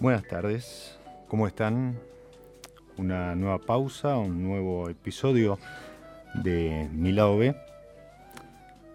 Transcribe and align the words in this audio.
Buenas 0.00 0.26
tardes, 0.26 0.98
¿cómo 1.28 1.46
están? 1.46 2.00
Una 2.96 3.34
nueva 3.34 3.58
pausa, 3.58 4.16
un 4.16 4.42
nuevo 4.42 4.88
episodio 4.88 5.58
de 6.42 6.88
Mi 6.90 7.12
Lado 7.12 7.36
B. 7.36 7.54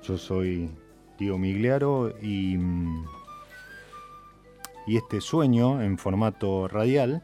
Yo 0.01 0.17
soy 0.17 0.71
Diego 1.19 1.37
Migliaro 1.37 2.09
y, 2.23 2.57
y 4.87 4.97
este 4.97 5.21
sueño 5.21 5.83
en 5.83 5.99
formato 5.99 6.67
radial 6.67 7.21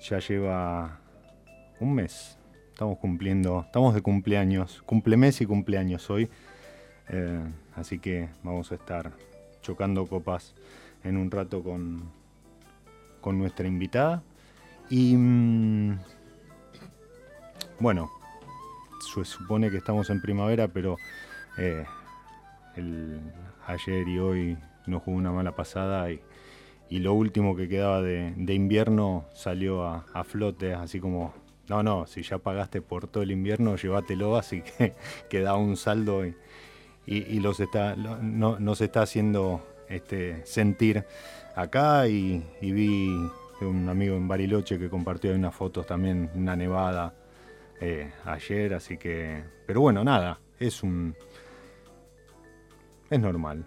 ya 0.00 0.18
lleva 0.18 0.98
un 1.78 1.94
mes. 1.94 2.36
Estamos 2.72 2.98
cumpliendo, 2.98 3.60
estamos 3.64 3.94
de 3.94 4.02
cumpleaños, 4.02 4.82
cumplemes 4.82 5.40
y 5.40 5.46
cumpleaños 5.46 6.10
hoy. 6.10 6.28
Eh, 7.10 7.44
así 7.76 8.00
que 8.00 8.28
vamos 8.42 8.72
a 8.72 8.74
estar 8.74 9.12
chocando 9.62 10.04
copas 10.08 10.56
en 11.04 11.16
un 11.16 11.30
rato 11.30 11.62
con, 11.62 12.10
con 13.26 13.40
nuestra 13.40 13.66
invitada. 13.66 14.22
Y 14.88 15.16
mm, 15.16 15.98
bueno, 17.80 18.08
se 19.00 19.24
supone 19.24 19.68
que 19.68 19.78
estamos 19.78 20.10
en 20.10 20.22
primavera, 20.22 20.68
pero 20.68 20.96
eh, 21.58 21.84
ayer 23.66 24.06
y 24.06 24.18
hoy 24.20 24.56
nos 24.86 25.02
jugó 25.02 25.16
una 25.16 25.32
mala 25.32 25.56
pasada 25.56 26.08
y, 26.12 26.20
lo 26.88 27.14
último 27.14 27.56
que 27.56 27.68
quedaba 27.68 28.00
de, 28.00 28.54
invierno 28.54 29.24
salió 29.34 29.82
a, 29.82 30.22
flote, 30.22 30.74
así 30.74 31.00
como, 31.00 31.34
no, 31.68 31.82
no, 31.82 32.06
si 32.06 32.22
ya 32.22 32.38
pagaste 32.38 32.80
por 32.80 33.08
todo 33.08 33.24
el 33.24 33.32
invierno, 33.32 33.74
llévatelo, 33.74 34.36
así 34.36 34.62
que 34.62 34.94
queda 35.28 35.56
un 35.56 35.76
saldo 35.76 36.24
y, 36.24 36.36
y, 37.06 37.40
los 37.40 37.58
está, 37.58 37.96
no, 37.96 38.60
nos 38.60 38.80
está 38.80 39.02
haciendo 39.02 39.66
este, 39.88 40.46
sentir 40.46 41.04
acá 41.56 42.06
y, 42.06 42.44
vi 42.60 43.08
un 43.62 43.88
amigo 43.88 44.16
en 44.16 44.28
Bariloche 44.28 44.78
que 44.78 44.88
compartió 44.88 45.34
unas 45.34 45.54
fotos 45.54 45.86
también, 45.86 46.30
una 46.34 46.54
nevada 46.54 47.14
eh, 47.80 48.12
ayer, 48.24 48.74
así 48.74 48.98
que... 48.98 49.42
Pero 49.66 49.80
bueno, 49.80 50.04
nada, 50.04 50.38
es 50.60 50.82
un... 50.82 51.16
Es 53.08 53.18
normal, 53.18 53.64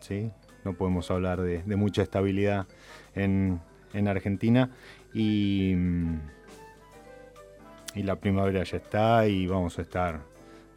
¿sí? 0.00 0.30
No 0.64 0.74
podemos 0.74 1.10
hablar 1.10 1.40
de, 1.42 1.76
mucha 1.76 2.02
estabilidad 2.02 2.66
en, 3.14 3.60
en 3.92 4.06
Argentina 4.06 4.70
y, 5.12 5.74
y 7.94 8.02
la 8.04 8.16
primavera 8.16 8.62
ya 8.62 8.76
está 8.76 9.26
y 9.26 9.48
vamos 9.48 9.78
a 9.78 9.82
estar 9.82 10.20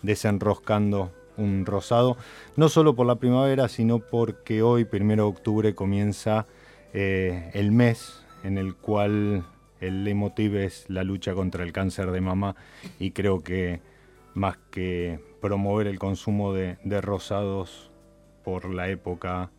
desenroscando 0.01 1.11
un 1.37 1.65
rosado, 1.65 2.17
no 2.55 2.69
solo 2.69 2.95
por 2.95 3.05
la 3.07 3.15
primavera, 3.15 3.67
sino 3.67 3.99
porque 3.99 4.61
hoy, 4.61 4.85
primero 4.85 5.23
de 5.23 5.29
octubre, 5.29 5.75
comienza 5.75 6.45
eh, 6.93 7.51
el 7.53 7.71
mes 7.71 8.25
en 8.43 8.57
el 8.57 8.75
cual 8.75 9.45
el 9.81 10.03
leitmotiv 10.03 10.55
es 10.55 10.85
la 10.89 11.03
lucha 11.03 11.33
contra 11.33 11.63
el 11.63 11.73
cáncer 11.73 12.11
de 12.11 12.21
mama 12.21 12.55
y 12.99 13.11
creo 13.11 13.43
que 13.43 13.81
más 14.33 14.57
que 14.71 15.19
promover 15.41 15.87
el 15.87 15.99
consumo 15.99 16.53
de, 16.53 16.77
rosados 17.01 17.91
por 18.43 18.73
la 18.73 18.89
época, 18.89 19.49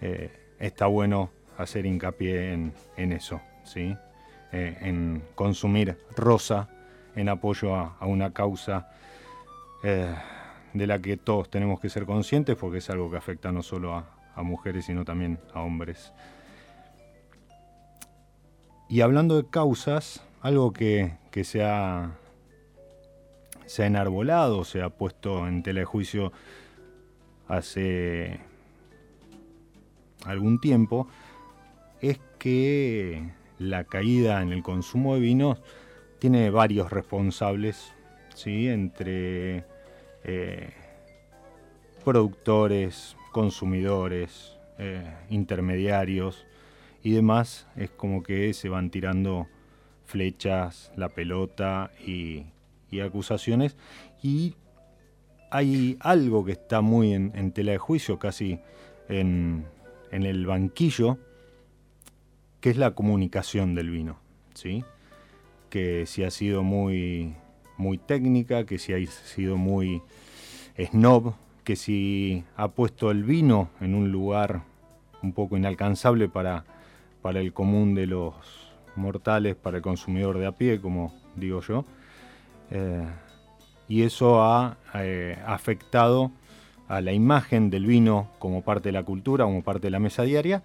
eh, 0.00 0.30
está 0.58 0.86
bueno 0.86 1.30
hacer 1.58 1.86
hincapié 1.86 2.52
en, 2.52 3.12
eso, 3.12 3.40
¿sí? 3.64 3.96
Eh, 4.52 4.76
en 4.80 5.22
consumir 5.34 5.98
rosa 6.14 6.68
en 7.16 7.28
apoyo 7.28 7.74
a, 7.74 7.96
una 8.02 8.32
causa 8.32 8.88
de 10.76 10.86
la 10.86 11.00
que 11.00 11.16
todos 11.16 11.50
tenemos 11.50 11.80
que 11.80 11.88
ser 11.88 12.06
conscientes 12.06 12.56
porque 12.56 12.78
es 12.78 12.90
algo 12.90 13.10
que 13.10 13.16
afecta 13.16 13.52
no 13.52 13.62
solo 13.62 13.94
a, 13.94 14.42
mujeres, 14.42 14.84
sino 14.84 15.04
también 15.04 15.38
a 15.54 15.62
hombres. 15.62 16.12
Y 18.88 19.00
hablando 19.00 19.40
de 19.40 19.48
causas, 19.48 20.22
algo 20.42 20.74
que, 20.74 21.16
se, 21.42 21.64
ha, 21.64 22.12
se 23.64 23.82
ha 23.82 23.86
enarbolado, 23.86 24.64
se 24.64 24.82
ha 24.82 24.90
puesto 24.90 25.48
en 25.48 25.62
tela 25.62 25.80
de 25.80 25.86
juicio 25.86 26.32
hace 27.48 28.40
algún 30.26 30.60
tiempo, 30.60 31.08
es 32.02 32.20
que 32.38 33.32
la 33.58 33.84
caída 33.84 34.42
en 34.42 34.52
el 34.52 34.62
consumo 34.62 35.14
de 35.14 35.20
vinos 35.20 35.62
tiene 36.18 36.50
varios 36.50 36.90
responsables, 36.90 37.94
¿sí? 38.34 38.68
entre 38.68 39.64
eh, 40.28 40.70
productores, 42.04 43.16
consumidores, 43.30 44.58
eh, 44.78 45.08
intermediarios 45.30 46.46
y 47.04 47.12
demás, 47.12 47.68
es 47.76 47.90
como 47.90 48.24
que 48.24 48.52
se 48.52 48.68
van 48.68 48.90
tirando 48.90 49.46
flechas, 50.04 50.90
la 50.96 51.10
pelota 51.10 51.92
y, 52.04 52.46
acusaciones. 53.04 53.76
Y 54.22 54.54
hay 55.50 55.96
algo 56.00 56.44
que 56.44 56.52
está 56.52 56.80
muy 56.80 57.12
en, 57.12 57.52
tela 57.52 57.72
de 57.72 57.78
juicio, 57.78 58.18
casi 58.18 58.58
en, 59.08 59.66
el 60.10 60.46
banquillo, 60.46 61.18
que 62.60 62.70
es 62.70 62.78
la 62.78 62.92
comunicación 62.96 63.74
del 63.76 63.90
vino. 63.90 64.18
¿sí? 64.54 64.82
Que 65.70 66.06
si 66.06 66.24
ha 66.24 66.30
sido 66.30 66.62
muy 66.62 67.36
muy 67.76 67.98
técnica, 67.98 68.64
que 68.64 68.78
si 68.78 68.92
ha 68.92 69.06
sido 69.06 69.56
muy 69.56 70.02
snob, 70.78 71.34
que 71.64 71.76
si 71.76 72.44
ha 72.56 72.68
puesto 72.68 73.10
el 73.10 73.24
vino 73.24 73.70
en 73.80 73.94
un 73.94 74.12
lugar 74.12 74.62
un 75.22 75.32
poco 75.32 75.56
inalcanzable 75.56 76.28
para, 76.28 76.64
para 77.22 77.40
el 77.40 77.52
común 77.52 77.94
de 77.94 78.06
los 78.06 78.34
mortales, 78.94 79.56
para 79.56 79.78
el 79.78 79.82
consumidor 79.82 80.38
de 80.38 80.46
a 80.46 80.52
pie, 80.52 80.80
como 80.80 81.14
digo 81.34 81.60
yo. 81.60 81.84
Eh, 82.70 83.06
y 83.88 84.02
eso 84.02 84.42
ha 84.42 84.78
eh, 84.94 85.38
afectado 85.46 86.30
a 86.88 87.00
la 87.00 87.12
imagen 87.12 87.70
del 87.70 87.86
vino 87.86 88.28
como 88.38 88.62
parte 88.62 88.88
de 88.88 88.92
la 88.92 89.02
cultura, 89.02 89.44
como 89.44 89.62
parte 89.62 89.88
de 89.88 89.90
la 89.90 89.98
mesa 89.98 90.22
diaria, 90.22 90.62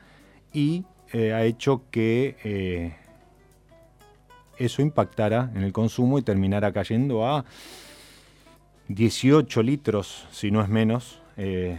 y 0.53 0.85
eh, 1.13 1.33
ha 1.33 1.43
hecho 1.43 1.83
que 1.91 2.95
eso 4.65 4.81
impactara 4.81 5.51
en 5.55 5.63
el 5.63 5.73
consumo 5.73 6.19
y 6.19 6.21
terminara 6.21 6.71
cayendo 6.71 7.27
a 7.27 7.45
18 8.87 9.63
litros, 9.63 10.27
si 10.31 10.51
no 10.51 10.61
es 10.61 10.69
menos, 10.69 11.21
eh, 11.37 11.77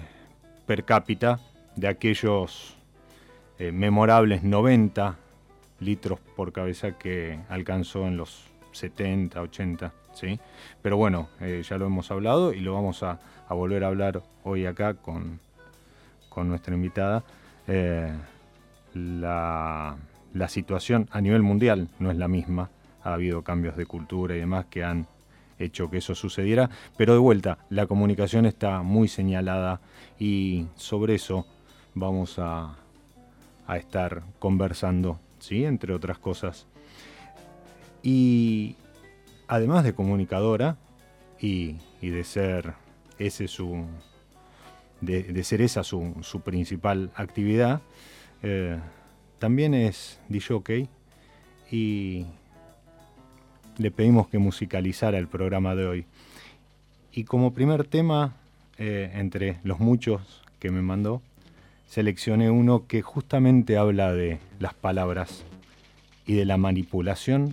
per 0.66 0.84
cápita 0.84 1.40
de 1.76 1.88
aquellos 1.88 2.76
eh, 3.58 3.72
memorables 3.72 4.42
90 4.42 5.16
litros 5.80 6.18
por 6.36 6.52
cabeza 6.52 6.98
que 6.98 7.38
alcanzó 7.48 8.06
en 8.06 8.16
los 8.16 8.44
70, 8.72 9.40
80, 9.40 9.92
¿sí? 10.14 10.40
Pero 10.80 10.96
bueno, 10.96 11.28
eh, 11.40 11.62
ya 11.68 11.78
lo 11.78 11.86
hemos 11.86 12.10
hablado 12.10 12.52
y 12.52 12.60
lo 12.60 12.74
vamos 12.74 13.02
a, 13.02 13.18
volver 13.48 13.84
a 13.84 13.88
hablar 13.88 14.22
hoy 14.44 14.64
acá 14.64 14.94
con, 14.94 15.38
con 16.30 16.48
nuestra 16.48 16.74
invitada. 16.74 17.22
la 18.94 19.96
la 20.34 20.48
situación 20.48 21.08
a 21.10 21.20
nivel 21.20 21.42
mundial 21.42 21.88
no 21.98 22.10
es 22.10 22.16
la 22.16 22.28
misma. 22.28 22.70
Ha 23.04 23.14
habido 23.14 23.42
cambios 23.42 23.76
de 23.76 23.86
cultura 23.86 24.36
y 24.36 24.40
demás 24.40 24.66
que 24.66 24.84
han 24.84 25.06
hecho 25.58 25.90
que 25.90 25.98
eso 25.98 26.14
sucediera. 26.14 26.70
Pero 26.96 27.12
de 27.14 27.18
vuelta, 27.18 27.58
la 27.70 27.86
comunicación 27.86 28.46
está 28.46 28.82
muy 28.82 29.08
señalada 29.08 29.80
y 30.18 30.66
sobre 30.76 31.14
eso 31.14 31.46
vamos 31.94 32.38
a, 32.38 32.76
estar 33.76 34.22
conversando, 34.38 35.18
¿sí? 35.38 35.64
entre 35.64 35.94
otras 35.94 36.18
cosas. 36.18 36.66
Y 38.02 38.76
además 39.48 39.82
de 39.84 39.94
comunicadora 39.94 40.76
y, 41.40 41.78
de 42.02 42.24
ser 42.24 42.74
ese 43.18 43.48
su 43.48 43.86
de, 45.00 45.42
ser 45.44 45.62
esa 45.62 45.84
su, 45.84 46.42
principal 46.44 47.10
actividad, 47.14 47.80
eh, 48.42 48.78
también 49.38 49.72
es 49.72 50.20
DJ 50.28 50.88
y 51.70 52.26
le 53.78 53.90
pedimos 53.90 54.28
que 54.28 54.38
musicalizara 54.38 55.18
el 55.18 55.28
programa 55.28 55.74
de 55.74 55.86
hoy. 55.86 56.04
Y 57.12 57.24
como 57.24 57.54
primer 57.54 57.84
tema, 57.84 58.34
eh, 58.78 59.10
entre 59.14 59.58
los 59.64 59.80
muchos 59.80 60.42
que 60.58 60.70
me 60.70 60.82
mandó, 60.82 61.22
seleccioné 61.88 62.50
uno 62.50 62.86
que 62.86 63.02
justamente 63.02 63.76
habla 63.76 64.12
de 64.12 64.38
las 64.58 64.74
palabras 64.74 65.44
y 66.26 66.34
de 66.34 66.44
la 66.44 66.56
manipulación 66.56 67.52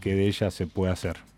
que 0.00 0.14
de 0.14 0.28
ellas 0.28 0.54
se 0.54 0.66
puede 0.66 0.92
hacer. 0.92 1.29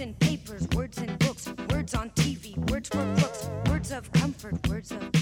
In 0.00 0.14
papers, 0.14 0.66
words 0.74 0.96
in 0.96 1.14
books, 1.16 1.46
words 1.70 1.94
on 1.94 2.08
TV, 2.10 2.56
words 2.70 2.88
for 2.88 3.04
books, 3.16 3.50
words 3.68 3.92
of 3.92 4.10
comfort, 4.12 4.54
words 4.66 4.92
of 4.92 5.19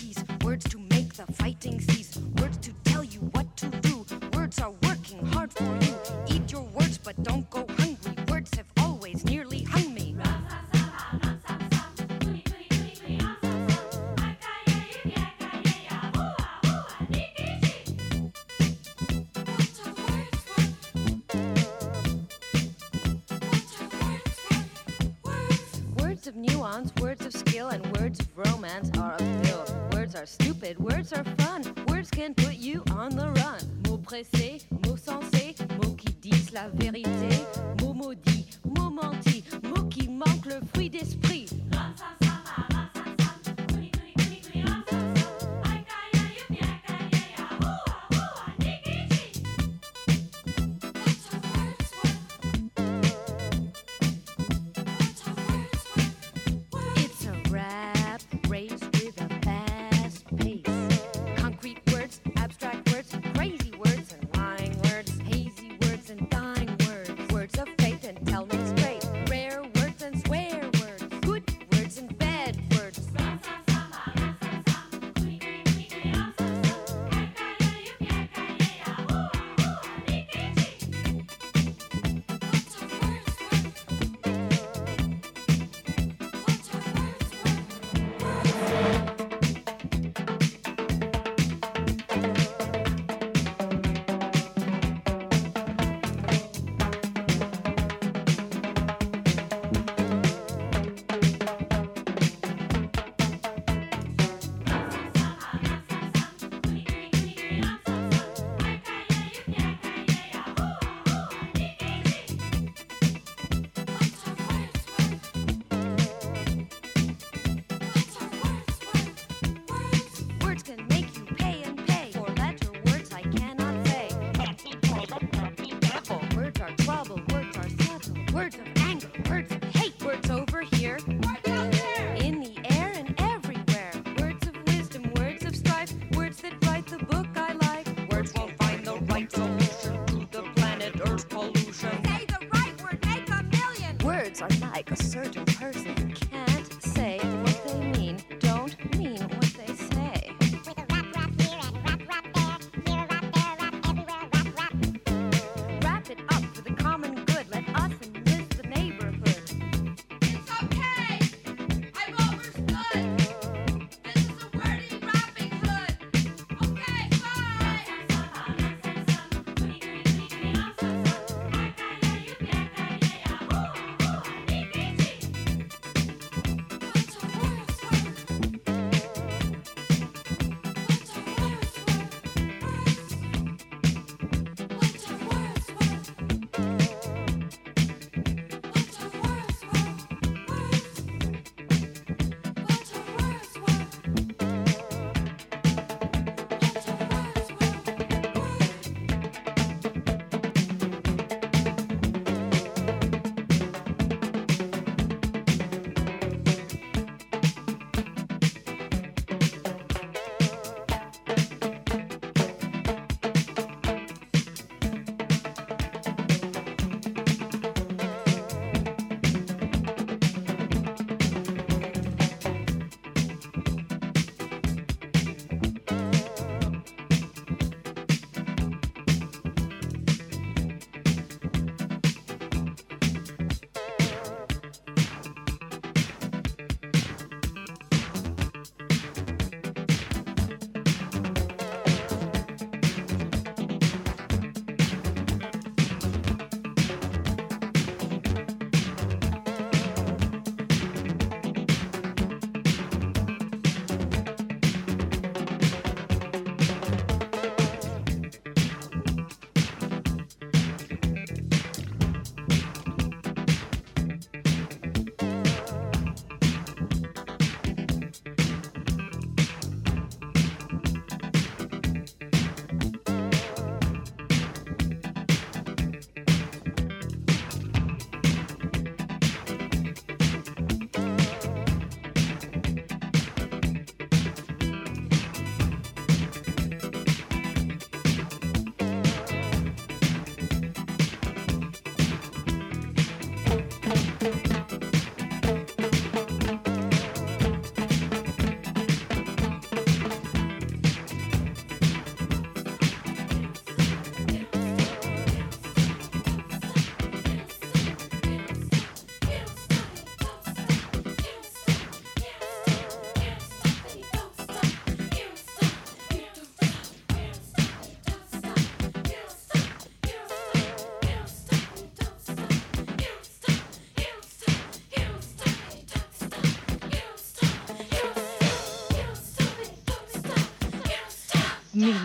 are 144.40 144.48
like 144.60 144.90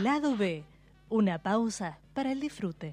lado 0.03 0.35
B, 0.35 0.65
una 1.09 1.37
pausa 1.39 1.97
para 2.13 2.33
el 2.33 2.41
disfrute. 2.41 2.91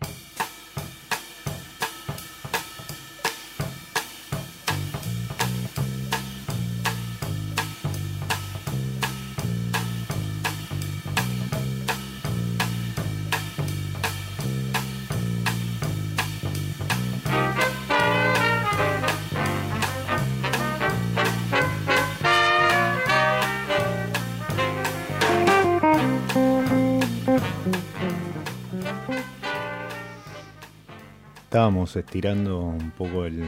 Estábamos 31.60 31.94
estirando 31.94 32.58
un 32.60 32.90
poco 32.92 33.26
el, 33.26 33.44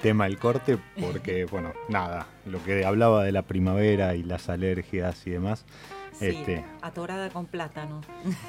tema 0.00 0.24
del 0.24 0.38
corte 0.38 0.78
porque, 0.98 1.44
bueno, 1.50 1.74
nada, 1.90 2.28
lo 2.46 2.64
que 2.64 2.86
hablaba 2.86 3.24
de 3.24 3.32
la 3.32 3.42
primavera 3.42 4.14
y 4.14 4.22
las 4.22 4.48
alergias 4.48 5.26
y 5.26 5.32
demás. 5.32 5.66
Sí, 6.18 6.28
este, 6.28 6.64
atorada 6.80 7.28
con 7.28 7.44
plátano. 7.44 8.00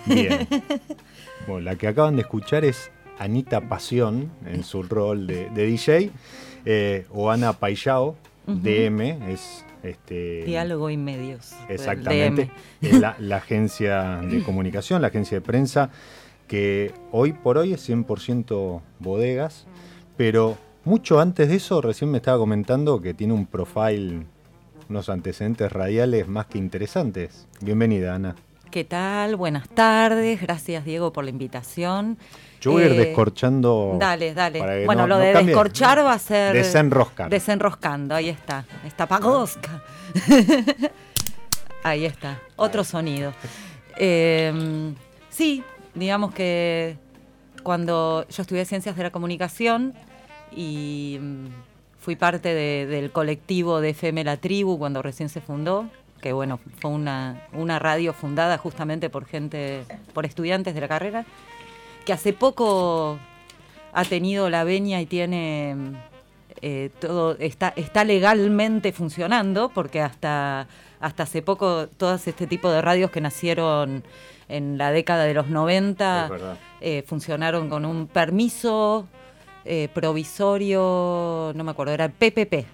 Bien. 0.06 0.48
Bueno, 1.48 1.66
la 1.66 1.76
que 1.76 1.90
acaban 1.90 2.16
de 2.16 2.22
escuchar 2.22 2.64
es 2.64 2.90
Anita 3.20 3.60
Pasión 3.60 4.32
en 4.46 4.64
su 4.64 4.84
rol 4.84 5.28
de, 5.28 5.50
DJ, 5.50 6.12
eh, 6.64 7.08
o 7.12 7.30
Ana 7.30 7.52
Paillao, 7.52 8.16
DM, 8.46 9.02
es 9.30 9.66
este, 9.84 10.46
Diálogo 10.46 10.90
y 10.90 10.96
medios. 10.96 11.54
Exactamente. 11.68 12.52
La, 12.80 13.18
la, 13.20 13.36
agencia 13.36 14.22
de 14.22 14.42
comunicación, 14.44 15.02
la 15.02 15.10
agencia 15.10 15.40
de 15.40 15.42
prensa 15.42 15.90
que 16.48 16.94
hoy 17.12 17.34
por 17.34 17.58
hoy 17.58 17.74
es 17.74 17.88
100% 17.88 18.82
bodegas, 19.00 19.66
pero 20.16 20.58
mucho 20.84 21.20
antes 21.20 21.50
de 21.50 21.56
eso, 21.56 21.82
recién 21.82 22.10
me 22.10 22.18
estaba 22.18 22.38
comentando 22.38 23.02
que 23.02 23.14
tiene 23.14 23.34
un 23.34 23.46
profile, 23.46 24.26
unos 24.90 25.10
antecedentes 25.10 25.72
radiales 25.72 26.28
más 26.28 26.46
que 26.48 26.58
interesantes. 26.58 27.48
Bienvenida, 27.62 28.16
Ana. 28.16 28.36
¿Qué 28.72 28.84
tal? 28.84 29.36
Buenas 29.36 29.70
tardes. 29.70 30.42
Gracias, 30.42 30.86
Diego, 30.86 31.14
por 31.14 31.24
la 31.24 31.30
invitación. 31.30 32.18
Yo 32.60 32.72
voy 32.72 32.84
a 32.84 32.86
ir 32.88 32.92
eh, 32.94 33.06
descorchando. 33.06 33.98
Dale, 34.00 34.34
dale. 34.34 34.86
Bueno, 34.86 35.08
lo 35.08 35.18
de 35.18 35.34
descorchar 35.34 36.00
va 36.00 36.14
a 36.14 36.20
ser. 36.20 36.54
Desenroscar. 36.54 37.30
Desenroscando, 37.30 38.16
ahí 38.16 38.30
está. 38.30 38.66
Está 38.86 39.08
pagosca. 39.08 39.84
ahí 41.84 42.06
está. 42.06 42.40
Otro 42.56 42.84
sonido. 42.84 43.34
Eh, 44.00 44.94
sí, 45.32 45.64
digamos 45.98 46.34
que 46.34 46.98
cuando 47.64 48.26
yo 48.30 48.42
estudié 48.42 48.66
Ciencias 48.66 48.96
de 48.96 49.04
la 49.04 49.12
Comunicación 49.12 49.94
y 50.56 51.18
mm, 51.20 51.46
fui 52.00 52.16
parte 52.16 52.54
del 52.54 53.12
colectivo 53.12 53.82
de 53.82 53.90
FM 53.90 54.24
La 54.24 54.38
Tribu 54.38 54.78
cuando 54.78 55.02
recién 55.02 55.30
se 55.30 55.42
fundó, 55.42 55.90
que 56.22 56.34
bueno, 56.34 56.60
fue 56.80 56.92
una, 56.92 57.80
radio 57.80 58.14
fundada 58.14 58.58
justamente 58.58 59.10
por 59.10 59.26
gente, 59.26 59.84
por 60.14 60.26
estudiantes 60.26 60.74
de 60.76 60.82
la 60.82 60.88
carrera, 60.88 61.26
que 62.06 62.14
hace 62.14 62.32
poco 62.32 63.20
ha 63.92 64.06
tenido 64.06 64.50
la 64.50 64.64
veña 64.64 65.02
y 65.02 65.06
tiene 65.06 65.76
eh, 66.62 66.90
todo, 67.00 67.38
está, 67.40 67.74
está 67.76 68.04
legalmente 68.04 68.92
funcionando, 68.92 69.70
porque 69.70 70.02
hasta, 70.02 70.68
hasta 71.00 71.24
hace 71.24 71.42
poco 71.42 71.88
todas 71.88 72.28
este 72.28 72.48
tipo 72.48 72.70
de 72.70 72.82
radios 72.82 73.12
que 73.12 73.22
nacieron 73.22 74.04
en 74.50 74.78
la 74.78 74.92
década 74.92 75.26
de 75.26 75.34
los 75.34 75.48
90 75.48 76.30
eh, 76.82 77.04
funcionaron 77.06 77.70
con 77.70 77.86
un 77.86 78.08
permiso 78.08 79.08
eh, 79.66 79.90
provisorio, 79.94 81.52
no 81.54 81.64
me 81.64 81.72
acuerdo, 81.72 81.94
era 81.94 82.06
el 82.06 82.12
PPP. 82.12 82.66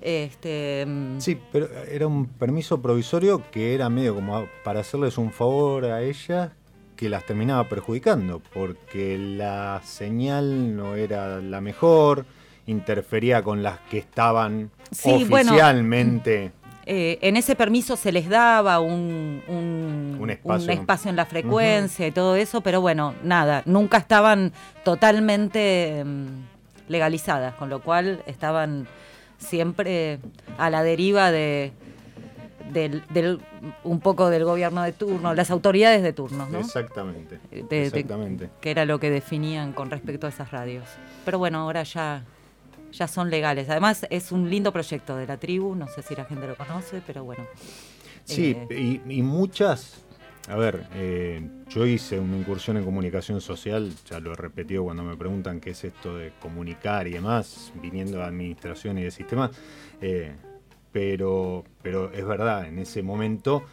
Este, 0.00 0.84
mm, 0.86 1.20
sí, 1.20 1.38
pero 1.52 1.68
era 1.90 2.06
un 2.06 2.26
permiso 2.26 2.80
provisorio 2.80 3.42
que 3.50 3.74
era 3.74 3.88
medio 3.88 4.14
como 4.14 4.46
para 4.64 4.80
hacerles 4.80 5.16
un 5.16 5.30
favor 5.32 5.86
a 5.86 6.02
ellas 6.02 6.50
que 6.96 7.08
las 7.08 7.24
terminaba 7.26 7.68
perjudicando, 7.68 8.40
porque 8.52 9.18
la 9.18 9.80
señal 9.84 10.76
no 10.76 10.94
era 10.94 11.40
la 11.40 11.60
mejor, 11.60 12.26
interfería 12.66 13.42
con 13.42 13.62
las 13.62 13.78
que 13.90 13.98
estaban 13.98 14.70
oficialmente. 15.04 16.52
Eh, 16.86 17.18
en 17.22 17.36
ese 17.36 17.56
permiso 17.56 17.96
se 17.96 18.12
les 18.12 18.28
daba 18.28 18.78
un, 18.80 19.42
un, 19.48 20.30
espacio. 20.30 21.08
en 21.08 21.16
la 21.16 21.24
frecuencia 21.24 22.06
y 22.06 22.10
todo 22.10 22.36
eso, 22.36 22.60
pero 22.60 22.82
bueno, 22.82 23.14
nada, 23.22 23.62
nunca 23.64 23.96
estaban 23.96 24.52
totalmente 24.84 26.02
mm, 26.04 26.26
legalizadas, 26.88 27.54
con 27.54 27.70
lo 27.70 27.80
cual 27.80 28.22
estaban 28.26 28.86
siempre 29.38 30.18
a 30.58 30.68
la 30.68 30.82
deriva 30.82 31.30
de, 31.30 31.72
del, 32.70 33.40
un 33.82 34.00
poco 34.00 34.28
del 34.28 34.44
gobierno 34.44 34.82
de 34.82 34.92
turno, 34.92 35.32
las 35.32 35.50
autoridades 35.50 36.02
de 36.02 36.12
turno, 36.12 36.46
¿no? 36.50 36.58
Exactamente. 36.58 37.38
exactamente. 37.50 38.50
que 38.60 38.70
era 38.70 38.84
lo 38.84 39.00
que 39.00 39.08
definían 39.08 39.72
con 39.72 39.90
respecto 39.90 40.26
a 40.26 40.30
esas 40.30 40.50
radios. 40.50 40.84
Pero 41.24 41.38
bueno, 41.38 41.60
ahora 41.60 41.82
ya 41.82 42.24
ya 42.94 43.08
son 43.08 43.30
legales. 43.30 43.68
Además 43.68 44.06
es 44.10 44.32
un 44.32 44.48
lindo 44.48 44.72
proyecto 44.72 45.16
de 45.16 45.26
la 45.26 45.36
tribu, 45.36 45.74
no 45.74 45.88
sé 45.88 46.02
si 46.02 46.14
la 46.14 46.24
gente 46.24 46.46
lo 46.46 46.56
conoce, 46.56 47.02
pero 47.06 47.24
bueno. 47.24 47.44
Sí, 48.24 48.56
eh, 48.70 49.00
y, 49.06 49.22
muchas, 49.22 50.04
a 50.48 50.56
ver, 50.56 50.86
eh, 50.94 51.46
yo 51.68 51.84
hice 51.84 52.18
una 52.18 52.38
incursión 52.38 52.76
en 52.78 52.84
comunicación 52.84 53.40
social, 53.40 53.92
ya 54.08 54.18
lo 54.18 54.32
he 54.32 54.36
repetido 54.36 54.84
cuando 54.84 55.02
me 55.02 55.16
preguntan 55.16 55.60
qué 55.60 55.70
es 55.70 55.84
esto 55.84 56.16
de 56.16 56.32
comunicar 56.40 57.06
y 57.06 57.12
demás, 57.12 57.72
viniendo 57.82 58.18
de 58.18 58.24
administración 58.24 58.98
y 58.98 59.02
de 59.02 59.10
sistemas, 59.10 59.50
eh, 60.00 60.32
pero, 60.90 61.64
pero 61.82 62.10
es 62.12 62.24
verdad, 62.24 62.66
en 62.66 62.78
ese 62.78 63.02
momento 63.02 63.64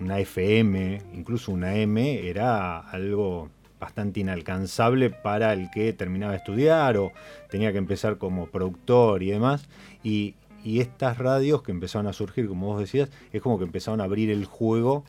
una 0.00 0.18
FM, 0.18 1.02
incluso 1.14 1.52
una 1.52 1.74
M, 1.74 2.28
era 2.28 2.80
algo 2.80 3.48
bastante 3.80 4.20
inalcanzable 4.20 5.10
para 5.10 5.52
el 5.52 5.70
que 5.70 5.92
terminaba 5.92 6.32
de 6.32 6.38
estudiar 6.38 6.96
o 6.98 7.12
tenía 7.48 7.72
que 7.72 7.78
empezar 7.78 8.18
como 8.18 8.46
productor 8.46 9.22
y 9.22 9.30
demás. 9.30 9.68
Y, 10.04 10.36
estas 10.62 11.16
radios 11.16 11.62
que 11.62 11.72
empezaron 11.72 12.06
a 12.06 12.12
surgir, 12.12 12.46
como 12.46 12.66
vos 12.66 12.80
decías, 12.80 13.08
es 13.32 13.40
como 13.40 13.58
que 13.58 13.64
empezaron 13.64 14.02
a 14.02 14.04
abrir 14.04 14.30
el 14.30 14.44
juego, 14.44 15.04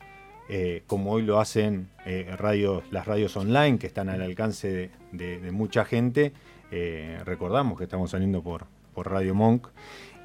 eh, 0.48 0.82
como 0.86 1.12
hoy 1.12 1.24
lo 1.24 1.40
hacen 1.40 1.90
eh, 2.06 2.34
radios, 2.38 2.84
las 2.90 3.06
radios 3.06 3.36
online, 3.36 3.78
que 3.78 3.86
están 3.86 4.08
al 4.08 4.22
alcance 4.22 4.90
de, 5.12 5.50
mucha 5.52 5.84
gente. 5.84 6.32
Eh, 6.70 7.20
recordamos 7.26 7.76
que 7.76 7.84
estamos 7.84 8.12
saliendo 8.12 8.42
por, 8.42 8.64
por 8.94 9.10
Radio 9.10 9.34
Monk. 9.34 9.68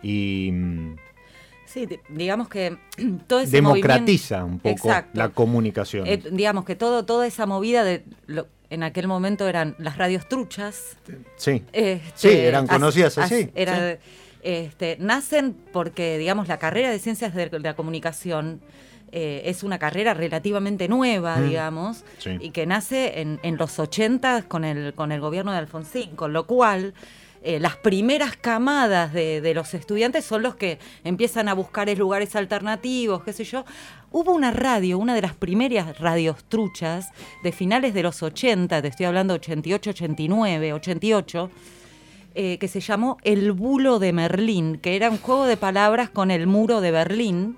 Y. 0.01 0.53
Sí, 1.67 1.87
digamos 2.09 2.47
que 2.47 2.77
todo 3.27 3.41
ese 3.41 3.51
democratiza 3.51 4.43
un 4.43 4.59
poco 4.59 4.89
la 5.13 5.29
comunicación. 5.29 6.07
Eh, 6.07 6.23
digamos 6.31 6.65
que 6.65 6.75
todo, 6.75 7.05
toda 7.05 7.27
esa 7.27 7.45
movida 7.45 7.83
de 7.83 8.03
en 8.69 8.83
aquel 8.83 9.07
momento 9.07 9.47
eran 9.47 9.75
las 9.77 9.97
radios 9.97 10.27
truchas. 10.27 10.97
Sí, 11.35 11.63
este, 11.71 12.01
sí 12.15 12.29
eran 12.29 12.67
conocidas 12.67 13.17
así. 13.17 13.49
Este, 14.43 14.97
nacen 14.99 15.57
porque, 15.73 16.17
digamos, 16.17 16.47
la 16.47 16.57
carrera 16.57 16.89
de 16.89 16.99
ciencias 16.99 17.33
de 17.33 17.49
la 17.59 17.75
comunicación 17.75 18.61
eh, 19.11 19.41
es 19.45 19.63
una 19.63 19.79
carrera 19.79 20.13
relativamente 20.13 20.87
nueva, 20.87 21.37
mm. 21.37 21.47
digamos, 21.49 22.05
y 22.39 22.51
que 22.51 22.65
nace 22.65 23.19
en, 23.21 23.39
en 23.43 23.57
los 23.57 23.79
80 23.79 24.43
con 24.43 24.63
el, 24.63 24.93
con 24.93 25.11
el 25.11 25.19
gobierno 25.19 25.51
de 25.51 25.57
Alfonsín, 25.57 26.15
con 26.15 26.33
lo 26.33 26.45
cual 26.45 26.93
eh, 27.47 27.61
las 27.61 27.77
primeras 27.77 28.35
camadas 28.35 29.13
de, 29.13 29.53
los 29.55 29.73
estudiantes 29.73 30.25
son 30.25 30.43
los 30.43 30.55
que 30.55 30.79
empiezan 31.05 31.47
a 31.47 31.53
buscar 31.53 31.87
lugares 31.97 32.35
alternativos, 32.35 33.23
qué 33.23 33.31
sé 33.31 33.45
yo. 33.45 33.63
Hubo 34.11 34.33
una 34.33 34.51
radio, 34.51 34.99
una 34.99 35.15
de 35.15 35.21
las 35.21 35.33
primeras 35.33 35.97
radios 35.97 36.43
truchas 36.43 37.09
de 37.43 37.53
finales 37.53 37.93
de 37.93 38.03
los 38.03 38.21
80, 38.21 38.81
te 38.81 38.87
estoy 38.89 39.05
hablando 39.05 39.33
88, 39.35 39.91
89, 39.91 40.73
88, 40.73 41.51
que 42.35 42.67
se 42.67 42.81
llamó 42.81 43.17
El 43.23 43.53
Bulo 43.53 43.97
de 43.97 44.11
Merlín, 44.11 44.77
que 44.77 44.97
era 44.97 45.09
un 45.09 45.17
juego 45.17 45.45
de 45.45 45.55
palabras 45.55 46.09
con 46.09 46.29
el 46.31 46.47
muro 46.47 46.81
de 46.81 46.91
Berlín 46.91 47.55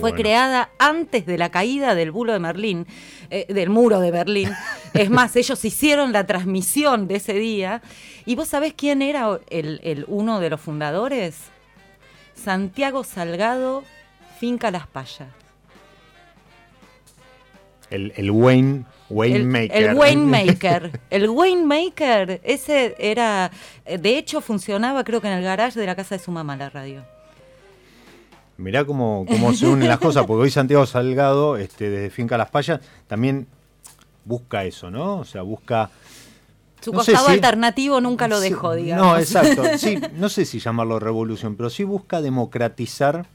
fue 0.00 0.12
creada 0.14 0.70
antes 0.78 1.26
de 1.26 1.38
la 1.38 1.50
caída 1.50 1.94
del 1.94 2.10
bulo 2.10 2.32
de 2.32 2.38
Merlín, 2.38 2.86
eh, 3.30 3.46
del 3.48 3.70
muro 3.70 4.00
de 4.00 4.10
Berlín. 4.10 4.50
es 4.94 5.10
más, 5.10 5.36
ellos 5.36 5.64
hicieron 5.64 6.12
la 6.12 6.26
transmisión 6.26 7.08
de 7.08 7.16
ese 7.16 7.34
día. 7.34 7.82
¿Y 8.26 8.34
vos 8.34 8.48
sabés 8.48 8.74
quién 8.74 9.02
era 9.02 9.40
el, 9.50 10.04
uno 10.08 10.40
de 10.40 10.50
los 10.50 10.60
fundadores? 10.60 11.36
Santiago 12.34 13.04
Salgado, 13.04 13.84
Finca 14.38 14.70
Las 14.70 14.86
Payas. 14.86 15.28
El, 17.90 18.12
el 18.16 18.30
Wayne, 18.30 18.84
Wayne 19.10 19.44
Maker. 19.44 19.82
El 19.82 19.94
Wayne 19.94 20.24
Maker. 20.46 21.00
El 21.10 21.28
Wayne 21.28 21.64
Maker, 21.64 22.40
ese 22.42 22.94
era. 22.98 23.50
De 23.86 24.16
hecho, 24.16 24.40
funcionaba 24.40 25.04
creo 25.04 25.20
que 25.20 25.28
en 25.28 25.34
el 25.34 25.44
garage 25.44 25.78
de 25.78 25.86
la 25.86 25.94
casa 25.94 26.16
de 26.16 26.24
su 26.24 26.30
mamá 26.30 26.56
la 26.56 26.70
radio. 26.70 27.04
Mirá 28.58 28.84
cómo, 28.84 29.24
cómo 29.28 29.52
se 29.54 29.66
unen 29.66 29.88
las 29.88 29.98
cosas, 29.98 30.26
porque 30.26 30.42
hoy 30.42 30.50
Santiago 30.50 30.86
Salgado, 30.86 31.56
este, 31.56 31.90
desde 31.90 32.10
Finca 32.10 32.36
Las 32.36 32.50
Payas, 32.50 32.80
también 33.06 33.46
busca 34.24 34.64
eso, 34.64 34.90
¿no? 34.90 35.18
O 35.18 35.24
sea, 35.24 35.42
busca... 35.42 35.90
Su 36.80 36.92
costado 36.92 37.28
alternativo 37.28 38.00
nunca 38.00 38.28
lo 38.28 38.40
dejó, 38.40 38.74
digamos. 38.74 39.06
No, 39.06 39.18
exacto. 39.18 39.62
Sí, 39.78 39.98
no 40.16 40.28
sé 40.28 40.44
si 40.44 40.58
llamarlo 40.58 40.98
revolución, 40.98 41.56
pero 41.56 41.70
sí 41.70 41.84
busca 41.84 42.20
democratizar 42.20 43.26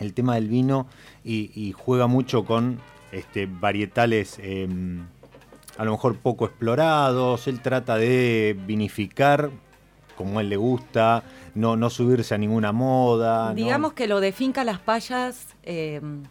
el 0.00 0.14
tema 0.14 0.34
del 0.34 0.48
vino 0.48 0.86
y, 1.24 1.74
juega 1.76 2.06
mucho 2.06 2.44
con 2.44 2.80
este, 3.12 3.46
varietales 3.46 4.38
em, 4.40 5.06
a 5.78 5.84
lo 5.84 5.92
mejor 5.92 6.16
poco 6.16 6.46
explorados. 6.46 7.46
Él 7.46 7.60
trata 7.60 7.96
de 7.96 8.56
vinificar 8.66 9.50
como 10.20 10.38
a 10.38 10.42
él 10.42 10.50
le 10.50 10.56
gusta, 10.56 11.22
no, 11.54 11.76
no 11.76 11.90
subirse 11.90 12.34
a 12.34 12.38
ninguna 12.38 12.72
moda. 12.72 13.54
Digamos 13.54 13.92
que 13.92 14.06
lo 14.06 14.20
de 14.20 14.32
Finca 14.32 14.64
Las 14.64 14.78
Payas 14.78 15.48
em, 15.62 16.22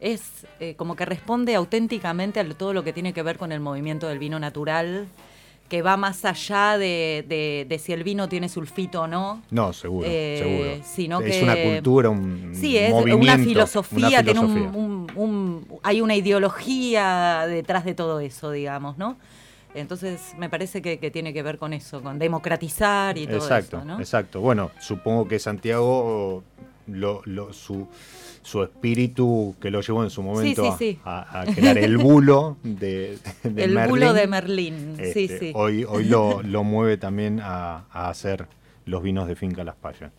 es 0.00 0.46
eh, 0.60 0.74
como 0.76 0.96
que 0.96 1.04
responde 1.04 1.54
auténticamente 1.54 2.40
a 2.40 2.48
todo 2.48 2.72
lo 2.72 2.84
que 2.84 2.92
tiene 2.92 3.12
que 3.12 3.22
ver 3.22 3.38
con 3.38 3.52
el 3.52 3.60
movimiento 3.60 4.08
del 4.08 4.18
vino 4.18 4.38
natural 4.38 5.08
que 5.68 5.82
va 5.82 5.96
más 5.96 6.24
allá 6.24 6.76
de, 6.78 7.80
si 7.82 7.92
el 7.92 8.04
vino 8.04 8.28
tiene 8.28 8.48
sulfito 8.48 9.02
o 9.02 9.06
no. 9.06 9.42
No, 9.50 9.72
seguro, 9.72 10.06
eh, 10.08 10.82
seguro. 10.84 11.26
es 11.26 11.42
una 11.42 11.56
cultura, 11.56 12.10
un 12.10 12.52
Sí, 12.54 12.76
es 12.76 12.92
una 12.92 13.38
filosofía, 13.38 14.22
Tiene 14.22 14.40
un, 14.40 15.66
hay 15.82 16.00
una 16.00 16.14
ideología 16.14 17.46
detrás 17.48 17.84
de 17.84 17.94
todo 17.94 18.20
eso, 18.20 18.50
digamos, 18.50 18.98
¿no? 18.98 19.16
Entonces 19.74 20.34
me 20.38 20.48
parece 20.48 20.80
que, 20.80 20.96
tiene 21.10 21.32
que 21.32 21.42
ver 21.42 21.58
con 21.58 21.72
eso, 21.72 22.02
con 22.02 22.18
democratizar 22.18 23.18
y 23.18 23.26
todo 23.26 23.36
exacto, 23.36 23.78
eso, 23.78 23.84
¿no? 23.84 23.98
Exacto, 23.98 24.40
Bueno, 24.40 24.70
supongo 24.80 25.26
que 25.26 25.38
Santiago 25.38 26.42
lo, 26.86 27.22
su 27.52 27.88
su 28.44 28.62
espíritu 28.62 29.56
que 29.58 29.70
lo 29.70 29.80
llevó 29.80 30.04
en 30.04 30.10
su 30.10 30.22
momento 30.22 30.76
A, 31.04 31.44
crear 31.54 31.78
el 31.78 31.96
bulo 31.96 32.58
de, 32.62 33.18
de, 33.42 33.64
El 33.64 33.88
bulo 33.88 34.12
de 34.12 34.26
Merlín, 34.26 34.96
sí, 34.96 35.24
este, 35.24 35.38
sí. 35.38 35.52
Hoy, 35.54 35.84
hoy 35.84 36.04
lo, 36.04 36.42
mueve 36.62 36.98
también 36.98 37.40
a, 37.42 37.86
hacer 37.90 38.46
los 38.84 39.02
vinos 39.02 39.26
de 39.28 39.34
Finca 39.34 39.64
Las 39.64 39.76
Payas. 39.76 40.12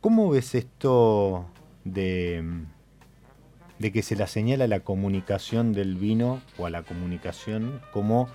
¿Cómo 0.00 0.30
ves 0.30 0.54
esto 0.54 1.44
de, 1.84 2.42
de 3.78 3.92
que 3.92 4.02
se 4.02 4.16
la 4.16 4.26
señala 4.26 4.66
la 4.66 4.80
comunicación 4.80 5.72
del 5.72 5.96
vino 5.96 6.40
o 6.58 6.66
a 6.66 6.70
la 6.70 6.82
comunicación 6.82 7.80
como 7.92 8.28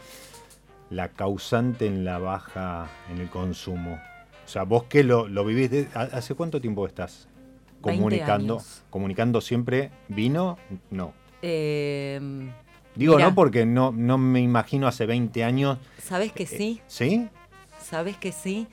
la 0.89 1.09
causante 1.09 1.87
en 1.87 2.05
la 2.05 2.19
baja 2.19 2.89
en 3.11 3.19
el 3.19 3.29
consumo? 3.29 3.99
O 4.45 4.47
sea, 4.47 4.63
vos 4.63 4.83
que 4.83 5.03
lo, 5.03 5.27
lo 5.27 5.45
vivís, 5.45 5.87
¿hace 5.95 6.35
cuánto 6.35 6.59
tiempo 6.59 6.85
estás 6.85 7.27
comunicando, 7.81 8.61
comunicando 8.89 9.41
siempre 9.41 9.91
vino, 10.07 10.57
no. 10.89 11.13
Em, 11.41 12.51
Digo 12.95 13.17
no 13.17 13.33
porque 13.33 13.65
no, 13.65 13.91
no 13.91 14.17
me 14.17 14.41
imagino 14.41 14.87
hace 14.87 15.05
20 15.05 15.43
años. 15.43 15.77
¿Sabes 15.97 16.31
que 16.31 16.45
sí? 16.45 16.81
¿Sí? 16.87 17.27
¿Sabes 17.81 18.17
que 18.17 18.31
sí? 18.31 18.67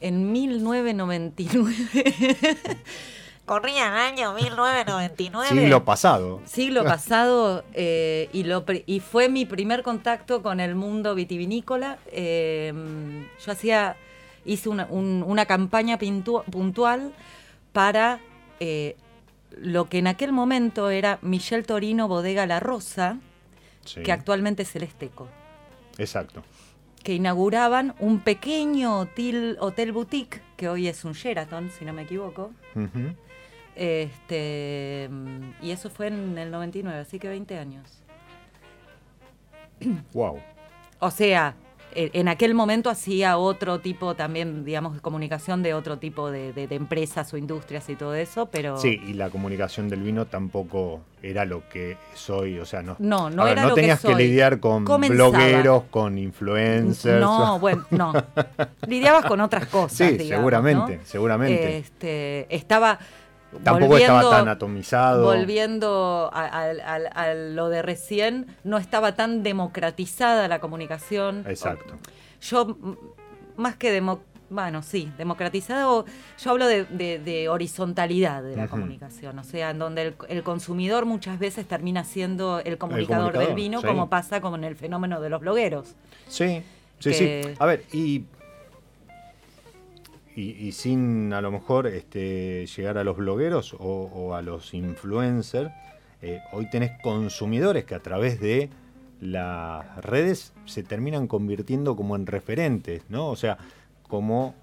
En 0.00 0.32
1999. 0.32 1.74
Corría 3.48 3.88
el 3.88 3.94
año 3.94 4.34
1999. 4.34 5.48
Siglo 5.48 5.82
pasado. 5.82 6.42
Siglo 6.44 6.84
pasado. 6.84 7.64
Eh, 7.72 8.28
y, 8.34 8.44
lo, 8.44 8.62
y 8.84 9.00
fue 9.00 9.30
mi 9.30 9.46
primer 9.46 9.82
contacto 9.82 10.42
con 10.42 10.60
el 10.60 10.74
mundo 10.74 11.14
vitivinícola. 11.14 11.96
Em, 12.12 13.26
yo 13.44 13.52
hacía, 13.52 13.96
hice 14.44 14.68
una, 14.68 14.84
una 14.90 15.46
campaña 15.46 15.98
puntual 15.98 17.14
para 17.72 18.20
eh, 18.60 18.96
lo 19.56 19.88
que 19.88 19.96
en 19.96 20.08
aquel 20.08 20.32
momento 20.32 20.90
era 20.90 21.18
Michel 21.22 21.64
Torino 21.64 22.06
Bodega 22.06 22.44
La 22.44 22.60
Rosa, 22.60 23.16
que 24.04 24.12
actualmente 24.12 24.64
es 24.64 24.76
el 24.76 24.82
Esteco. 24.82 25.26
Exacto. 25.96 26.42
Que 27.02 27.14
inauguraban 27.14 27.94
un 27.98 28.20
pequeño 28.20 28.98
hotel, 28.98 29.56
hotel 29.58 29.92
boutique, 29.92 30.42
que 30.58 30.68
hoy 30.68 30.86
es 30.86 31.06
un 31.06 31.14
Sheraton, 31.14 31.70
si 31.70 31.86
no 31.86 31.94
me 31.94 32.02
equivoco. 32.02 32.50
Este, 33.78 35.08
y 35.62 35.70
eso 35.70 35.88
fue 35.88 36.08
en 36.08 36.36
el 36.36 36.50
99, 36.50 36.98
así 36.98 37.20
que 37.20 37.28
20 37.28 37.58
años. 37.58 38.02
Wow. 40.12 40.40
O 40.98 41.12
sea, 41.12 41.54
eh, 41.94 42.10
en 42.12 42.28
aquel 42.28 42.54
momento 42.54 42.90
hacía 42.90 43.38
otro 43.38 43.78
tipo 43.78 44.14
también, 44.14 44.64
digamos, 44.64 44.94
de 44.94 45.00
comunicación 45.00 45.62
de 45.62 45.74
otro 45.74 45.98
tipo 45.98 46.30
de, 46.30 46.52
empresas 46.70 47.32
o 47.32 47.36
industrias 47.36 47.88
y 47.88 47.94
todo 47.94 48.14
eso, 48.14 48.46
pero... 48.46 48.78
Sí, 48.78 49.00
y 49.06 49.12
la 49.14 49.30
comunicación 49.30 49.88
del 49.88 50.02
vino 50.02 50.26
tampoco 50.26 51.00
era 51.22 51.44
lo 51.44 51.68
que 51.68 51.96
soy, 52.14 52.58
o 52.58 52.66
sea, 52.66 52.82
no... 52.82 52.96
No, 52.98 53.30
no 53.30 53.46
era 53.46 53.66
lo 53.66 53.74
tenías 53.74 54.00
que, 54.00 54.14
lidiar 54.14 54.58
con 54.60 54.84
blogueros, 54.84 55.84
con 55.90 56.18
influencers. 56.18 57.20
No, 57.20 57.58
bueno, 57.60 57.86
no. 57.90 58.12
Lidiabas 58.88 59.24
con 59.24 59.40
otras 59.40 59.68
cosas, 59.68 60.10
Sí, 60.10 60.18
seguramente, 60.28 61.00
seguramente. 61.04 61.78
Este, 61.78 62.54
estaba 62.54 62.98
Tampoco 63.62 63.96
estaba 63.96 64.30
tan 64.30 64.48
atomizado. 64.48 65.24
Volviendo 65.24 66.30
a, 66.32 67.34
lo 67.34 67.68
de 67.68 67.82
recién, 67.82 68.46
no 68.64 68.78
estaba 68.78 69.14
tan 69.14 69.42
democratizada 69.42 70.48
la 70.48 70.60
comunicación. 70.60 71.44
Exacto. 71.46 71.94
Yo, 72.40 72.76
más 73.56 73.76
que 73.76 73.90
bueno, 74.50 74.82
sí, 74.82 75.12
democratizado, 75.18 76.06
yo 76.42 76.50
hablo 76.50 76.66
de, 76.66 77.48
horizontalidad 77.50 78.42
de 78.42 78.56
la 78.56 78.68
comunicación, 78.68 79.38
o 79.38 79.44
sea, 79.44 79.70
en 79.70 79.78
donde 79.78 80.14
el, 80.28 80.42
consumidor 80.42 81.04
muchas 81.04 81.38
veces 81.38 81.66
termina 81.66 82.04
siendo 82.04 82.60
el 82.60 82.78
comunicador, 82.78 83.36
del 83.36 83.54
vino, 83.54 83.82
como 83.82 84.08
pasa 84.08 84.40
con 84.40 84.64
el 84.64 84.74
fenómeno 84.76 85.20
de 85.20 85.28
los 85.28 85.40
blogueros. 85.40 85.94
Sí, 86.28 86.62
sí, 86.98 87.12
sí. 87.12 87.40
A 87.58 87.66
ver, 87.66 87.84
y 87.92 88.24
y, 90.38 90.72
sin 90.72 91.32
a 91.32 91.40
lo 91.40 91.50
mejor 91.50 91.88
este, 91.88 92.64
llegar 92.66 92.96
a 92.96 93.04
los 93.04 93.16
blogueros 93.16 93.74
o, 93.78 94.34
a 94.34 94.42
los 94.42 94.72
influencers, 94.72 95.70
eh, 96.22 96.40
hoy 96.52 96.70
tenés 96.70 96.92
consumidores 97.02 97.84
que 97.84 97.96
a 97.96 98.00
través 98.00 98.40
de 98.40 98.70
las 99.20 99.96
redes 100.04 100.52
se 100.64 100.84
terminan 100.84 101.26
convirtiendo 101.26 101.96
como 101.96 102.14
en 102.14 102.26
referentes, 102.26 103.02
¿no? 103.08 103.28
O 103.28 103.36
sea, 103.36 103.58
como 104.06 104.54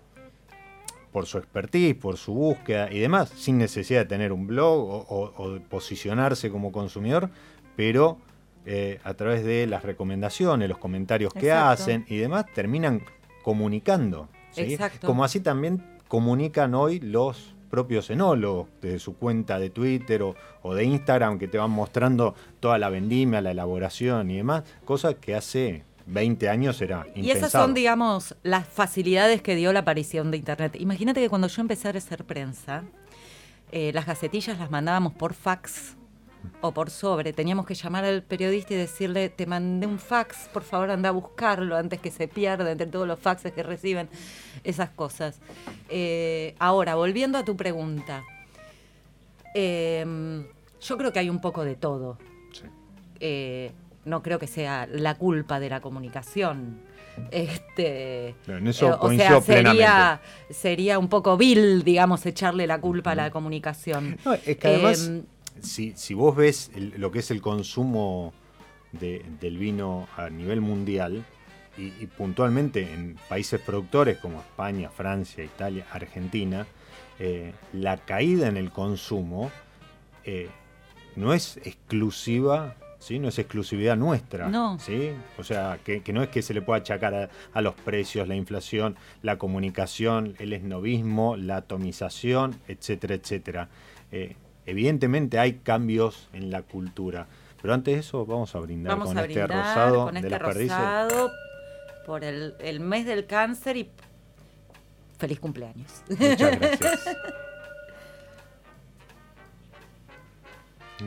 por 1.11 1.25
su 1.25 1.38
expertise, 1.38 1.95
por 1.95 2.15
su 2.15 2.33
búsqueda 2.33 2.89
y 2.89 2.99
demás, 2.99 3.29
sin 3.29 3.57
necesidad 3.57 4.01
de 4.01 4.05
tener 4.05 4.31
un 4.31 4.47
blog 4.47 5.05
o, 5.09 5.51
de 5.51 5.59
posicionarse 5.59 6.49
como 6.49 6.71
consumidor, 6.71 7.29
pero 7.75 8.17
eh, 8.65 8.99
a 9.03 9.13
través 9.13 9.43
de 9.43 9.67
las 9.67 9.83
recomendaciones, 9.83 10.69
los 10.69 10.77
comentarios 10.77 11.33
que 11.33 11.51
hacen 11.51 12.05
y 12.07 12.17
demás, 12.17 12.45
terminan 12.53 13.01
comunicando 13.43 14.29
como 15.06 15.24
así 15.24 15.39
también 15.39 15.84
comunican 16.08 16.76
hoy 16.76 17.00
los 17.00 17.56
propios 17.70 18.10
enólogos 18.10 18.68
desde 18.82 19.00
su 19.00 19.18
cuenta 19.18 19.60
de 19.60 19.70
Twitter 19.70 20.22
o, 20.24 20.74
de 20.74 20.84
Instagram 20.86 21.38
que 21.39 21.48
te 21.48 21.58
van 21.58 21.72
mostrando 21.72 22.36
toda 22.60 22.78
la 22.78 22.89
vendimia, 22.89 23.41
la 23.41 23.52
elaboración 23.52 24.32
y 24.32 24.38
demás, 24.38 24.63
cosas 24.86 25.15
que 25.15 25.36
hace 25.36 25.84
20 26.06 26.48
años 26.50 26.82
era 26.82 27.00
impensado. 27.00 27.26
Y 27.26 27.32
esas 27.32 27.52
son, 27.52 27.74
digamos, 27.74 28.36
las 28.44 28.68
facilidades 28.68 29.41
que 29.41 29.56
dio 29.56 29.74
la 29.74 29.80
aparición 29.80 30.32
de 30.32 30.38
Internet. 30.38 30.78
Imagínate 30.80 31.20
que 31.20 31.30
cuando 31.30 31.48
yo 31.48 31.62
empecé 31.62 31.89
a 31.89 31.91
hacer 31.91 32.24
prensa, 32.24 32.84
eh, 33.72 33.91
las 33.94 34.06
gacetillas 34.06 34.58
las 34.58 34.72
mandábamos 34.72 35.13
por 35.13 35.34
fax 35.34 35.98
o 36.62 36.71
por 36.71 36.89
sobre. 36.89 37.34
Teníamos 37.34 37.65
que 37.65 37.73
llamar 37.73 38.05
al 38.05 38.23
periodista 38.23 38.73
y 38.73 38.77
decirle, 38.77 39.29
te 39.29 39.45
mandé 39.45 39.88
un 39.88 39.99
fax, 39.99 40.49
por 40.53 40.63
favor 40.63 40.91
anda 40.91 41.10
a 41.10 41.12
buscarlo 41.12 41.77
antes 41.77 41.99
que 41.99 42.12
se 42.12 42.27
pierda 42.27 42.71
entre 42.71 42.88
todos 42.88 43.08
los 43.08 43.19
faxes 43.19 43.51
que 43.53 43.63
reciben, 43.63 44.10
esas 44.63 44.89
cosas. 44.89 45.39
Eh, 45.89 46.55
ahora, 46.60 46.95
volviendo 46.95 47.38
a 47.38 47.45
tu 47.45 47.55
pregunta, 47.55 48.23
em, 49.53 50.45
yo 50.81 50.97
creo 50.97 51.12
que 51.12 51.19
hay 51.19 51.29
un 51.29 51.41
poco 51.41 51.63
de 51.63 51.75
todo. 51.75 52.17
Eh, 53.19 53.71
no 54.03 54.21
creo 54.21 54.39
que 54.39 54.47
sea 54.47 54.88
la 54.91 55.15
culpa 55.15 55.60
de 55.60 55.69
la 55.69 55.81
comunicación. 55.81 56.79
Este, 57.31 58.36
en 58.47 58.67
eso 58.67 58.89
eh, 58.89 58.97
o 58.99 59.10
sea, 59.13 59.41
sería, 59.41 60.21
sería 60.49 60.99
un 60.99 61.08
poco 61.08 61.38
vil, 61.38 61.84
digamos, 61.84 62.25
echarle 62.25 62.67
la 62.67 62.79
culpa 62.79 63.12
a 63.12 63.15
la 63.15 63.31
comunicación. 63.31 64.17
es 64.45 64.58
que 64.58 64.67
además, 64.67 65.08
em, 65.08 65.23
si, 65.62 66.13
vos 66.13 66.36
ves 66.36 66.72
lo 66.76 67.12
que 67.12 67.20
es 67.20 67.32
el 67.32 67.41
consumo 67.41 68.34
del 68.91 69.58
vino 69.58 70.08
a 70.15 70.30
nivel 70.30 70.62
mundial, 70.62 71.26
y, 71.78 71.89
puntualmente 72.08 72.94
en 72.94 73.18
países 73.28 73.60
productores 73.60 74.18
como 74.20 74.39
España, 74.39 74.89
Francia, 74.89 75.44
Italia, 75.44 75.86
Argentina, 75.91 76.65
eh, 77.20 77.54
la 77.74 77.98
caída 77.98 78.48
en 78.48 78.56
el 78.56 78.72
consumo 78.72 79.52
eh, 80.24 80.50
no 81.18 81.34
es 81.34 81.58
exclusiva 81.58 82.76
¿sí? 83.06 83.20
No 83.20 83.28
es 83.28 83.38
exclusividad 83.38 83.96
nuestra. 83.96 84.50
No. 84.50 84.80
¿sí? 84.80 85.12
O 85.38 85.44
sea, 85.44 85.80
que, 85.84 86.02
no 86.12 86.24
es 86.24 86.30
que 86.30 86.41
se 86.41 86.56
le 86.56 86.62
pueda 86.63 86.80
achacar 86.80 87.30
a, 87.54 87.62
los 87.62 87.76
precios, 87.76 88.28
la 88.28 88.36
inflación, 88.36 88.96
la 89.22 89.38
comunicación, 89.38 90.36
el 90.39 90.54
esnovismo, 90.54 91.38
la 91.38 91.58
atomización, 91.58 92.60
etcétera, 92.68 93.13
etcétera. 93.13 93.70
Eh, 94.12 94.36
evidentemente 94.65 95.39
hay 95.39 95.56
cambios 95.56 96.30
en 96.34 96.51
la 96.51 96.62
cultura. 96.62 97.28
Pero 97.62 97.73
antes 97.73 97.95
de 97.95 97.99
eso, 98.01 98.25
vamos 98.25 98.54
a 98.56 98.60
brindar 98.60 98.97
con 98.99 99.17
este 99.17 99.47
rosado 99.47 100.06
con 100.06 100.17
este 100.17 100.30
de 100.30 100.39
rosado 100.39 101.32
por 102.06 102.23
el, 102.23 102.56
el 102.60 102.80
mes 102.80 103.06
del 103.06 103.25
cáncer 103.25 103.78
y 103.78 103.89
feliz 105.17 105.39
cumpleaños. 105.39 106.04
Muchas 106.10 106.60
gracias. 106.60 107.17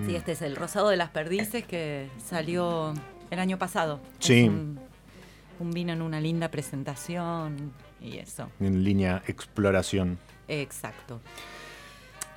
Sí, 0.06 0.16
este 0.16 0.32
es 0.32 0.42
el 0.42 0.56
Rosado 0.56 0.90
de 0.90 0.96
las 0.96 1.10
Perdices 1.10 1.64
que 1.64 2.08
salió 2.22 2.92
el 3.30 3.38
año 3.38 3.58
pasado. 3.58 4.00
Sí. 4.18 4.48
un, 4.48 5.70
vino 5.70 5.92
en 5.92 6.02
una 6.02 6.20
linda 6.20 6.50
presentación 6.50 7.72
y 8.00 8.18
eso. 8.18 8.50
En 8.60 8.84
línea 8.84 9.22
exploración. 9.26 10.18
Exacto. 10.46 11.20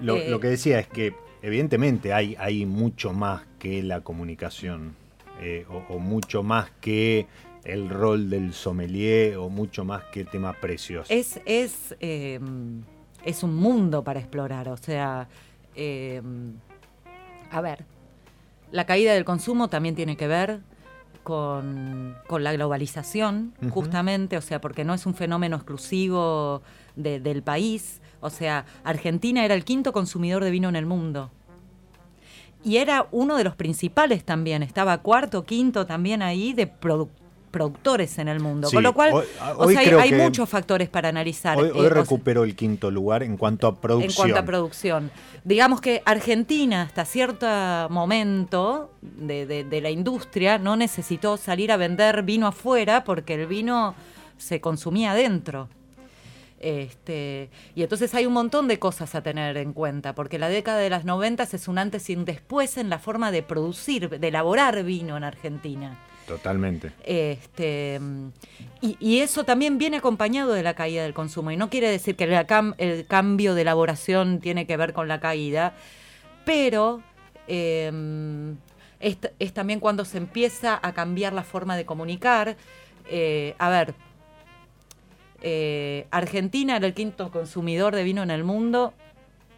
Lo, 0.02 0.18
eh, 0.18 0.40
que 0.40 0.48
decía 0.48 0.80
es 0.80 0.88
que 0.88 1.14
evidentemente 1.42 2.14
hay, 2.14 2.36
hay 2.40 2.66
mucho 2.66 3.14
más 3.14 3.44
que 3.60 3.84
la 3.84 4.02
comunicación 4.02 4.96
eh, 5.42 5.66
o, 5.90 6.00
mucho 6.00 6.44
más 6.44 6.72
que 6.82 7.28
el 7.64 7.90
rol 7.90 8.30
del 8.30 8.54
sommelier 8.54 9.38
o 9.38 9.50
mucho 9.50 9.86
más 9.86 10.04
que 10.06 10.22
el 10.22 10.28
tema 10.28 10.54
precios. 10.54 11.08
Es, 11.10 11.40
es, 11.46 11.96
em, 12.00 12.82
es 13.24 13.44
un 13.44 13.56
mundo 13.56 14.04
para 14.04 14.20
explorar, 14.20 14.70
o 14.70 14.78
sea, 14.78 15.28
em, 15.76 16.54
a 17.52 17.62
ver, 17.62 17.86
la 18.72 18.86
caída 18.86 19.14
del 19.14 19.26
consumo 19.26 19.68
también 19.68 19.96
tiene 19.96 20.18
que 20.18 20.28
ver 20.28 20.62
con, 21.24 22.16
la 22.30 22.54
globalización, 22.54 23.54
justamente, 23.70 24.38
o 24.38 24.42
sea, 24.42 24.60
porque 24.60 24.84
no 24.84 24.94
es 24.94 25.06
un 25.06 25.14
fenómeno 25.14 25.56
exclusivo 25.56 26.62
del 26.96 27.44
país. 27.44 28.01
O 28.22 28.30
sea, 28.30 28.66
Argentina 28.84 29.44
era 29.44 29.56
el 29.56 29.66
quinto 29.66 29.92
consumidor 29.92 30.44
de 30.44 30.52
vino 30.52 30.70
en 30.70 30.76
el 30.76 30.86
mundo. 30.86 31.32
Y 32.64 32.78
era 32.78 33.08
uno 33.12 33.36
de 33.38 33.44
los 33.44 33.56
principales 33.56 34.24
también, 34.24 34.64
estaba 34.64 35.00
cuarto, 35.00 35.44
quinto 35.44 35.86
también 35.86 36.22
ahí 36.22 36.54
de 36.54 36.68
producto 36.68 37.22
productores 37.52 38.18
en 38.18 38.28
el 38.28 38.40
mundo. 38.40 38.70
Con 38.72 38.82
lo 38.82 38.94
cual, 38.94 39.14
hay, 40.00 40.14
muchos 40.14 40.50
factores 40.50 40.90
para 40.90 41.10
analizar. 41.10 41.58
Hoy, 41.58 41.72
eh, 41.76 41.90
recuperó 41.90 42.44
el 42.44 42.56
quinto 42.56 42.90
lugar 42.90 43.22
en 43.24 43.38
cuanto 43.38 43.68
a 43.68 43.80
producción. 43.80 44.10
En 44.10 44.16
cuanto 44.16 44.40
a 44.40 44.46
producción. 44.46 45.12
Digamos 45.44 45.82
que 45.82 46.02
Argentina, 46.06 46.84
hasta 46.84 47.06
cierto 47.06 47.48
momento 47.90 48.92
de, 49.02 49.80
la 49.82 49.90
industria, 49.90 50.58
no 50.58 50.76
necesitó 50.76 51.38
salir 51.38 51.72
a 51.72 51.78
vender 51.78 52.24
vino 52.24 52.48
afuera 52.48 53.04
porque 53.04 53.36
el 53.36 53.48
vino 53.48 53.94
se 54.38 54.62
consumía 54.62 55.12
adentro. 55.12 55.70
Este, 56.62 57.50
y 57.74 57.82
entonces 57.82 58.14
hay 58.14 58.28
un 58.28 58.34
montón 58.34 58.68
de 58.68 58.78
cosas 58.78 59.16
a 59.16 59.24
tener 59.24 59.58
en 59.58 59.74
cuenta, 59.74 60.14
porque 60.14 60.38
la 60.38 60.48
década 60.48 60.78
de 60.78 60.92
las 60.92 61.06
noventas 61.06 61.56
es 61.56 61.68
un 61.68 61.80
antes 61.80 62.08
y 62.12 62.16
un 62.16 62.24
después 62.24 62.78
en 62.78 62.90
la 62.90 63.00
forma 63.00 63.32
de 63.32 63.42
producir, 63.42 64.10
de 64.10 64.28
elaborar 64.28 64.84
vino 64.84 65.18
en 65.18 65.24
Argentina. 65.24 65.98
Totalmente. 66.28 66.92
Este, 67.04 68.00
y, 68.80 69.20
eso 69.20 69.44
también 69.44 69.80
viene 69.80 69.98
acompañado 69.98 70.54
de 70.54 70.62
la 70.62 70.76
caída 70.76 71.02
del 71.02 71.16
consumo. 71.16 71.50
Y 71.50 71.58
no 71.58 71.72
quiere 71.72 71.90
decir 71.90 72.16
que 72.16 72.26
el, 72.26 73.06
cambio 73.08 73.56
de 73.56 73.64
elaboración 73.64 74.40
tiene 74.40 74.68
que 74.68 74.78
ver 74.78 74.94
con 74.94 75.08
la 75.08 75.20
caída, 75.20 75.74
pero 76.46 77.02
em, 77.48 78.56
es, 79.00 79.18
también 79.54 79.80
cuando 79.80 80.06
se 80.06 80.20
empieza 80.20 80.80
a 80.82 80.94
cambiar 80.94 81.34
la 81.34 81.44
forma 81.44 81.76
de 81.76 81.86
comunicar. 81.86 82.56
Eh, 83.10 83.56
a 83.58 83.70
ver, 83.70 83.96
eh, 85.42 86.08
Argentina 86.12 86.78
era 86.78 86.88
el 86.88 86.94
quinto 86.94 87.32
consumidor 87.32 87.96
de 87.96 88.04
vino 88.04 88.24
en 88.24 88.32
el 88.32 88.44
mundo 88.44 88.94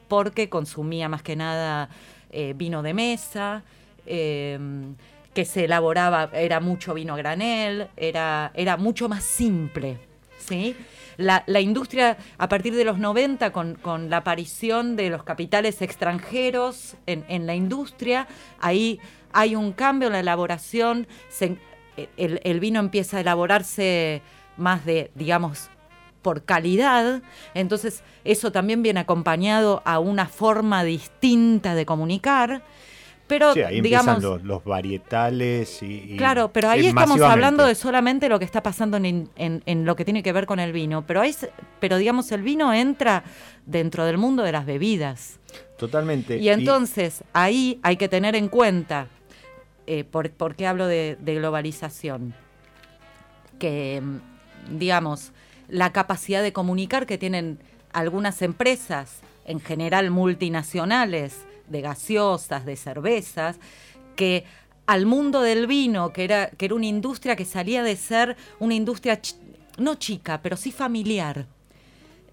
porque 0.07 0.49
consumía 0.49 1.09
más 1.09 1.23
que 1.23 1.35
nada 1.35 1.89
eh, 2.31 2.53
vino 2.55 2.83
de 2.83 2.93
mesa. 2.93 3.63
Em, 4.05 4.95
que 5.33 5.45
se 5.45 5.65
elaboraba, 5.65 6.29
era 6.33 6.59
mucho 6.59 6.93
vino 6.93 7.15
granel, 7.15 7.87
era, 7.97 8.51
era 8.53 8.77
mucho 8.77 9.09
más 9.09 9.23
simple. 9.23 9.97
¿sí? 10.37 10.75
La, 11.17 11.43
industria, 11.59 12.17
a 12.37 12.47
partir 12.49 12.75
de 12.75 12.85
los 12.85 12.99
90, 12.99 13.51
con, 13.51 14.09
la 14.09 14.17
aparición 14.17 14.95
de 14.95 15.09
los 15.09 15.23
capitales 15.23 15.81
extranjeros 15.81 16.95
en, 17.07 17.47
la 17.47 17.55
industria, 17.55 18.27
ahí 18.59 18.99
hay 19.31 19.55
un 19.55 19.71
cambio 19.71 20.07
en 20.07 20.13
la 20.13 20.19
elaboración, 20.19 21.07
el, 22.17 22.39
el 22.43 22.59
vino 22.59 22.79
empieza 22.79 23.17
a 23.17 23.21
elaborarse 23.21 24.21
más 24.57 24.85
de, 24.85 25.11
digamos, 25.15 25.69
por 26.23 26.43
calidad, 26.43 27.21
entonces 27.53 28.01
eso 28.23 28.51
también 28.51 28.81
viene 28.81 29.01
acompañado 29.01 29.83
a 29.85 29.99
una 29.99 30.27
forma 30.27 30.83
distinta 30.83 31.75
de 31.75 31.85
comunicar 31.85 32.63
pero, 33.27 33.53
sí, 33.53 33.61
ahí 33.61 33.81
digamos, 33.81 34.21
los, 34.43 34.63
varietales 34.63 35.81
y, 35.81 36.15
Claro, 36.17 36.51
pero 36.53 36.69
ahí 36.69 36.85
estamos 36.85 37.19
hablando 37.21 37.65
de 37.65 37.73
solamente 37.73 38.29
lo 38.29 38.37
que 38.37 38.45
está 38.45 38.61
pasando 38.61 38.97
en, 38.97 39.85
lo 39.85 39.95
que 39.95 40.05
tiene 40.05 40.21
que 40.21 40.31
ver 40.31 40.45
con 40.45 40.59
el 40.59 40.71
vino. 40.71 41.05
Pero, 41.07 41.21
hay, 41.21 41.35
pero 41.79 41.97
digamos, 41.97 42.31
el 42.31 42.43
vino 42.43 42.73
entra 42.73 43.23
dentro 43.65 44.05
del 44.05 44.19
mundo 44.19 44.43
de 44.43 44.51
las 44.51 44.67
bebidas. 44.67 45.39
Totalmente. 45.77 46.37
Y 46.37 46.49
entonces 46.49 47.23
ahí 47.33 47.79
hay 47.81 47.97
que 47.97 48.07
tener 48.07 48.35
en 48.35 48.49
cuenta, 48.49 49.07
eh, 49.87 50.03
por, 50.03 50.55
qué 50.55 50.67
hablo 50.67 50.85
de, 50.85 51.17
de 51.19 51.35
globalización? 51.35 52.35
Que, 53.57 53.99
mm, 53.99 54.77
digamos, 54.77 55.32
la 55.67 55.91
capacidad 55.91 56.41
de 56.41 56.53
comunicar 56.53 57.05
que 57.05 57.17
tienen 57.17 57.59
algunas 57.91 58.41
empresas, 58.41 59.21
en 59.45 59.59
general 59.59 60.09
multinacionales, 60.11 61.41
de 61.67 61.81
gaseosas, 61.81 62.65
de 62.65 62.75
cervezas, 62.75 63.57
que 64.15 64.45
al 64.85 65.05
mundo 65.05 65.41
del 65.41 65.67
vino, 65.67 66.11
que 66.13 66.23
era, 66.23 66.49
que 66.49 66.65
era 66.65 66.75
una 66.75 66.85
industria 66.85 67.35
que 67.35 67.45
salía 67.45 67.83
de 67.83 67.95
ser 67.95 68.35
una 68.59 68.73
industria 68.73 69.19
no 69.77 69.95
chica, 69.95 70.41
pero 70.41 70.57
sí 70.57 70.71
familiar. 70.71 71.45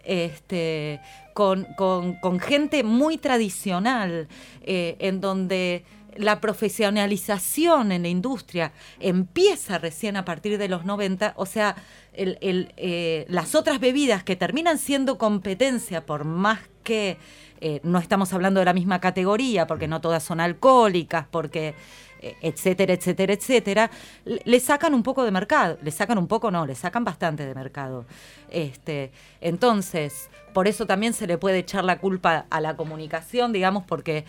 Este, 0.03 1.01
con, 1.35 2.41
gente 2.41 2.83
muy 2.83 3.19
tradicional, 3.19 4.29
eh, 4.63 4.97
en 4.99 5.21
donde 5.21 5.85
la 6.17 6.41
profesionalización 6.41 7.93
en 7.93 8.03
la 8.03 8.09
industria 8.09 8.73
empieza 8.99 9.79
recién 9.79 10.17
a 10.17 10.25
partir 10.25 10.59
de 10.59 10.69
los 10.69 10.85
90, 10.85 11.35
o 11.37 11.47
sea, 11.47 11.77
eh, 12.13 13.27
las 13.29 13.55
otras 13.55 13.81
bebidas 13.81 14.25
que 14.25 14.37
terminan 14.37 14.79
siendo 14.79 15.19
competencia 15.19 16.05
por 16.05 16.25
más 16.25 16.61
que 16.83 17.19
eh, 17.61 17.81
no 17.83 17.99
estamos 17.99 18.33
hablando 18.33 18.61
de 18.61 18.67
la 18.67 18.73
misma 18.73 19.01
categoría, 19.01 19.67
porque 19.67 19.87
no 19.87 20.01
todas 20.01 20.23
son 20.23 20.41
alcohólicas, 20.41 21.27
porque 21.31 21.75
eh, 22.23 22.37
etcétera, 22.43 22.95
etcétera, 22.95 23.33
etcétera, 23.33 23.91
le 24.25 24.61
sacan 24.61 24.95
un 24.95 25.03
poco 25.03 25.25
de 25.25 25.31
mercado, 25.31 25.79
le 25.83 25.91
sacan 25.91 26.19
un 26.19 26.27
poco, 26.27 26.51
no, 26.51 26.67
le 26.67 26.75
sacan 26.75 27.05
bastante 27.05 27.47
de 27.47 27.55
mercado. 27.55 28.07
Este, 28.51 29.11
entonces, 29.41 30.29
por 30.53 30.69
eso 30.69 30.87
también 30.87 31.13
se 31.13 31.27
le 31.27 31.39
puede 31.39 31.59
echar 31.59 31.85
la 31.85 31.99
culpa 31.99 32.47
a 32.51 32.61
la 32.61 32.77
comunicación, 32.77 33.53
digamos, 33.53 33.85
porque 33.85 34.25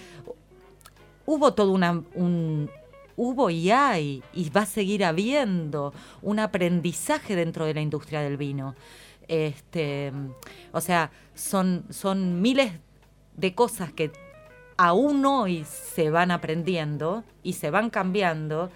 hubo 1.32 1.54
todo 1.54 1.72
una, 1.72 2.04
un, 2.14 2.70
hubo 3.16 3.50
y 3.50 3.72
hay, 3.72 4.22
y 4.34 4.50
va 4.50 4.62
a 4.62 4.66
seguir 4.66 5.06
habiendo 5.06 5.94
un 6.22 6.40
aprendizaje 6.40 7.36
dentro 7.36 7.66
de 7.66 7.74
la 7.74 7.82
industria 7.82 8.22
del 8.22 8.36
vino. 8.36 8.76
Este, 9.28 10.12
o 10.74 10.82
sea, 10.82 11.12
son, 11.34 11.86
son 11.90 12.42
miles 12.42 12.74
de 13.38 13.56
cosas 13.56 13.94
que 13.94 14.12
aún 14.76 15.26
hoy 15.26 15.66
se 15.66 16.10
van 16.10 16.32
aprendiendo 16.32 17.24
y 17.44 17.54
se 17.54 17.70
van 17.70 17.90
cambiando, 17.90 18.70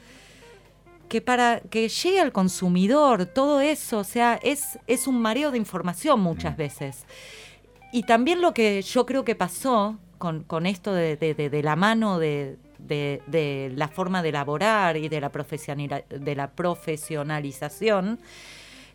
que 1.09 1.19
para 1.19 1.59
que 1.59 1.89
llegue 1.89 2.21
al 2.21 2.31
consumidor 2.31 3.25
todo 3.25 3.59
eso, 3.59 3.99
o 3.99 4.03
sea, 4.05 4.39
es, 4.41 4.79
es 4.87 5.07
un 5.07 5.21
mareo 5.21 5.51
de 5.51 5.57
información 5.57 6.21
muchas 6.21 6.53
mm. 6.53 6.57
veces. 6.57 7.05
Y 7.91 8.03
también 8.03 8.41
lo 8.41 8.53
que 8.53 8.81
yo 8.81 9.05
creo 9.05 9.25
que 9.25 9.35
pasó 9.35 9.97
con, 10.17 10.65
esto 10.65 10.93
de, 10.93 11.62
la 11.63 11.75
mano 11.75 12.19
de, 12.19 12.58
la 13.75 13.88
forma 13.88 14.21
de 14.21 14.30
elaborar 14.30 14.97
y 14.97 15.10
de 15.10 15.21
la, 15.21 15.32
de 16.10 16.36
la 16.36 16.51
profesionalización, 16.51 18.19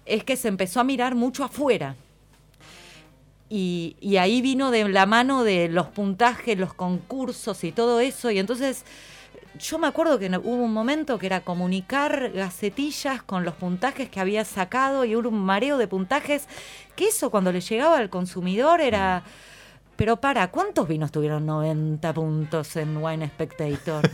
es 0.07 0.25
que 0.25 0.37
se 0.37 0.49
empezó 0.49 0.81
a 0.81 0.85
mirar 0.85 1.15
mucho 1.15 1.45
afuera. 1.45 1.95
Y, 3.53 4.17
ahí 4.17 4.43
vino 4.43 4.71
de 4.71 4.89
la 4.89 5.07
mano 5.07 5.43
de 5.43 5.69
los 5.69 5.89
puntajes, 5.89 6.57
los 6.57 6.73
concursos 6.73 7.65
y 7.65 7.73
todo 7.73 7.99
eso. 7.99 8.31
Y 8.31 8.39
entonces 8.39 8.85
yo 9.59 9.79
me 9.79 9.89
acuerdo 9.89 10.21
que 10.21 10.29
hubo 10.29 10.63
un 10.63 10.73
momento 10.73 11.19
que 11.19 11.27
era 11.27 11.41
comunicar 11.41 12.31
gacetillas 12.31 13.25
con 13.25 13.45
los 13.45 13.55
puntajes 13.55 14.09
que 14.09 14.21
había 14.21 14.45
sacado 14.45 15.05
y 15.05 15.17
hubo 15.17 15.29
un 15.29 15.41
mareo 15.41 15.79
de 15.79 15.89
puntajes, 15.89 16.47
que 16.95 17.09
eso 17.09 17.31
cuando 17.31 17.51
le 17.51 17.61
llegaba 17.61 17.99
al 17.99 18.09
consumidor 18.09 18.81
era... 18.81 19.25
Pero 20.01 20.17
para, 20.17 20.51
¿cuántos 20.51 20.89
vinos 20.89 21.13
tuvieron 21.13 21.45
90 21.45 22.15
puntos 22.15 22.75
en 22.77 22.97
Wine 22.97 23.27
Spectator? 23.29 24.11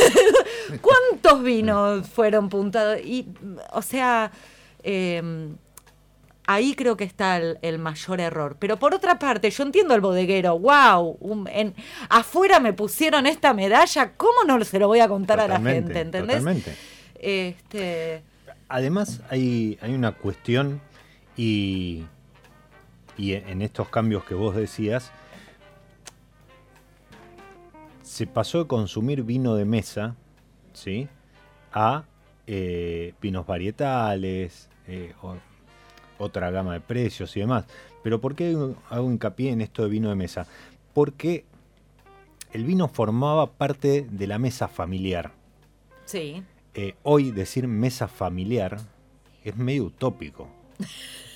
¿Cuántos 0.80 1.42
vinos 1.42 2.08
fueron 2.08 2.48
puntados? 2.48 3.00
Y, 3.04 3.26
o 3.72 3.82
sea, 3.82 4.30
em, 4.84 5.56
ahí 6.46 6.76
creo 6.76 6.96
que 6.96 7.02
está 7.02 7.36
el, 7.38 7.78
mayor 7.80 8.20
error. 8.20 8.56
Pero 8.60 8.78
por 8.78 8.94
otra 8.94 9.18
parte, 9.18 9.50
yo 9.50 9.64
entiendo 9.64 9.92
el 9.96 10.00
bodeguero, 10.00 10.56
wow, 10.56 11.18
en, 11.50 11.74
afuera 12.08 12.60
me 12.60 12.72
pusieron 12.72 13.26
esta 13.26 13.52
medalla, 13.54 14.12
¿cómo 14.16 14.44
no 14.46 14.64
se 14.64 14.78
lo 14.78 14.86
voy 14.86 15.00
a 15.00 15.08
contar 15.08 15.40
a 15.40 15.48
la 15.48 15.60
gente? 15.60 15.98
¿Entendés? 15.98 16.38
Totalmente. 16.38 16.76
Este... 17.16 18.22
Además, 18.68 19.20
hay, 19.30 19.80
hay 19.82 19.94
una 19.94 20.12
cuestión 20.12 20.80
y, 21.36 22.04
y 23.16 23.34
en 23.34 23.62
estos 23.62 23.88
cambios 23.88 24.24
que 24.24 24.34
vos 24.34 24.54
decías, 24.56 25.12
se 28.02 28.26
pasó 28.26 28.58
de 28.58 28.66
consumir 28.66 29.22
vino 29.22 29.54
de 29.54 29.64
mesa, 29.64 30.16
¿sí? 30.72 31.08
A 31.72 32.04
eh, 32.46 33.14
vinos 33.20 33.46
varietales, 33.46 34.68
eh, 34.86 35.14
otra 36.18 36.50
gama 36.50 36.74
de 36.74 36.80
precios 36.80 37.36
y 37.36 37.40
demás. 37.40 37.64
Pero 38.02 38.20
¿por 38.20 38.34
qué 38.34 38.56
hago 38.90 39.10
hincapié 39.10 39.50
en 39.50 39.60
esto 39.60 39.82
de 39.82 39.88
vino 39.88 40.08
de 40.08 40.16
mesa? 40.16 40.46
Porque 40.92 41.44
el 42.52 42.64
vino 42.64 42.88
formaba 42.88 43.52
parte 43.52 44.06
de 44.10 44.26
la 44.26 44.38
mesa 44.38 44.68
familiar. 44.68 45.32
Sí. 46.04 46.42
Eh, 46.74 46.96
hoy 47.02 47.30
decir 47.30 47.66
mesa 47.66 48.08
familiar 48.08 48.78
es 49.44 49.56
medio 49.56 49.84
utópico. 49.84 50.48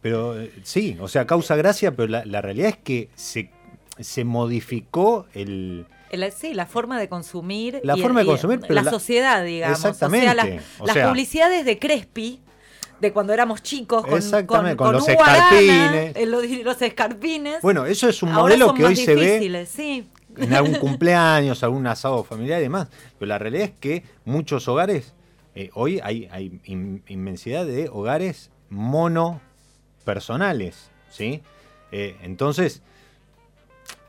pero 0.00 0.36
sí, 0.62 0.96
o 1.00 1.08
sea, 1.08 1.26
causa 1.26 1.56
gracia, 1.56 1.94
pero 1.94 2.08
la 2.08 2.40
realidad 2.40 2.68
es 2.70 2.76
que 2.78 3.08
se 3.14 3.50
se 4.00 4.24
modificó 4.24 5.26
el... 5.34 5.86
sí, 6.36 6.54
la 6.54 6.66
forma 6.66 6.98
de 6.98 7.08
consumir. 7.08 7.80
La 7.82 7.96
forma 7.96 8.20
de 8.20 8.26
consumir, 8.26 8.60
la, 8.68 8.84
sociedad, 8.84 9.44
digamos. 9.44 9.78
Exactamente. 9.78 10.60
O 10.78 10.86
sea, 10.86 10.94
las 10.94 11.08
publicidades 11.08 11.64
de 11.64 11.78
Crespi, 11.78 12.40
de 13.00 13.12
cuando 13.12 13.32
éramos 13.32 13.62
chicos, 13.62 14.04
con, 14.04 14.16
exactamente, 14.16 14.76
con, 14.76 14.92
los 14.92 15.08
escarpines. 15.08 16.28
los, 16.64 16.82
escarpines. 16.82 17.62
Bueno, 17.62 17.86
eso 17.86 18.08
es 18.08 18.22
un 18.22 18.32
modelo 18.32 18.74
que 18.74 18.84
hoy 18.84 18.96
se 18.96 19.14
ve 19.14 19.66
en 20.36 20.54
algún 20.54 20.74
cumpleaños, 20.80 21.62
algún 21.62 21.86
asado 21.86 22.22
familiar 22.24 22.60
y 22.60 22.64
demás. 22.64 22.88
Pero 23.18 23.28
la 23.28 23.38
realidad 23.38 23.64
es 23.64 23.72
que 23.78 24.04
muchos 24.24 24.68
hogares, 24.68 25.14
eh, 25.54 25.70
hoy 25.74 26.00
hay, 26.02 26.28
hay 26.30 26.60
inmensidad 27.06 27.66
de 27.66 27.88
hogares 27.88 28.50
monopersonales, 30.08 30.90
¿sí? 31.10 31.42
Eh, 31.92 32.16
entonces, 32.22 32.82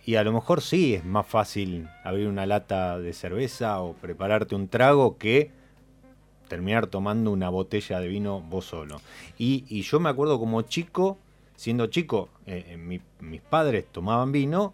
y 0.06 0.16
a 0.16 0.24
lo 0.24 0.32
mejor 0.32 0.62
sí 0.62 0.96
es 0.96 1.06
más 1.06 1.28
fácil 1.28 1.90
abrir 2.04 2.28
una 2.28 2.46
lata 2.46 2.98
de 3.00 3.14
cerveza 3.14 3.82
o 3.82 3.94
prepararte 3.94 4.56
un 4.56 4.70
trago 4.70 5.18
que 5.18 5.52
terminar 6.48 6.88
tomando 6.88 7.32
una 7.32 7.50
botella 7.50 8.00
de 8.00 8.08
vino 8.08 8.42
vos 8.42 8.66
solo. 8.66 9.02
Y, 9.38 9.82
yo 9.82 10.00
me 10.00 10.10
acuerdo 10.10 10.40
como 10.40 10.62
chico, 10.64 11.18
siendo 11.56 11.88
chico, 11.88 12.30
eh, 12.48 12.66
eh, 12.70 13.02
mis 13.20 13.42
padres 13.42 13.86
tomaban 13.92 14.32
vino 14.32 14.74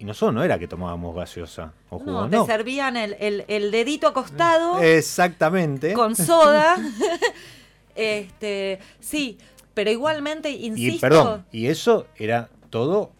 y 0.00 0.04
nosotros 0.04 0.34
no 0.34 0.44
era 0.44 0.58
que 0.58 0.68
tomábamos 0.68 1.14
gaseosa 1.14 1.72
o 1.88 1.98
jugo, 1.98 2.28
no. 2.28 2.44
Te 2.44 2.52
servían 2.52 2.96
el, 2.96 3.16
el, 3.48 3.70
dedito 3.70 4.08
acostado. 4.08 4.80
Exactamente. 4.80 5.94
Con 5.94 6.14
soda. 6.14 6.76
este, 7.94 8.80
sí, 9.00 9.38
pero 9.78 9.92
igualmente, 9.92 10.50
insisto. 10.50 10.96
Y 10.96 10.98
perdón, 10.98 11.46
y 11.52 11.66
eso 11.66 12.08
era 12.16 12.48
todo 12.68 13.12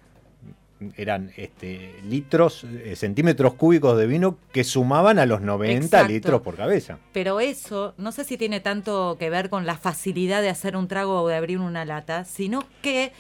eran 0.96 1.30
este, 1.36 1.94
litros, 2.02 2.64
eh, 2.64 2.96
centímetros 2.96 3.54
cúbicos 3.54 3.96
de 3.96 4.08
vino 4.08 4.38
que 4.50 4.64
sumaban 4.64 5.20
a 5.20 5.26
los 5.26 5.40
90 5.40 6.02
litros 6.08 6.42
por 6.42 6.56
cabeza. 6.56 6.98
Pero 7.12 7.38
eso 7.38 7.94
no 7.96 8.10
sé 8.10 8.24
si 8.24 8.36
tiene 8.36 8.58
tanto 8.58 9.16
que 9.20 9.30
ver 9.30 9.50
con 9.50 9.66
la 9.66 9.76
facilidad 9.76 10.42
de 10.42 10.48
hacer 10.48 10.76
un 10.76 10.88
trago 10.88 11.22
o 11.22 11.28
de 11.28 11.36
abrir 11.36 11.60
una 11.60 11.84
lata, 11.84 12.24
sino 12.24 12.64
que 12.82 13.12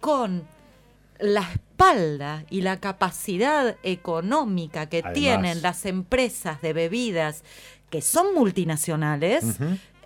con 0.00 0.44
la 1.18 1.42
espalda 1.42 2.44
y 2.48 2.62
la 2.62 2.80
capacidad 2.80 3.76
económica 3.82 4.88
que 4.88 5.02
tienen 5.12 5.60
las 5.60 5.84
empresas 5.84 6.62
de 6.62 6.72
bebidas 6.72 7.44
que 7.90 8.00
son 8.00 8.34
multinacionales, 8.34 9.44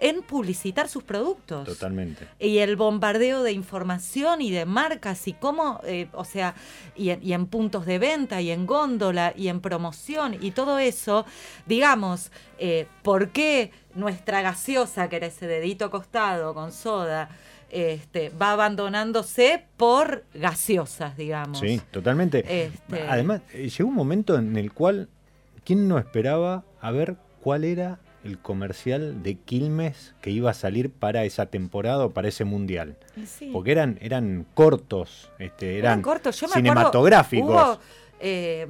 en 0.02 0.22
publicitar 0.22 0.88
sus 0.88 1.04
productos. 1.04 1.64
Totalmente. 1.64 2.26
Y 2.40 2.58
el 2.58 2.74
bombardeo 2.74 3.44
de 3.44 3.52
información 3.52 4.42
y 4.42 4.50
de 4.50 4.66
marcas 4.66 5.28
y 5.28 5.32
cómo, 5.32 5.80
eh, 5.84 6.08
o 6.12 6.24
sea, 6.24 6.56
y 6.96 7.10
en, 7.10 7.46
puntos 7.46 7.86
de 7.86 8.00
venta 8.00 8.40
y 8.40 8.50
en 8.50 8.66
góndola 8.66 9.32
y 9.36 9.46
en 9.46 9.60
promoción 9.60 10.36
y 10.40 10.50
todo 10.50 10.80
eso, 10.80 11.24
digamos, 11.66 12.32
eh, 12.58 12.88
¿por 13.02 13.30
qué 13.30 13.70
nuestra 13.94 14.42
gaseosa, 14.42 15.08
que 15.08 15.16
era 15.16 15.28
ese 15.28 15.46
dedito 15.46 15.84
acostado 15.84 16.52
con 16.52 16.72
soda, 16.72 17.28
este, 17.70 18.30
va 18.30 18.52
abandonándose 18.52 19.64
por 19.76 20.24
gaseosas, 20.34 21.16
digamos. 21.16 21.60
Sí, 21.60 21.80
totalmente. 21.92 22.64
Este, 22.64 23.02
Además, 23.08 23.42
eh, 23.52 23.68
llegó 23.68 23.88
un 23.88 23.94
momento 23.94 24.36
en 24.36 24.56
el 24.56 24.72
cual, 24.72 25.08
¿quién 25.64 25.86
no 25.86 25.98
esperaba 25.98 26.64
a 26.80 26.90
ver 26.90 27.16
cuál 27.40 27.62
era 27.62 28.00
el 28.24 28.38
comercial 28.38 29.22
de 29.22 29.37
Quilmes 29.37 30.14
que 30.20 30.30
iba 30.30 30.50
a 30.50 30.54
salir 30.54 30.90
para 30.90 31.24
esa 31.24 31.46
temporada 31.46 32.06
o 32.06 32.11
para 32.11 32.28
ese 32.28 32.44
mundial. 32.44 32.96
Porque 33.52 33.72
eran, 33.72 33.98
eran 34.00 34.46
cortos, 34.54 35.30
este, 35.38 35.78
eran, 35.78 36.02
cortos. 36.02 36.37
cinematográficos. 36.37 37.78
Eh, 38.24 38.68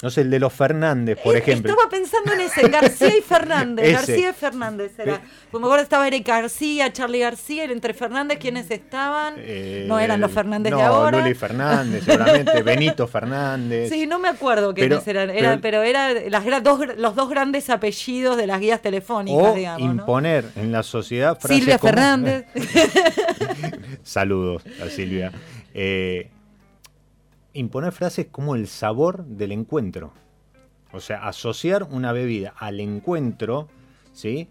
no 0.00 0.10
sé, 0.10 0.20
el 0.20 0.30
de 0.30 0.38
los 0.38 0.52
Fernández, 0.52 1.18
por 1.22 1.36
ejemplo. 1.36 1.72
Estaba 1.72 1.90
pensando 1.90 2.32
en 2.32 2.40
ese, 2.40 2.68
García 2.68 3.16
y 3.16 3.20
Fernández. 3.28 3.92
García 3.92 4.30
y 4.30 4.32
Fernández 4.32 4.96
era. 4.96 5.20
Como 5.50 5.66
ahora 5.66 5.82
estaba 5.82 6.06
Eric 6.06 6.26
García, 6.26 6.92
Charlie 6.92 7.18
García, 7.18 7.64
entre 7.64 7.94
Fernández, 7.94 8.38
¿quiénes 8.38 8.70
estaban? 8.70 9.34
Eh, 9.38 9.86
no 9.88 9.98
eran 9.98 10.20
los 10.20 10.30
Fernández 10.30 10.72
de 10.72 10.82
ahora. 10.82 11.18
Luli 11.18 11.34
Fernández, 11.34 12.04
seguramente, 12.04 12.62
Benito 12.64 13.08
Fernández. 13.08 13.90
Sí, 13.90 14.06
no 14.06 14.20
me 14.20 14.28
acuerdo 14.28 14.72
quiénes 14.72 15.06
eran, 15.06 15.60
pero, 15.60 15.82
eran 15.82 16.30
las, 16.30 16.62
dos, 16.62 16.80
los 16.96 17.16
dos 17.16 17.28
grandes 17.28 17.68
apellidos 17.68 18.36
de 18.36 18.46
las 18.46 18.60
guías 18.60 18.80
telefónicas, 18.80 19.52
o 19.52 19.54
digamos. 19.54 19.82
Imponer 19.82 20.44
en 20.54 20.70
la 20.70 20.84
sociedad. 20.84 21.36
Silvia 21.40 21.78
Fernández. 21.78 22.46
Saludos 24.04 24.62
a 24.80 24.88
Silvia. 24.88 25.32
Eh, 25.74 26.30
imponer 27.54 27.92
frases 27.92 28.26
como 28.30 28.54
el 28.54 28.66
sabor 28.68 29.24
del 29.24 29.52
encuentro. 29.52 30.12
O 30.92 31.00
sea, 31.00 31.26
asociar 31.26 31.84
una 31.84 32.12
bebida 32.12 32.54
al 32.56 32.80
encuentro, 32.80 33.68
¿sí? 34.12 34.48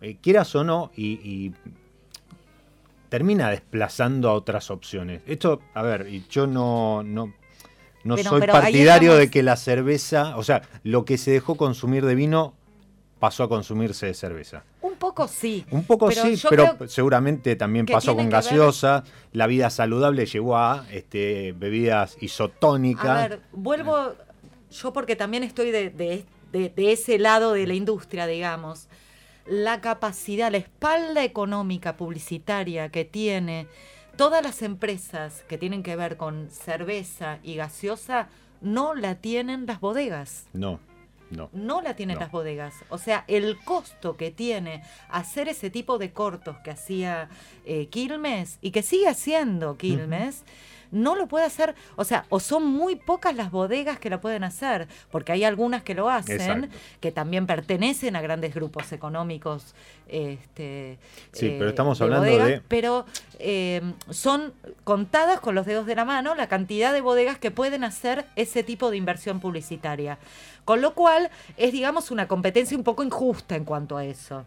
Eh, 0.00 0.16
quieras 0.20 0.54
o 0.54 0.64
no, 0.64 0.90
y, 0.96 1.52
termina 3.08 3.50
desplazando 3.50 4.28
a 4.28 4.34
otras 4.34 4.70
opciones. 4.70 5.22
Esto, 5.26 5.60
a 5.74 5.82
ver, 5.82 6.08
yo 6.28 6.48
no, 6.48 7.04
no, 7.04 7.32
no 8.02 8.16
soy 8.16 8.40
partidario 8.42 9.14
de 9.14 9.30
que 9.30 9.44
la 9.44 9.56
cerveza, 9.56 10.36
o 10.36 10.42
sea, 10.42 10.62
lo 10.82 11.04
que 11.04 11.16
se 11.16 11.30
dejó 11.30 11.56
consumir 11.56 12.04
de 12.04 12.16
vino 12.16 12.55
pasó 13.18 13.44
a 13.44 13.48
consumirse 13.48 14.06
de 14.06 14.14
cerveza. 14.14 14.64
Un 14.82 14.94
poco 14.96 15.26
sí. 15.28 15.64
Un 15.70 15.84
poco 15.84 16.10
sí, 16.10 16.40
pero 16.48 16.76
seguramente 16.88 17.56
también 17.56 17.86
pasó 17.86 18.14
con 18.14 18.28
gaseosa. 18.28 19.04
La 19.32 19.46
vida 19.46 19.70
saludable 19.70 20.26
llegó 20.26 20.56
a 20.56 20.86
este, 20.90 21.52
bebidas 21.52 22.16
isotónicas. 22.20 23.06
A 23.06 23.28
ver, 23.28 23.40
vuelvo 23.52 24.14
yo 24.70 24.92
porque 24.92 25.16
también 25.16 25.42
estoy 25.42 25.70
de, 25.70 25.90
de 26.52 26.92
ese 26.92 27.18
lado 27.18 27.52
de 27.52 27.66
la 27.66 27.74
industria, 27.74 28.26
digamos. 28.26 28.88
La 29.46 29.80
capacidad, 29.80 30.50
la 30.50 30.58
espalda 30.58 31.22
económica 31.22 31.96
publicitaria 31.96 32.88
que 32.90 33.04
tiene 33.04 33.68
todas 34.16 34.42
las 34.42 34.62
empresas 34.62 35.44
que 35.48 35.58
tienen 35.58 35.82
que 35.82 35.94
ver 35.94 36.16
con 36.16 36.50
cerveza 36.50 37.38
y 37.42 37.54
gaseosa 37.54 38.28
no 38.60 38.94
la 38.94 39.16
tienen 39.16 39.66
las 39.66 39.80
bodegas. 39.80 40.46
No. 40.52 40.80
No. 41.30 41.50
No 41.52 41.82
la 41.82 41.94
tienen 41.94 42.18
las 42.18 42.30
bodegas. 42.30 42.74
O 42.88 42.98
sea, 42.98 43.24
el 43.26 43.58
costo 43.64 44.16
que 44.16 44.30
tiene 44.30 44.82
hacer 45.08 45.48
ese 45.48 45.70
tipo 45.70 45.98
de 45.98 46.12
cortos 46.12 46.56
que 46.58 46.70
hacía 46.70 47.28
eh, 47.64 47.88
Quilmes 47.88 48.58
y 48.60 48.70
que 48.70 48.82
sigue 48.82 49.08
haciendo 49.08 49.76
Quilmes 49.76 50.44
no 50.96 51.14
lo 51.14 51.26
puede 51.28 51.44
hacer, 51.44 51.74
o 51.96 52.04
sea, 52.04 52.24
o 52.28 52.40
son 52.40 52.66
muy 52.66 52.96
pocas 52.96 53.36
las 53.36 53.50
bodegas 53.50 53.98
que 53.98 54.10
lo 54.10 54.20
pueden 54.20 54.44
hacer, 54.44 54.88
porque 55.10 55.32
hay 55.32 55.44
algunas 55.44 55.82
que 55.82 55.94
lo 55.94 56.10
hacen, 56.10 56.70
que 57.00 57.12
también 57.12 57.46
pertenecen 57.46 58.16
a 58.16 58.20
grandes 58.20 58.54
grupos 58.54 58.92
económicos. 58.92 59.74
Este, 60.08 60.98
sí, 61.32 61.56
pero 61.58 61.68
estamos 61.68 62.00
hablando 62.00 62.24
de... 62.24 62.62
Pero 62.68 63.06
eh, 63.38 63.82
son 64.10 64.52
contadas 64.84 65.40
con 65.40 65.54
los 65.54 65.66
dedos 65.66 65.86
de 65.86 65.96
la 65.96 66.04
mano 66.04 66.34
la 66.34 66.48
cantidad 66.48 66.92
de 66.92 67.00
bodegas 67.00 67.38
que 67.38 67.50
pueden 67.50 67.84
hacer 67.84 68.24
ese 68.36 68.62
tipo 68.62 68.90
de 68.90 68.96
inversión 68.96 69.40
publicitaria. 69.40 70.18
Con 70.64 70.80
lo 70.80 70.94
cual 70.94 71.30
es, 71.56 71.72
digamos, 71.72 72.10
una 72.10 72.26
competencia 72.26 72.76
un 72.76 72.84
poco 72.84 73.04
injusta 73.04 73.56
en 73.56 73.64
cuanto 73.64 73.96
a 73.96 74.04
eso. 74.04 74.44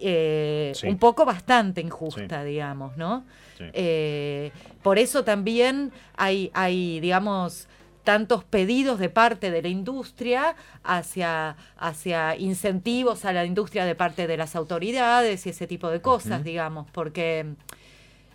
Eh, 0.00 0.72
un 0.84 0.98
poco 0.98 1.24
bastante 1.24 1.80
injusta, 1.80 2.44
digamos, 2.44 2.96
¿no? 2.96 3.24
Eh, 3.58 4.52
por 4.82 4.98
eso 4.98 5.24
también 5.24 5.92
hay, 6.16 6.50
hay, 6.52 7.00
digamos, 7.00 7.68
tantos 8.04 8.44
pedidos 8.44 8.98
de 8.98 9.08
parte 9.08 9.50
de 9.50 9.62
la 9.62 9.68
industria 9.68 10.54
hacia, 10.84 11.56
hacia 11.76 12.36
incentivos 12.36 13.24
a 13.24 13.32
la 13.32 13.44
industria 13.44 13.84
de 13.84 13.94
parte 13.94 14.26
de 14.26 14.36
las 14.36 14.54
autoridades 14.54 15.44
y 15.46 15.50
ese 15.50 15.66
tipo 15.66 15.90
de 15.90 16.00
cosas, 16.00 16.44
digamos, 16.44 16.86
porque 16.92 17.46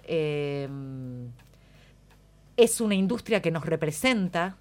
em, 0.07 1.29
es 2.57 2.81
una 2.81 2.95
industria 2.95 3.41
que 3.41 3.49
nos 3.49 3.65
representa 3.65 4.57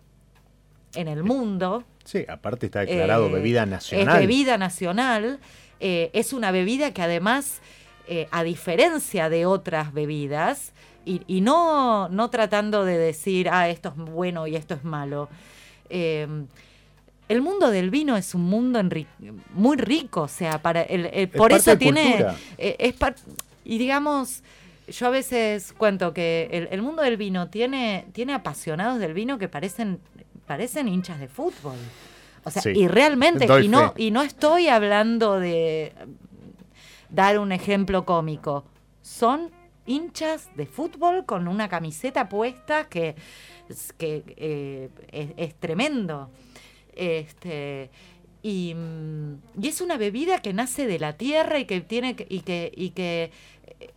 en 0.95 1.09
el 1.09 1.25
mundo. 1.25 1.85
Sí, 2.05 2.25
aparte 2.29 2.67
está 2.67 2.81
declarado 2.81 3.27
eh, 3.29 3.33
bebida 3.33 3.67
nacional. 3.67 4.15
Es 4.15 4.21
bebida 4.21 4.59
nacional, 4.59 5.41
eh, 5.81 6.11
es 6.13 6.33
una 6.33 6.51
bebida 6.51 6.93
que 6.93 7.03
además, 7.03 7.61
eh, 8.07 8.29
a 8.31 8.43
diferencia 8.43 9.29
de 9.29 9.47
otras 9.47 9.93
bebidas, 9.93 10.73
y, 11.07 11.41
no, 11.41 12.09
no 12.09 12.31
tratando 12.31 12.85
de 12.85 12.97
decir, 12.97 13.49
ah, 13.51 13.69
esto 13.69 13.89
es 13.89 13.97
bueno 13.97 14.47
y 14.47 14.55
esto 14.55 14.75
es 14.75 14.85
malo. 14.85 15.29
Em, 15.89 16.47
el 17.29 17.43
mundo 17.43 17.71
del 17.71 17.91
vino 17.91 18.17
es 18.17 18.35
un 18.35 18.43
mundo 18.43 18.81
muy 19.55 19.77
rico, 19.77 20.23
o 20.23 20.29
sea, 20.29 20.63
para 20.63 20.83
el, 20.83 21.29
por 21.31 21.53
eso 21.53 21.77
tiene... 21.77 22.27
Eh, 22.59 22.77
es 22.79 22.95
y 23.65 23.79
digamos, 23.79 24.43
yo 24.89 25.07
a 25.07 25.11
veces 25.11 25.73
cuento 25.73 26.13
que 26.13 26.69
el, 26.71 26.83
mundo 26.83 27.03
del 27.03 27.17
vino 27.17 27.49
tiene, 27.49 28.07
tiene 28.13 28.35
apasionados 28.35 28.99
del 28.99 29.15
vino 29.15 29.39
que 29.39 29.49
parecen, 29.49 30.01
parecen 30.47 30.89
hinchas 30.89 31.21
de 31.21 31.29
fútbol. 31.29 31.77
O 32.45 32.51
sea, 32.51 32.73
y 32.73 32.89
realmente, 32.89 33.47
y 33.63 33.69
no, 33.69 33.93
y 33.97 34.11
no 34.11 34.23
estoy 34.23 34.69
hablando 34.69 35.39
de 35.39 35.93
dar 37.11 37.39
un 37.39 37.53
ejemplo 37.53 38.05
cómico. 38.05 38.65
Son 39.03 39.51
hinchas 39.87 40.51
de 40.57 40.67
fútbol 40.67 41.25
con 41.27 41.49
una 41.49 41.69
camiseta 41.69 42.29
puesta 42.29 42.89
que, 42.89 43.17
que 43.99 44.25
eh, 44.37 45.35
es, 45.37 45.55
tremendo. 45.57 46.31
Este, 46.95 47.91
y, 48.43 48.75
es 49.63 49.81
una 49.81 49.97
bebida 49.97 50.41
que 50.41 50.53
nace 50.53 50.87
de 50.87 50.99
la 50.99 51.15
tierra 51.15 51.59
y 51.59 51.65
que 51.67 51.81
tiene 51.81 52.17
y 52.29 52.41
que, 52.41 52.73
y 52.75 52.91
que 52.91 53.33
eh, 53.81 53.93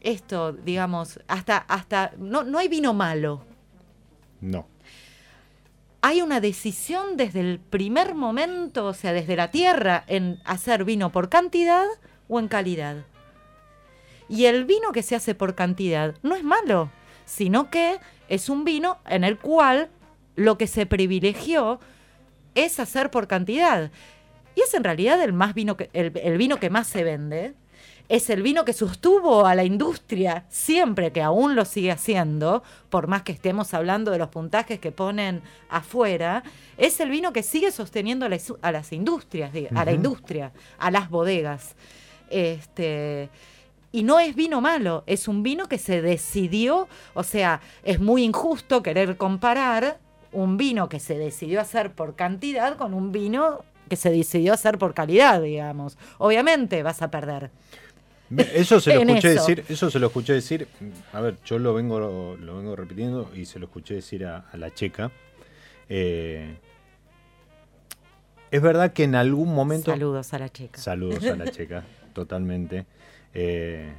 esto, 0.00 0.52
digamos, 0.52 1.20
hasta, 1.28 1.58
hasta 1.58 2.12
no, 2.18 2.44
no 2.44 2.58
hay 2.58 2.68
vino 2.68 2.94
malo. 2.94 3.44
No. 4.40 4.66
Hay 6.08 6.22
una 6.22 6.38
decisión 6.40 7.16
desde 7.16 7.40
el 7.40 7.58
primer 7.58 8.14
momento, 8.14 8.86
o 8.86 8.94
sea, 8.94 9.12
desde 9.12 9.34
la 9.34 9.50
tierra, 9.50 10.04
en 10.06 10.40
hacer 10.44 10.84
vino 10.84 11.10
por 11.10 11.28
cantidad 11.28 11.84
o 12.28 12.38
en 12.38 12.46
calidad. 12.46 12.98
Y 14.28 14.44
el 14.44 14.66
vino 14.66 14.92
que 14.92 15.02
se 15.02 15.16
hace 15.16 15.34
por 15.34 15.56
cantidad 15.56 16.14
no 16.22 16.36
es 16.36 16.44
malo, 16.44 16.92
sino 17.24 17.70
que 17.70 17.98
es 18.28 18.48
un 18.48 18.62
vino 18.62 18.98
en 19.04 19.24
el 19.24 19.36
cual 19.36 19.90
lo 20.36 20.56
que 20.58 20.68
se 20.68 20.86
privilegió 20.86 21.80
es 22.54 22.78
hacer 22.78 23.10
por 23.10 23.26
cantidad. 23.26 23.90
Y 24.54 24.60
es 24.60 24.74
en 24.74 24.84
realidad 24.84 25.20
el, 25.20 25.32
más 25.32 25.54
vino 25.54 25.76
que, 25.76 25.90
el, 25.92 26.38
vino 26.38 26.60
que 26.60 26.70
más 26.70 26.86
se 26.86 27.02
vende. 27.02 27.54
Es 28.08 28.30
el 28.30 28.42
vino 28.42 28.64
que 28.64 28.72
sostuvo 28.72 29.46
a 29.46 29.54
la 29.54 29.64
industria 29.64 30.44
siempre, 30.48 31.12
que 31.12 31.22
aún 31.22 31.56
lo 31.56 31.64
sigue 31.64 31.90
haciendo, 31.90 32.62
por 32.88 33.08
más 33.08 33.22
que 33.22 33.32
estemos 33.32 33.74
hablando 33.74 34.10
de 34.10 34.18
los 34.18 34.28
puntajes 34.28 34.78
que 34.78 34.92
ponen 34.92 35.42
afuera, 35.68 36.44
es 36.78 37.00
el 37.00 37.10
vino 37.10 37.32
que 37.32 37.42
sigue 37.42 37.72
sosteniendo 37.72 38.26
a, 38.26 38.72
las 38.72 38.92
industrias, 38.92 39.50
a 39.74 39.84
la 39.84 39.92
industria, 39.92 40.52
a 40.78 40.90
las 40.90 41.10
bodegas. 41.10 41.74
Este, 42.30 43.28
y 43.92 44.02
no 44.02 44.20
es 44.20 44.36
vino 44.36 44.60
malo, 44.60 45.04
es 45.06 45.26
un 45.26 45.42
vino 45.42 45.68
que 45.68 45.78
se 45.78 46.02
decidió, 46.02 46.88
o 47.14 47.22
sea, 47.22 47.60
es 47.82 47.98
muy 47.98 48.24
injusto 48.24 48.82
querer 48.82 49.16
comparar 49.16 49.98
un 50.32 50.56
vino 50.56 50.88
que 50.88 51.00
se 51.00 51.16
decidió 51.16 51.60
hacer 51.60 51.92
por 51.92 52.14
cantidad 52.14 52.76
con 52.76 52.94
un 52.94 53.10
vino 53.10 53.64
que 53.88 53.96
se 53.96 54.10
decidió 54.10 54.52
hacer 54.52 54.78
por 54.78 54.94
calidad, 54.94 55.40
digamos. 55.40 55.96
Obviamente 56.18 56.82
vas 56.82 57.02
a 57.02 57.10
perder. 57.10 57.50
Eso 58.30 58.80
se 58.80 58.94
lo 58.94 59.00
escuché 59.02 59.28
decir, 59.30 59.64
eso 59.68 59.90
se 59.90 59.98
lo 59.98 60.08
escuché 60.08 60.32
decir, 60.32 60.66
a 61.12 61.20
ver, 61.20 61.36
yo 61.44 61.58
lo 61.58 61.74
vengo, 61.74 62.00
lo, 62.00 62.56
vengo 62.56 62.74
repitiendo 62.74 63.30
y 63.34 63.46
se 63.46 63.58
lo 63.58 63.66
escuché 63.66 63.94
decir 63.94 64.24
a, 64.24 64.46
la 64.54 64.72
checa. 64.72 65.10
Eh, 65.88 66.56
es 68.50 68.62
verdad 68.62 68.92
que 68.92 69.04
en 69.04 69.14
algún 69.14 69.54
momento. 69.54 69.90
Saludos 69.90 70.32
a 70.34 70.38
la 70.38 70.48
checa. 70.48 70.80
Saludos 70.80 71.24
a 71.24 71.36
la 71.36 71.46
checa, 71.50 71.84
totalmente. 72.12 72.86
Eh, 73.34 73.92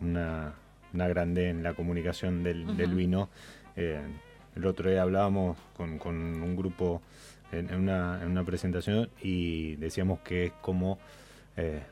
una, 0.00 0.54
grande 0.92 1.48
en 1.48 1.62
la 1.62 1.74
comunicación 1.74 2.42
del, 2.42 2.64
vino. 2.94 3.28
Eh, 3.76 4.00
el 4.56 4.66
otro 4.66 4.90
día 4.90 5.02
hablábamos 5.02 5.56
con, 5.76 6.00
un 6.14 6.56
grupo 6.56 7.02
en, 7.52 7.74
una, 7.74 8.44
presentación 8.44 9.08
y 9.22 9.76
decíamos 9.76 10.20
que 10.20 10.46
es 10.46 10.52
como 10.60 10.98
eh, 11.56 11.82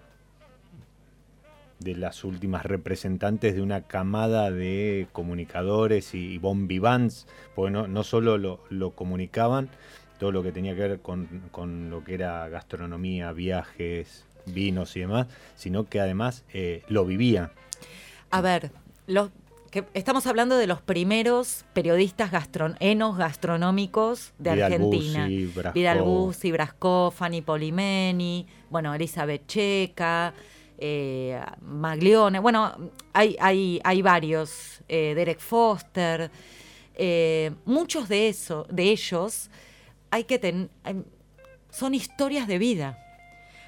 de 1.80 1.96
las 1.96 2.24
últimas 2.24 2.64
representantes 2.64 3.54
de 3.54 3.62
una 3.62 3.82
camada 3.82 4.50
de 4.50 5.08
comunicadores 5.12 6.14
y, 6.14 6.38
bon 6.38 6.68
vivants, 6.68 7.26
porque 7.54 7.72
no, 7.72 8.04
solo 8.04 8.38
lo, 8.38 8.90
comunicaban, 8.92 9.70
todo 10.18 10.30
lo 10.30 10.42
que 10.42 10.52
tenía 10.52 10.74
que 10.74 10.80
ver 10.80 11.00
con, 11.00 11.42
con 11.50 11.90
lo 11.90 12.04
que 12.04 12.14
era 12.14 12.48
gastronomía, 12.48 13.32
viajes, 13.32 14.26
vinos 14.46 14.96
y 14.96 15.00
demás, 15.00 15.26
sino 15.56 15.88
que 15.88 16.00
además 16.00 16.44
eh, 16.52 16.82
lo 16.88 17.04
vivía. 17.04 17.52
A 18.30 18.40
ver, 18.42 18.70
los, 19.06 19.30
que 19.70 19.84
estamos 19.94 20.26
hablando 20.26 20.56
de 20.56 20.66
los 20.66 20.82
primeros 20.82 21.64
periodistas 21.72 22.30
gastron 22.30 22.76
enos 22.80 23.16
gastronómicos 23.16 24.32
de 24.38 24.50
Argentina. 24.50 25.28
Vidal 25.72 26.02
Bussi, 26.02 26.52
Brasco, 26.52 27.10
Fanny 27.10 27.40
Polimeni, 27.40 28.46
bueno, 28.68 28.94
Elizabeth 28.94 29.46
Checa, 29.46 30.34
eh, 30.80 31.40
Maglione, 31.60 32.38
bueno, 32.38 32.74
hay, 33.12 33.36
hay, 33.38 33.80
hay 33.84 34.02
varios, 34.02 34.80
eh, 34.88 35.12
Derek 35.14 35.38
Foster, 35.38 36.30
muchos 37.64 38.08
de, 38.08 38.28
eso, 38.28 38.66
de 38.70 38.84
ellos 38.84 39.50
hay 40.10 40.24
que 40.24 40.38
tener, 40.38 40.68
son 41.70 41.94
historias 41.94 42.48
de 42.48 42.58
vida. 42.58 42.98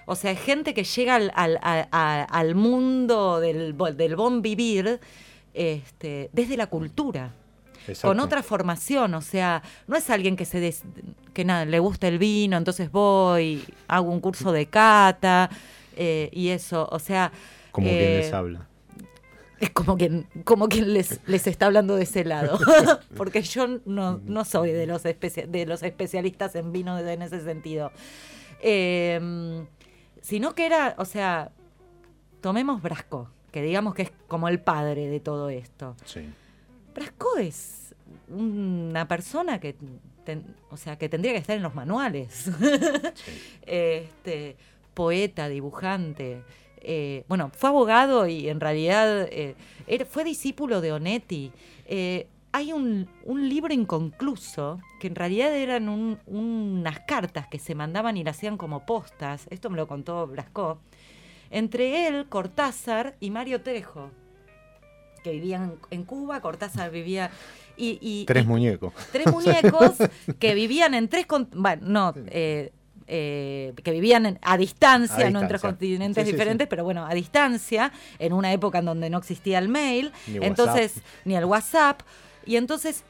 O 0.06 0.16
sea, 0.16 0.34
gente 0.34 0.74
que 0.74 0.84
llega 0.84 1.14
al, 1.16 2.54
mundo 2.54 3.40
del, 3.40 3.76
del 3.96 4.16
bon 4.16 4.42
vivir 4.42 5.00
este, 5.54 6.30
desde 6.32 6.56
la 6.56 6.66
cultura. 6.66 7.32
Con 8.00 8.20
otra 8.20 8.44
formación, 8.44 9.12
o 9.14 9.20
sea, 9.20 9.60
no 9.88 9.96
es 9.96 10.08
alguien 10.08 10.36
que 10.36 10.44
se 10.44 10.74
que 11.34 11.44
nada, 11.44 11.64
le 11.64 11.80
gusta 11.80 12.06
el 12.06 12.18
vino, 12.18 12.56
entonces 12.56 12.92
voy, 12.92 13.64
hago 13.88 14.08
un 14.08 14.20
curso 14.20 14.52
de 14.52 14.66
cata 14.66 15.50
eh, 15.96 16.30
y 16.32 16.48
eso, 16.48 16.88
o 16.90 16.98
sea. 16.98 17.32
Como 17.70 17.88
quien 17.88 17.98
les 17.98 18.30
eh, 18.30 18.34
habla. 18.34 18.68
Es 19.60 19.70
como 19.70 19.96
quien, 19.96 20.26
como 20.44 20.68
quien 20.68 20.92
les, 20.92 21.20
les 21.26 21.46
está 21.46 21.66
hablando 21.66 21.94
de 21.94 22.02
ese 22.02 22.24
lado. 22.24 22.58
Porque 23.16 23.42
yo 23.42 23.80
no, 23.84 24.20
no 24.24 24.44
soy 24.44 24.72
de 24.72 24.86
los, 24.86 25.02
de 25.04 25.66
los 25.66 25.82
especialistas 25.82 26.56
en 26.56 26.72
vino 26.72 26.98
en 26.98 27.22
ese 27.22 27.40
sentido. 27.42 27.92
Eh, 28.60 29.64
sino 30.22 30.54
que 30.54 30.66
era, 30.66 30.94
o 30.98 31.04
sea, 31.04 31.52
tomemos 32.40 32.80
Brasco, 32.80 33.28
que 33.50 33.62
digamos 33.62 33.94
que 33.94 34.02
es 34.02 34.12
como 34.28 34.48
el 34.48 34.60
padre 34.60 35.08
de 35.08 35.20
todo 35.20 35.50
esto. 35.50 35.96
Sí. 36.04 36.28
Brasco 36.94 37.36
es 37.38 37.94
una 38.28 39.06
persona 39.08 39.58
que, 39.58 39.76
o 40.70 40.76
sea, 40.76 40.96
que 40.96 41.08
tendría 41.08 41.32
que 41.32 41.38
estar 41.38 41.56
en 41.56 41.62
los 41.62 41.74
manuales. 41.74 42.50
este, 43.66 44.56
poeta, 44.94 45.48
dibujante. 45.48 46.42
Eh, 46.84 47.24
bueno, 47.28 47.50
fue 47.54 47.70
abogado 47.70 48.26
y 48.26 48.48
en 48.48 48.60
realidad 48.60 49.28
eh, 49.30 49.54
fue 50.08 50.24
discípulo 50.24 50.80
de 50.80 50.92
Onetti. 50.92 51.52
Eh, 51.86 52.26
hay 52.52 52.72
un, 52.72 53.08
libro 53.26 53.72
inconcluso 53.72 54.78
que 55.00 55.06
en 55.06 55.14
realidad 55.14 55.54
eran 55.56 55.88
unas 56.26 57.00
cartas 57.00 57.48
que 57.48 57.58
se 57.58 57.74
mandaban 57.74 58.16
y 58.16 58.24
las 58.24 58.36
hacían 58.36 58.58
como 58.58 58.84
postas, 58.84 59.46
esto 59.50 59.70
me 59.70 59.76
lo 59.76 59.88
contó 59.88 60.26
Blasco, 60.26 60.78
entre 61.50 62.06
él, 62.06 62.26
Cortázar 62.28 63.16
y 63.20 63.30
Mario 63.30 63.62
Trejo, 63.62 64.10
que 65.24 65.32
vivían 65.32 65.76
en 65.90 66.04
Cuba, 66.04 66.40
Cortázar 66.40 66.90
vivía... 66.90 67.30
Y, 67.74 68.26
tres 68.26 68.46
muñecos. 68.46 68.92
Tres 69.10 69.26
muñecos 69.32 69.96
que 70.38 70.54
vivían 70.54 70.94
en 70.94 71.08
tres... 71.08 71.26
Bueno, 71.54 71.82
no... 71.86 72.14
Eh, 72.26 72.70
eh, 73.06 73.72
que 73.82 73.90
vivían 73.90 74.38
a 74.42 74.56
distancia, 74.56 75.30
no 75.30 75.40
en 75.40 75.48
tres 75.48 75.60
continentes 75.60 76.26
diferentes, 76.26 76.66
pero 76.68 76.84
bueno, 76.84 77.06
a 77.06 77.14
distancia, 77.14 77.92
en 78.18 78.32
una 78.32 78.52
época 78.52 78.78
en 78.78 78.86
donde 78.86 79.10
no 79.10 79.18
existía 79.18 79.58
el 79.58 79.68
mail, 79.68 80.12
entonces, 80.26 80.94
ni 81.24 81.36
el 81.36 81.44
WhatsApp. 81.44 82.02
Y 82.44 82.56
entonces 82.56 83.04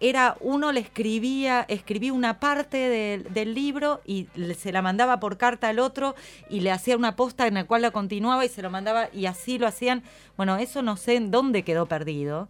era 0.00 0.36
uno 0.40 0.72
le 0.72 0.80
escribía, 0.80 1.64
escribía 1.68 2.12
una 2.12 2.40
parte 2.40 3.22
del 3.30 3.54
libro 3.54 4.00
y 4.04 4.28
se 4.56 4.72
la 4.72 4.82
mandaba 4.82 5.20
por 5.20 5.36
carta 5.36 5.68
al 5.68 5.78
otro 5.78 6.14
y 6.50 6.60
le 6.60 6.70
hacía 6.70 6.96
una 6.96 7.16
posta 7.16 7.46
en 7.46 7.54
la 7.54 7.64
cual 7.64 7.82
la 7.82 7.90
continuaba 7.90 8.44
y 8.44 8.48
se 8.48 8.62
lo 8.62 8.70
mandaba 8.70 9.08
y 9.12 9.26
así 9.26 9.58
lo 9.58 9.66
hacían. 9.66 10.02
Bueno, 10.36 10.56
eso 10.56 10.82
no 10.82 10.96
sé 10.96 11.16
en 11.16 11.30
dónde 11.30 11.62
quedó 11.62 11.86
perdido. 11.86 12.48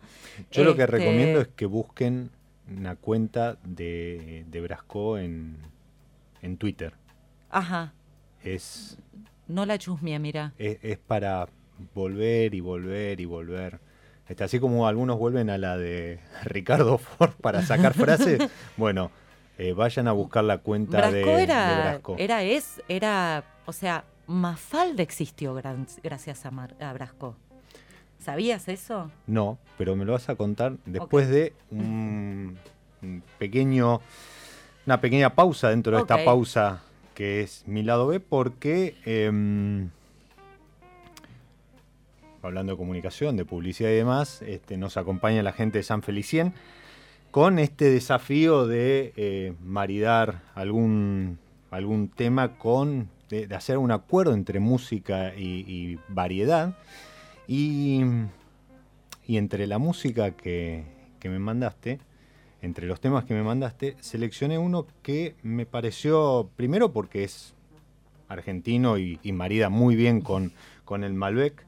Yo 0.51 0.64
lo 0.64 0.74
que 0.74 0.82
este, 0.82 0.99
recomiendo 0.99 1.41
es 1.41 1.49
que 1.49 1.66
busquen 1.66 2.30
una 2.76 2.97
cuenta 2.97 3.57
de, 3.64 4.45
de 4.49 4.61
Brasco 4.61 5.18
en, 5.18 5.59
en 6.45 6.59
Twitter. 6.59 6.95
Ajá. 7.51 7.95
Es. 8.43 8.99
No 9.49 9.67
la 9.67 9.79
chusmia, 9.79 10.19
mira. 10.19 10.53
Es, 10.59 10.99
para 10.99 11.49
volver 11.95 12.55
y 12.55 12.61
volver 12.61 13.21
y 13.21 13.25
volver. 13.25 13.81
Este, 14.29 14.45
así 14.45 14.61
como 14.61 14.87
algunos 14.87 15.19
vuelven 15.19 15.51
a 15.51 15.59
la 15.59 15.77
de 15.77 16.21
Ricardo 16.45 16.99
Ford 16.99 17.33
para 17.41 17.63
sacar 17.63 17.95
frases, 17.95 18.51
bueno, 18.77 19.11
eh, 19.59 19.73
vayan 19.73 20.09
a 20.09 20.13
buscar 20.13 20.45
la 20.45 20.59
cuenta 20.59 21.11
de, 21.11 21.43
era, 21.43 21.81
Brasco. 21.83 22.17
Era, 22.19 22.43
es, 22.43 22.83
era, 22.89 23.45
o 23.67 23.73
sea, 23.73 24.05
Mafalda 24.27 25.03
existió 25.03 25.55
gracias 25.55 26.47
a, 26.47 26.49
a, 26.81 26.93
Brasco. 26.93 27.37
¿Sabías 28.19 28.69
eso? 28.69 29.11
No, 29.27 29.59
pero 29.77 29.97
me 29.97 30.05
lo 30.05 30.13
vas 30.13 30.29
a 30.31 30.37
contar 30.37 30.77
después 30.87 31.29
de 31.29 31.53
un, 31.71 32.59
pequeño, 33.39 34.01
una 34.87 35.01
pequeña 35.01 35.35
pausa 35.35 35.70
dentro 35.70 35.97
de 35.97 36.03
esta 36.03 36.24
pausa 36.24 36.82
que 37.14 37.43
es 37.43 37.64
mi 37.66 37.82
lado 37.82 38.09
B, 38.09 38.20
porque 38.20 38.97
em, 39.05 39.91
hablando 42.43 42.72
de 42.72 42.76
comunicación, 42.76 43.37
de 43.37 43.45
publicidad 43.45 43.91
y 43.91 43.95
demás, 43.95 44.43
este, 44.43 44.76
nos 44.76 44.97
acompaña 44.97 45.43
la 45.43 45.53
gente 45.53 45.78
de 45.78 45.85
San 45.85 46.03
Felicien 46.03 46.55
con 47.30 47.59
este 47.59 47.91
desafío 47.91 48.66
de 48.66 49.12
eh, 49.16 49.55
maridar 49.61 50.43
algún, 50.55 51.39
algún 51.70 52.09
tema 52.09 52.57
con, 52.59 53.09
de, 53.28 53.53
hacer 53.55 53.78
un 53.78 53.91
acuerdo 53.91 54.35
entre 54.35 54.61
música 54.61 55.35
y, 55.35 55.99
variedad. 56.09 56.76
Y, 57.49 58.03
y, 59.26 59.37
entre 59.37 59.66
la 59.66 59.78
música 59.78 60.30
que, 60.32 60.85
me 61.24 61.39
mandaste, 61.39 61.99
entre 62.65 62.87
los 62.87 62.99
temas 62.99 63.25
que 63.25 63.35
me 63.35 63.43
mandaste, 63.43 63.95
seleccioné 64.01 64.59
uno 64.59 64.87
que 65.03 65.35
me 65.43 65.67
pareció, 65.67 66.49
primero 66.57 66.93
porque 66.93 67.23
es 67.23 67.53
argentino 68.27 68.97
y, 68.97 69.19
marida 69.33 69.69
muy 69.69 69.97
bien 69.97 70.23
con, 70.23 70.51
con 70.87 71.05
el 71.05 71.12
Malbec, 71.12 71.67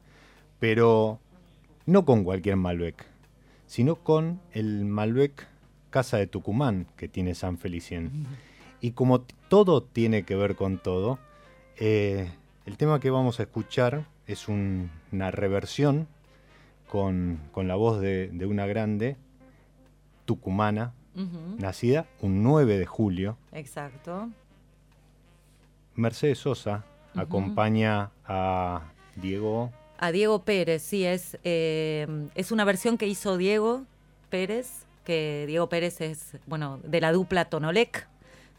pero 0.59 1.19
no 1.85 2.07
con 2.07 2.25
cualquier 2.25 2.57
Malbec, 2.57 3.05
sino 3.67 3.97
con 3.97 4.41
el 4.53 4.87
Malbec 4.87 5.47
Casa 5.91 6.17
de 6.17 6.27
Tucumán 6.27 6.87
que 6.97 7.09
tiene 7.09 7.35
San 7.35 7.59
Felicien. 7.59 8.27
Y 8.81 8.93
como 8.93 9.21
todo 9.21 9.83
tiene 9.83 10.23
que 10.23 10.35
ver 10.35 10.57
con 10.57 10.79
todo, 10.79 11.19
eh, 11.79 12.31
el 12.65 12.79
tema 12.79 13.01
que 13.01 13.11
vamos 13.11 13.39
a 13.39 13.43
escuchar 13.43 14.07
es 14.27 14.49
una 14.49 15.31
reversión 15.31 16.09
con, 16.89 17.39
la 17.55 17.75
voz 17.75 18.01
de, 18.01 18.31
una 18.49 18.67
grande 18.67 19.17
tucumana, 20.27 20.93
nacida 21.59 22.07
un 22.21 22.43
9 22.43 22.79
de 22.79 22.85
julio. 22.85 23.39
Exacto. 23.53 24.29
Mercedes 25.95 26.39
Sosa 26.39 26.85
acompaña 27.15 28.11
a 28.27 28.83
Diego. 29.15 29.73
A 29.99 30.13
Diego 30.13 30.45
Pérez, 30.45 30.83
sí, 30.83 31.07
es, 31.07 31.39
eh, 31.43 32.29
es 32.35 32.53
una 32.53 32.65
versión 32.65 32.99
que 32.99 33.07
hizo 33.07 33.39
Diego 33.39 33.85
Pérez 34.29 34.87
que 35.07 35.45
Diego 35.47 35.69
Pérez 35.71 36.03
es, 36.03 36.37
bueno, 36.47 36.81
de 36.83 37.01
la 37.01 37.13
dupla 37.13 37.47
Tonolec. 37.47 38.07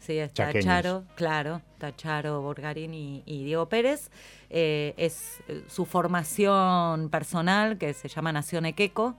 Sí, 0.00 0.18
está 0.18 0.52
Charo, 0.58 1.04
claro, 1.14 1.60
está 1.74 1.94
Charo 1.94 2.40
Borgarín 2.40 2.94
y, 2.94 3.44
Diego 3.44 3.68
Pérez. 3.68 4.10
Eh, 4.48 4.94
es 4.96 5.40
eh, 5.48 5.62
su 5.68 5.84
formación 5.84 7.10
personal, 7.10 7.78
que 7.78 7.92
se 7.92 8.08
llama 8.08 8.32
Nación 8.32 8.64
Equeco. 8.64 9.16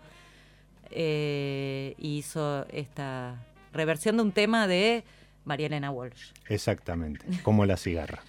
Eh, 0.91 1.95
hizo 1.97 2.65
esta 2.69 3.45
reversión 3.73 4.17
de 4.17 4.23
un 4.23 4.31
tema 4.31 4.67
de 4.67 5.03
María 5.45 5.67
Elena 5.67 5.91
Walsh. 5.91 6.31
Exactamente, 6.47 7.25
como 7.43 7.65
la 7.65 7.77
cigarra. 7.77 8.21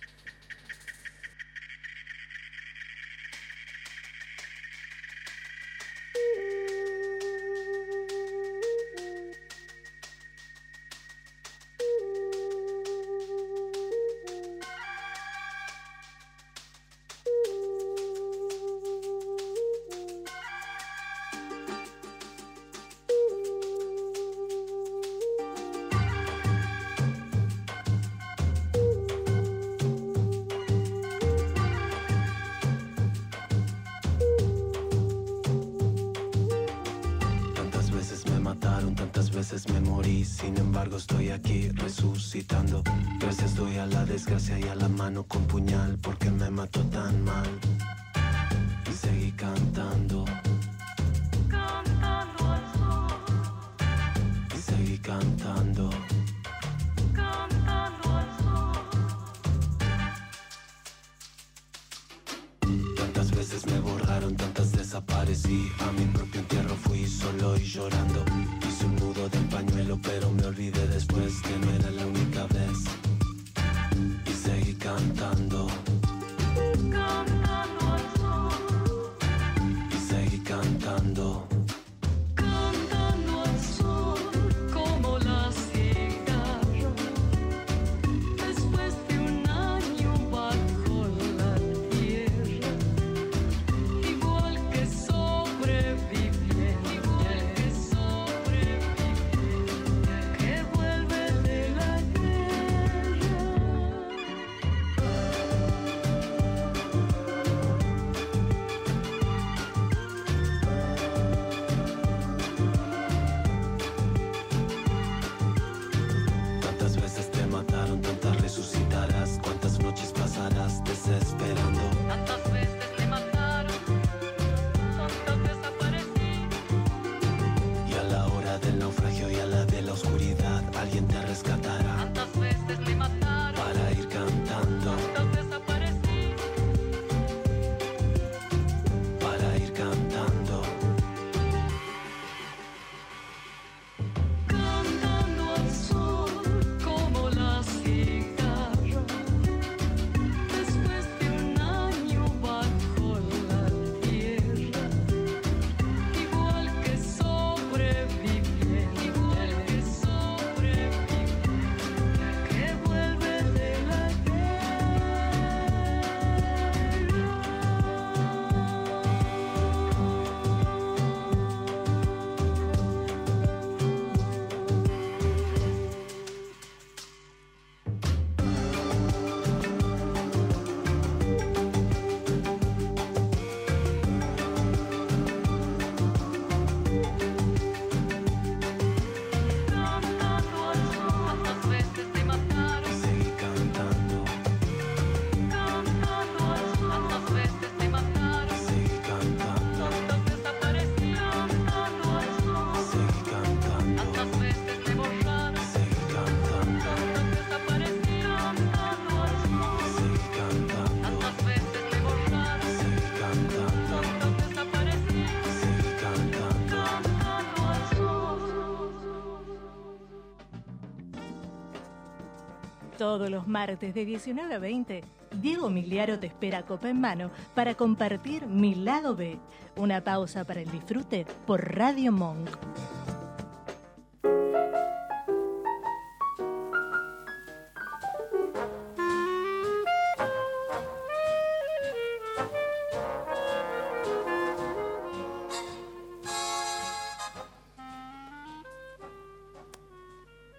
Todos 223.00 223.30
los 223.30 223.48
martes 223.48 223.94
de 223.94 224.04
19 224.04 224.54
a 224.56 224.58
20, 224.58 225.02
Diego 225.40 225.70
Miliaro 225.70 226.18
te 226.18 226.26
espera 226.26 226.66
copa 226.66 226.90
en 226.90 227.00
mano 227.00 227.30
para 227.54 227.74
compartir 227.74 228.46
Mi 228.46 228.74
Lado 228.74 229.16
B. 229.16 229.38
Una 229.76 230.04
pausa 230.04 230.44
para 230.44 230.60
el 230.60 230.70
disfrute 230.70 231.24
por 231.46 231.74
Radio 231.74 232.12
Monk. 232.12 232.50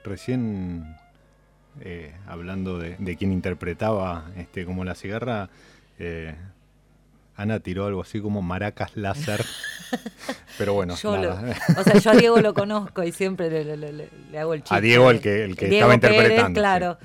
Recién 0.03 1.00
eh, 1.79 2.13
hablando 2.27 2.77
de, 2.77 2.95
de, 2.97 3.15
quien 3.15 3.31
interpretaba 3.31 4.25
este, 4.37 4.65
como 4.65 4.83
la 4.83 4.95
cigarra, 4.95 5.49
eh, 5.99 6.35
Ana 7.35 7.59
tiró 7.59 7.85
algo 7.85 8.01
así 8.01 8.19
como 8.19 8.41
maracas 8.41 8.95
láser. 8.95 9.43
Pero 10.57 10.73
bueno, 10.73 10.95
yo 10.95 11.11
o 11.77 11.83
sea, 11.83 11.97
yo 11.99 12.11
a 12.11 12.15
Diego 12.15 12.39
lo 12.39 12.53
conozco 12.53 13.03
y 13.03 13.11
siempre 13.11 13.49
le, 13.49 14.09
hago 14.37 14.53
el 14.53 14.61
chiste. 14.61 14.75
A 14.75 14.81
Diego, 14.81 15.09
el 15.09 15.21
que, 15.21 15.43
el 15.45 15.55
que 15.55 15.73
estaba 15.73 15.93
interpretando. 15.93 16.59
claro. 16.59 16.97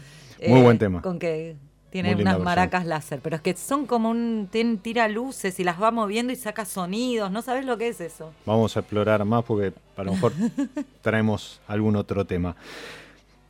Muy 0.46 0.60
buen 0.60 0.76
eh, 0.76 0.80
tema. 0.80 1.00
Con 1.00 1.18
que 1.18 1.56
tiene 1.90 2.14
unas 2.14 2.38
maracas 2.38 2.84
láser, 2.84 3.20
pero 3.22 3.36
es 3.36 3.42
que 3.42 3.56
son 3.56 3.86
como 3.86 4.10
un. 4.10 4.48
tira 4.82 5.08
luces 5.08 5.58
y 5.58 5.64
las 5.64 5.80
va 5.80 5.90
moviendo 5.90 6.32
y 6.32 6.36
saca 6.36 6.64
sonidos. 6.64 7.30
¿No 7.30 7.40
sabes 7.42 7.64
lo 7.64 7.78
que 7.78 7.88
es 7.88 8.00
eso? 8.00 8.32
Vamos 8.44 8.76
a 8.76 8.80
explorar 8.80 9.24
más 9.24 9.44
porque 9.44 9.72
a 9.96 10.02
lo 10.02 10.12
mejor 10.12 10.32
traemos 11.00 11.60
algún 11.66 11.96
otro 11.96 12.26
tema. 12.26 12.56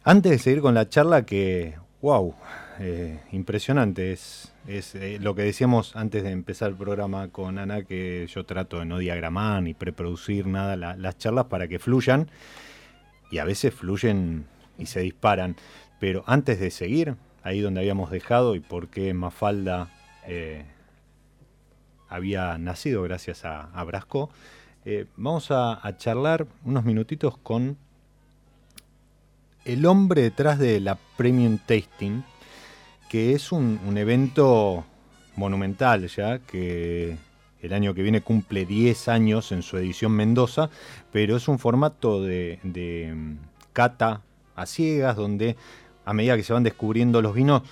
Antes 0.09 0.31
de 0.31 0.39
seguir 0.39 0.61
con 0.61 0.75
la 0.75 0.89
charla, 0.89 1.27
que, 1.27 1.75
wow, 2.01 2.33
eh, 2.79 3.19
impresionante, 3.33 4.13
es, 4.13 4.55
es 4.69 4.95
eh, 4.95 5.19
lo 5.21 5.35
que 5.35 5.43
decíamos 5.43 5.97
antes 5.97 6.23
de 6.23 6.31
empezar 6.31 6.71
el 6.71 6.77
programa 6.77 7.27
con 7.33 7.59
Ana, 7.59 7.83
que 7.83 8.25
yo 8.29 8.47
trato 8.47 8.79
de 8.79 8.85
no 8.85 8.99
diagramar 8.99 9.65
ni 9.65 9.75
preproducir 9.75 10.47
nada 10.47 10.77
las 10.77 11.19
charlas 11.19 11.47
para 11.47 11.67
que 11.67 11.81
fluyan, 11.81 12.31
y 13.33 13.39
a 13.39 13.45
veces 13.45 13.75
fluyen 13.75 14.47
y 14.79 14.87
se 14.87 15.01
disparan. 15.01 15.57
Pero 15.99 16.23
antes 16.29 16.61
de 16.61 16.71
seguir, 16.71 17.17
ahí 17.43 17.61
donde 17.61 17.81
habíamos 17.81 18.13
dejado 18.13 18.55
y 18.55 18.61
por 18.61 18.87
qué 18.87 19.13
Mafalda 19.13 19.91
eh, 20.25 20.67
había 22.09 22.59
nacido 22.59 23.03
gracias 23.03 23.45
a, 23.45 23.83
Brasco, 23.83 24.31
vamos 25.17 25.51
a 25.51 25.97
charlar 25.97 26.47
unos 26.65 26.85
minutitos 26.85 27.37
con 27.39 27.77
el 29.67 29.85
hombre 29.85 30.23
detrás 30.23 30.59
de 30.59 30.81
la 30.81 30.97
Premium 31.17 31.59
Tasting, 31.59 32.25
que 33.11 33.35
es 33.35 33.53
un, 33.53 33.79
evento 33.97 34.85
monumental 35.35 36.07
ya, 36.09 36.39
que 36.39 37.17
el 37.61 37.73
año 37.73 37.93
que 37.93 38.03
viene 38.03 38.21
cumple 38.21 38.64
10 38.64 39.09
años 39.09 39.51
en 39.51 39.62
su 39.62 39.77
edición 39.77 40.12
Mendoza, 40.12 40.71
pero 41.12 41.37
es 41.37 41.49
un 41.49 41.59
formato 41.59 42.23
de, 42.23 42.61
mm, 42.62 43.35
cata 43.73 44.23
a 44.55 44.67
ciegas, 44.67 45.17
donde 45.17 45.57
a 46.05 46.14
medida 46.14 46.37
que 46.37 46.45
se 46.45 46.53
van 46.53 46.62
descubriendo 46.62 47.21
los 47.21 47.35
vinos, 47.35 47.62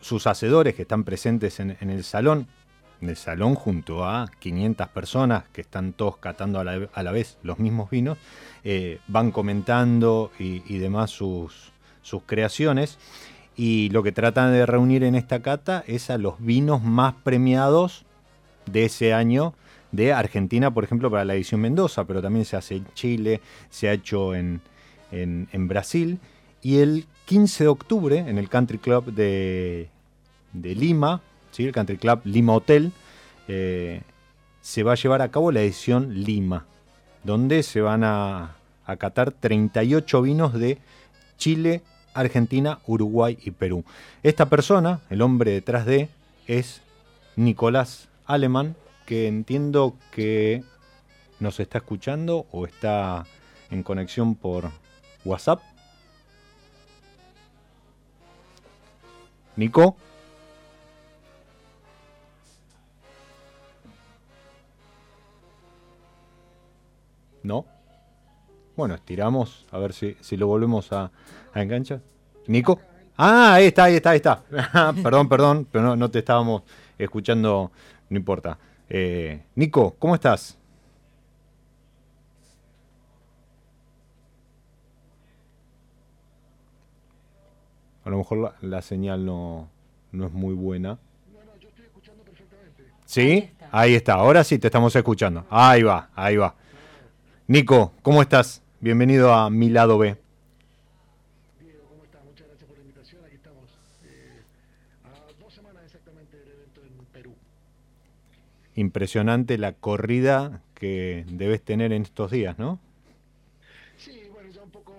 sus 0.00 0.26
hacedores 0.26 0.74
que 0.74 0.82
están 0.82 1.04
presentes 1.04 1.60
en, 1.60 1.76
el 1.80 2.02
salón, 2.02 2.48
en 3.00 3.08
el 3.08 3.16
salón 3.16 3.54
junto 3.54 4.04
a 4.04 4.30
500 4.38 4.88
personas 4.88 5.44
que 5.52 5.60
están 5.60 5.92
todos 5.92 6.16
catando 6.16 6.60
a 6.60 7.02
la 7.02 7.12
vez 7.12 7.38
los 7.42 7.58
mismos 7.58 7.90
vinos, 7.90 8.18
eh, 8.64 9.00
van 9.08 9.30
comentando 9.30 10.30
y, 10.38 10.78
demás 10.78 11.10
sus, 11.10 11.72
sus 12.02 12.22
creaciones. 12.24 12.98
Y 13.56 13.90
lo 13.90 14.02
que 14.02 14.12
tratan 14.12 14.52
de 14.52 14.66
reunir 14.66 15.02
en 15.04 15.14
esta 15.14 15.42
cata 15.42 15.82
es 15.86 16.10
a 16.10 16.18
los 16.18 16.34
vinos 16.38 16.82
más 16.82 17.14
premiados 17.24 18.04
de 18.66 18.84
ese 18.84 19.14
año 19.14 19.54
de 19.92 20.12
Argentina, 20.12 20.72
por 20.72 20.84
ejemplo, 20.84 21.10
para 21.10 21.24
la 21.24 21.34
edición 21.34 21.60
Mendoza, 21.60 22.04
pero 22.04 22.20
también 22.20 22.44
se 22.44 22.56
hace 22.56 22.76
en 22.76 22.86
Chile, 22.94 23.40
se 23.70 23.88
ha 23.88 23.92
hecho 23.92 24.34
en, 24.34 24.60
Brasil. 25.52 26.18
Y 26.62 26.78
el 26.78 27.06
15 27.26 27.64
de 27.64 27.68
octubre, 27.68 28.18
en 28.18 28.38
el 28.38 28.48
Country 28.48 28.78
Club 28.78 29.12
de, 29.12 29.88
Lima, 30.52 31.22
¿sí? 31.50 31.66
el 31.66 31.72
Country 31.72 31.96
Club 31.96 32.20
Lima 32.24 32.54
Hotel, 32.54 32.92
eh, 33.48 34.02
se 34.60 34.82
va 34.82 34.92
a 34.92 34.96
llevar 34.96 35.22
a 35.22 35.30
cabo 35.30 35.52
la 35.52 35.60
edición 35.60 36.22
Lima 36.22 36.66
donde 37.24 37.62
se 37.62 37.80
van 37.80 38.04
a 38.04 38.56
acatar 38.86 39.32
38 39.32 40.22
vinos 40.22 40.54
de 40.54 40.78
Chile, 41.36 41.82
Argentina, 42.14 42.78
Uruguay 42.86 43.38
y 43.42 43.50
Perú. 43.50 43.84
Esta 44.22 44.46
persona, 44.46 45.00
el 45.10 45.22
hombre 45.22 45.52
detrás 45.52 45.84
de, 45.86 46.08
es 46.46 46.80
Nicolás 47.36 48.08
Alemán, 48.24 48.76
que 49.06 49.26
entiendo 49.26 49.94
que 50.10 50.64
nos 51.38 51.60
está 51.60 51.78
escuchando 51.78 52.46
o 52.50 52.66
está 52.66 53.26
en 53.70 53.82
conexión 53.82 54.34
por 54.34 54.70
WhatsApp. 55.24 55.60
Nico. 59.56 59.96
¿No? 67.42 67.64
Bueno, 68.76 68.94
estiramos, 68.94 69.66
a 69.72 69.78
ver 69.78 69.92
si, 69.92 70.16
si 70.20 70.36
lo 70.36 70.46
volvemos 70.46 70.92
a, 70.92 71.10
enganchar. 71.54 72.00
¿Nico? 72.46 72.80
Ah, 73.16 73.54
ahí 73.54 73.66
está, 73.66 73.84
ahí 73.84 73.96
está, 73.96 74.10
ahí 74.10 74.16
está. 74.18 74.42
perdón, 75.02 75.28
perdón, 75.28 75.66
pero 75.70 75.96
no, 75.96 76.10
te 76.10 76.20
estábamos 76.20 76.62
escuchando, 76.96 77.72
no 78.08 78.16
importa. 78.16 78.56
Eh, 78.88 79.42
Nico, 79.56 79.96
¿cómo 79.98 80.14
estás? 80.14 80.56
A 88.08 88.10
lo 88.10 88.16
mejor 88.16 88.54
la, 88.62 88.80
señal 88.80 89.26
no, 89.26 89.68
no, 90.12 90.26
es 90.26 90.32
muy 90.32 90.54
buena. 90.54 90.90
No, 91.30 91.44
no, 91.44 91.60
yo 91.60 91.68
estoy 91.68 91.84
escuchando 91.84 92.22
perfectamente. 92.22 92.84
¿Sí? 93.04 93.50
Ahí 93.70 93.94
está, 93.94 94.14
ahora 94.14 94.44
sí 94.44 94.58
te 94.58 94.68
estamos 94.68 94.96
escuchando. 94.96 95.44
Ahí 95.50 95.82
va, 95.82 96.08
ahí 96.14 96.36
va. 96.36 96.54
Nico, 97.50 97.94
¿cómo 98.02 98.20
estás? 98.20 98.62
Bienvenido 98.78 99.32
a 99.32 99.48
Mi 99.48 99.70
Lado 99.70 99.96
B. 99.96 100.18
Diego, 101.58 101.82
¿cómo 101.88 102.04
estás? 102.04 102.22
Muchas 102.22 102.46
gracias 102.46 102.68
por 102.68 102.76
la 102.76 102.82
invitación. 102.82 103.24
Aquí 103.24 103.36
estamos 103.36 103.70
eh, 104.04 104.42
a 105.04 105.42
dos 105.42 105.54
semanas 105.54 105.82
exactamente 105.82 106.36
del 106.36 106.50
evento 106.50 106.82
en 106.82 107.06
Perú. 107.06 107.34
Impresionante 108.74 109.56
la 109.56 109.72
corrida 109.72 110.60
que 110.74 111.24
debes 111.26 111.62
tener 111.62 111.94
en 111.94 112.02
estos 112.02 112.30
días, 112.30 112.58
¿no? 112.58 112.80
Sí, 113.96 114.28
bueno, 114.30 114.50
ya 114.50 114.62
un 114.62 114.70
poco... 114.70 114.92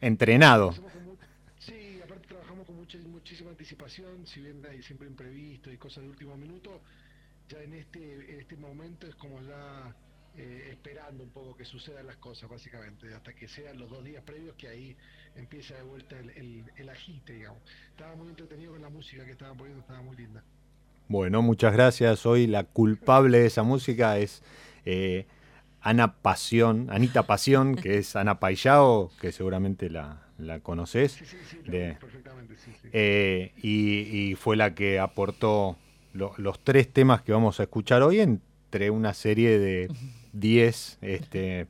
Entrenado. 0.00 0.72
Sí, 1.58 2.00
aparte 2.02 2.26
trabajamos 2.26 2.66
con 2.66 2.76
mucha, 2.76 2.96
muchísima 3.06 3.50
anticipación, 3.50 4.26
si 4.26 4.40
bien 4.40 4.62
hay 4.66 4.82
siempre 4.82 5.06
imprevisto 5.08 5.70
y 5.70 5.76
cosas 5.76 6.04
de 6.04 6.08
último 6.08 6.38
minuto, 6.38 6.80
ya 7.50 7.60
en 7.60 7.74
este, 7.74 8.32
en 8.32 8.40
este 8.40 8.56
momento 8.56 9.06
es 9.06 9.14
como 9.14 9.42
ya 9.42 9.94
eh, 10.36 10.68
esperando 10.70 11.24
un 11.24 11.30
poco 11.30 11.56
que 11.56 11.64
sucedan 11.64 12.06
las 12.06 12.16
cosas, 12.16 12.48
básicamente, 12.48 13.12
hasta 13.14 13.34
que 13.34 13.48
sean 13.48 13.78
los 13.78 13.90
dos 13.90 14.04
días 14.04 14.22
previos 14.22 14.54
que 14.56 14.68
ahí 14.68 14.96
empieza 15.34 15.74
de 15.74 15.82
vuelta 15.82 16.16
el, 16.18 16.64
el, 16.76 16.88
agite, 16.88 17.32
digamos. 17.32 17.60
Estaba 17.90 18.14
muy 18.14 18.28
entretenido 18.28 18.72
con 18.72 18.82
la 18.82 18.90
música 18.90 19.24
que 19.24 19.32
estaban 19.32 19.56
poniendo, 19.56 19.80
estaba 19.80 20.02
muy 20.02 20.16
linda. 20.16 20.42
Bueno, 21.08 21.42
muchas 21.42 21.72
gracias. 21.72 22.24
Hoy 22.26 22.46
la 22.46 22.64
culpable 22.64 23.40
de 23.40 23.46
esa 23.46 23.64
música 23.64 24.18
es 24.18 24.42
eh, 24.84 25.26
Ana 25.80 26.14
Pasión, 26.14 26.88
Anita 26.90 27.24
Pasión, 27.24 27.74
que 27.74 27.98
es 27.98 28.14
Ana 28.14 28.38
Paillao, 28.38 29.10
que 29.20 29.32
seguramente 29.32 29.90
la, 29.90 30.22
la 30.38 30.60
conoces. 30.60 31.12
Sí, 31.12 31.24
sí, 31.24 31.36
sí, 31.50 31.56
perfectamente, 31.56 32.56
sí, 32.56 32.70
eh, 32.92 33.52
y, 33.62 34.30
y, 34.30 34.34
fue 34.36 34.56
la 34.56 34.74
que 34.76 35.00
aportó 35.00 35.76
los 36.12 36.62
tres 36.64 36.92
temas 36.92 37.22
que 37.22 37.32
vamos 37.32 37.60
a 37.60 37.64
escuchar 37.64 38.02
hoy 38.02 38.20
entre 38.20 38.90
una 38.90 39.12
serie 39.12 39.58
de 39.58 39.88
10, 40.32 40.98
este, 41.02 41.66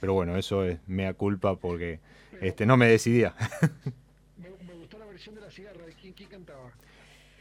pero 0.00 0.14
bueno, 0.14 0.36
eso 0.36 0.64
es 0.64 0.78
mea 0.86 1.14
culpa 1.14 1.56
porque 1.56 2.00
este, 2.40 2.66
no 2.66 2.76
me 2.76 2.88
decidía. 2.88 3.34
me, 4.36 4.74
gustó 4.74 4.98
la 4.98 5.06
versión 5.06 5.34
de 5.34 5.40
la 5.40 5.50
cigarra, 5.50 5.84
quién, 6.00 6.28
cantaba? 6.28 6.72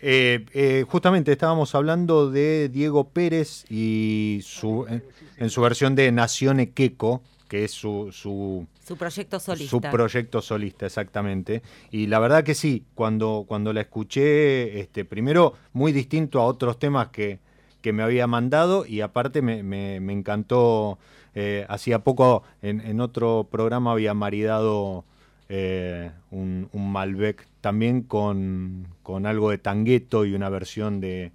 Eh, 0.02 0.46
eh, 0.54 0.86
justamente 0.88 1.32
estábamos 1.32 1.76
hablando 1.76 2.32
de 2.32 2.70
Diego 2.70 3.10
Pérez 3.10 3.66
y 3.70 4.42
su, 4.44 4.86
ah, 4.90 5.00
en, 5.38 5.50
su 5.50 5.62
versión 5.62 5.96
de 5.96 6.12
Nacione 6.12 6.72
Queco, 6.72 7.22
que 7.48 7.66
es 7.66 7.72
su, 7.72 8.10
su, 8.12 8.66
su, 8.84 8.98
proyecto 8.98 9.40
solista. 9.40 9.70
Su 9.70 9.82
proyecto 9.82 10.42
solista, 10.42 10.86
exactamente. 10.86 11.62
Y 11.92 12.08
la 12.08 12.20
verdad 12.20 12.44
que 12.44 12.56
sí, 12.56 12.86
cuando, 12.96 13.46
cuando 13.48 13.74
la 13.74 13.82
escuché, 13.82 14.80
este, 14.80 15.06
primero 15.06 15.54
muy 15.74 15.92
distinto 15.92 16.40
a 16.40 16.46
otros 16.46 16.80
temas 16.80 17.10
que, 17.10 17.40
que 17.82 17.94
me 17.94 18.04
había 18.04 18.28
mandado 18.28 18.86
y 18.86 19.02
aparte 19.02 19.42
me, 19.42 19.64
me, 19.64 20.14
encantó, 20.14 21.00
eh, 21.36 21.66
hacía 21.70 22.00
poco 22.00 22.44
en, 22.62 23.02
otro 23.02 23.48
programa 23.52 23.92
había 23.92 24.14
maridado 24.14 25.06
eh, 25.50 26.12
un, 26.30 26.70
Malbec 26.74 27.48
también 27.62 28.02
con, 28.02 28.88
algo 29.26 29.50
de 29.50 29.58
tangueto 29.58 30.26
y 30.26 30.34
una 30.34 30.50
versión 30.50 31.02
de, 31.02 31.32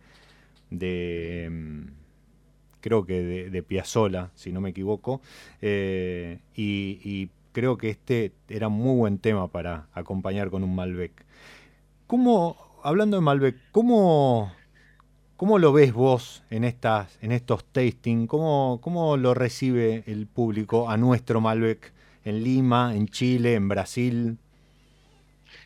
de 0.71 1.49
mm, 1.51 1.97
creo 2.87 3.05
que 3.05 3.21
de, 3.21 3.51
de 3.51 3.63
Piazzola, 3.63 4.31
si 4.37 4.53
no 4.53 4.61
me 4.61 4.71
equivoco, 4.71 5.21
eh, 5.61 6.39
y, 6.55 7.31
creo 7.51 7.79
que 7.79 7.89
este 7.89 8.33
era 8.49 8.69
un 8.69 8.75
muy 8.75 8.97
buen 8.97 9.19
tema 9.19 9.49
para 9.49 9.89
acompañar 9.95 10.51
con 10.51 10.63
un 10.63 10.75
Malbec. 10.75 11.25
¿Cómo, 12.07 12.57
hablando 12.85 13.17
de 13.17 13.23
Malbec, 13.23 13.57
cómo, 13.73 14.53
cómo 15.37 15.59
lo 15.59 15.73
ves 15.73 15.93
vos 15.93 16.43
en, 16.51 16.65
estas, 16.65 17.19
en 17.23 17.33
estos 17.33 17.65
tasting? 17.65 18.27
¿Cómo, 18.27 18.81
¿Cómo 18.83 19.17
lo 19.17 19.35
recibe 19.35 20.05
el 20.07 20.27
público 20.27 20.89
a 20.91 20.97
nuestro 20.97 21.41
Malbec? 21.41 21.93
en 22.27 22.43
Lima, 22.43 22.95
en 22.95 23.07
Chile, 23.07 23.55
en 23.55 23.69
Brasil? 23.69 24.37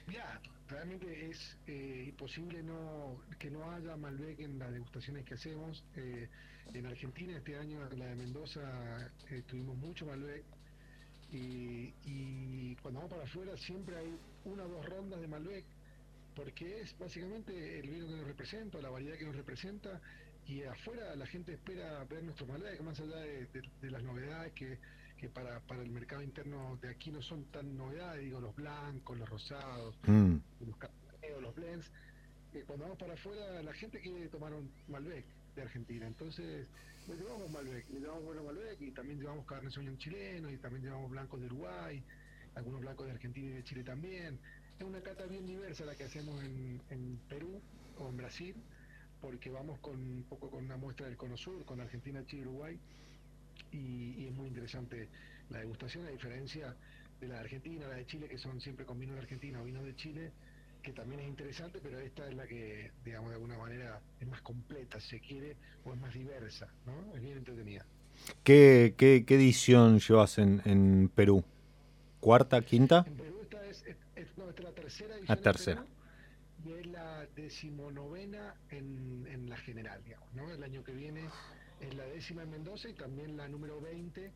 Mira, 0.06 0.40
realmente 0.68 1.30
es 1.30 1.56
eh, 1.66 2.04
imposible 2.08 2.62
no, 2.62 3.16
que 3.38 3.50
no 3.50 3.70
haya 3.72 3.96
Malbec 3.96 4.38
en 4.40 4.58
las 4.58 4.70
degustaciones 4.70 5.24
que 5.24 5.34
hacemos. 5.34 5.82
Eh, 5.96 6.28
en 6.74 6.86
Argentina 6.86 7.36
este 7.36 7.56
año, 7.56 7.78
en 7.90 7.98
la 7.98 8.06
de 8.06 8.14
Mendoza, 8.14 8.60
eh, 9.30 9.42
tuvimos 9.46 9.76
mucho 9.78 10.04
Malbec. 10.04 10.44
Y, 11.32 11.94
y, 12.04 12.76
cuando 12.82 13.00
vamos 13.00 13.14
para 13.14 13.24
afuera 13.24 13.56
siempre 13.56 13.96
hay 13.96 14.18
una 14.44 14.64
o 14.64 14.68
dos 14.68 14.86
rondas 14.86 15.20
de 15.20 15.28
Malbec, 15.28 15.64
porque 16.34 16.80
es 16.80 16.96
básicamente 16.98 17.78
el 17.78 17.88
vino 17.88 18.06
que 18.06 18.16
nos 18.16 18.26
representa, 18.26 18.80
la 18.80 18.90
variedad 18.90 19.16
que 19.16 19.24
nos 19.24 19.36
representa, 19.36 20.00
y 20.46 20.62
afuera 20.62 21.14
la 21.16 21.26
gente 21.26 21.52
espera 21.52 22.04
ver 22.04 22.24
nuestro 22.24 22.46
Malbec, 22.46 22.80
más 22.80 22.98
allá 23.00 23.16
de 23.16 23.90
las 23.90 24.02
novedades 24.02 24.52
que 24.52 24.78
que 25.20 25.28
para, 25.28 25.60
para 25.60 25.82
el 25.82 25.90
mercado 25.90 26.22
interno 26.22 26.78
de 26.80 26.88
aquí 26.88 27.10
no 27.10 27.20
son 27.20 27.44
tan 27.52 27.76
novedades, 27.76 28.24
digo, 28.24 28.40
los 28.40 28.56
blancos, 28.56 29.18
los 29.18 29.28
rosados, 29.28 29.94
mm. 30.06 30.36
los 30.66 30.76
capeos, 30.78 31.42
los 31.42 31.54
blends. 31.54 31.90
cuando 32.66 32.84
vamos 32.84 32.98
para 32.98 33.12
afuera, 33.12 33.62
la 33.62 33.74
gente 33.74 34.00
quiere 34.00 34.28
tomar 34.28 34.54
un 34.54 34.70
Malbec 34.88 35.26
de 35.54 35.62
Argentina. 35.62 36.06
Entonces, 36.06 36.66
le 37.06 37.16
llevamos 37.16 37.50
Malbec, 37.50 37.86
le 37.90 38.00
llevamos 38.00 38.24
bueno 38.24 38.44
Malbec 38.44 38.80
y 38.80 38.92
también 38.92 39.20
llevamos 39.20 39.44
carne 39.44 39.70
Sauvignon 39.70 39.98
chileno 39.98 40.50
y 40.50 40.56
también 40.56 40.84
llevamos 40.84 41.10
blancos 41.10 41.38
de 41.38 41.46
Uruguay, 41.46 42.02
algunos 42.54 42.80
blancos 42.80 43.04
de 43.04 43.12
Argentina 43.12 43.50
y 43.50 43.52
de 43.56 43.64
Chile 43.64 43.84
también. 43.84 44.38
Es 44.80 44.86
una 44.86 45.02
cata 45.02 45.26
bien 45.26 45.46
diversa 45.46 45.84
la 45.84 45.94
que 45.94 46.04
hacemos 46.04 46.42
en, 46.42 46.80
en 46.88 47.20
Perú 47.28 47.60
o 47.98 48.08
en 48.08 48.16
Brasil, 48.16 48.54
porque 49.20 49.50
vamos 49.50 49.78
con 49.80 49.94
un 49.94 50.24
poco 50.26 50.50
con 50.50 50.64
una 50.64 50.78
muestra 50.78 51.06
del 51.06 51.18
Cono 51.18 51.36
Sur, 51.36 51.66
con 51.66 51.82
Argentina, 51.82 52.24
Chile 52.24 52.44
y 52.44 52.46
Uruguay 52.46 52.80
y, 53.72 54.26
es 54.26 54.32
muy 54.32 54.48
interesante 54.48 55.08
la 55.50 55.58
degustación, 55.58 56.06
a 56.06 56.08
diferencia 56.08 56.74
de 57.20 57.28
la 57.28 57.34
de 57.34 57.40
Argentina, 57.40 57.88
la 57.88 57.96
de 57.96 58.06
Chile, 58.06 58.26
que 58.26 58.38
son 58.38 58.58
siempre 58.58 58.86
con 58.86 58.98
vino 58.98 59.12
de 59.12 59.20
Argentina 59.20 59.60
o 59.60 59.64
vino 59.64 59.82
de 59.82 59.94
Chile, 59.96 60.32
que 60.82 60.92
también 60.92 61.20
es 61.20 61.28
interesante, 61.28 61.78
pero 61.82 61.98
esta 61.98 62.26
es 62.26 62.34
la 62.34 62.46
que, 62.46 62.90
digamos, 63.04 63.28
de 63.28 63.34
alguna 63.34 63.58
manera 63.58 64.00
es 64.18 64.26
más 64.28 64.40
completa, 64.40 64.98
si 64.98 65.10
se 65.10 65.20
quiere, 65.20 65.56
o 65.84 65.92
es 65.92 66.00
más 66.00 66.14
diversa, 66.14 66.68
¿no? 66.86 67.14
Es 67.14 67.20
bien 67.20 67.36
entretenida. 67.36 67.84
¿Qué, 68.42 68.94
qué, 68.96 69.24
qué 69.26 69.34
edición 69.34 69.98
llevas 69.98 70.38
en, 70.38 70.62
en, 70.64 71.10
Perú? 71.14 71.44
¿Cuarta, 72.20 72.62
quinta? 72.62 73.04
En 73.06 73.16
Perú 73.16 73.40
esta 73.42 73.66
es, 73.66 73.84
no, 74.36 74.48
esta 74.48 74.62
es 74.62 74.68
la 74.68 74.74
tercera 74.74 75.14
edición. 75.16 75.36
La 75.36 75.42
tercera. 75.42 75.84
y 76.64 76.72
es 76.72 76.86
la 76.86 77.26
decimonovena 77.34 78.54
en, 78.70 79.26
en 79.28 79.48
la 79.48 79.56
general, 79.56 80.02
digamos, 80.04 80.32
¿no? 80.34 80.50
El 80.50 80.62
año 80.62 80.82
que 80.84 80.92
viene 80.92 81.28
es 81.80 81.94
la 81.94 82.04
décima 82.04 82.42
en 82.42 82.50
Mendoza 82.50 82.88
y 82.88 82.94
también 82.94 83.36
la 83.36 83.48
número 83.48 83.80
20 83.80 84.32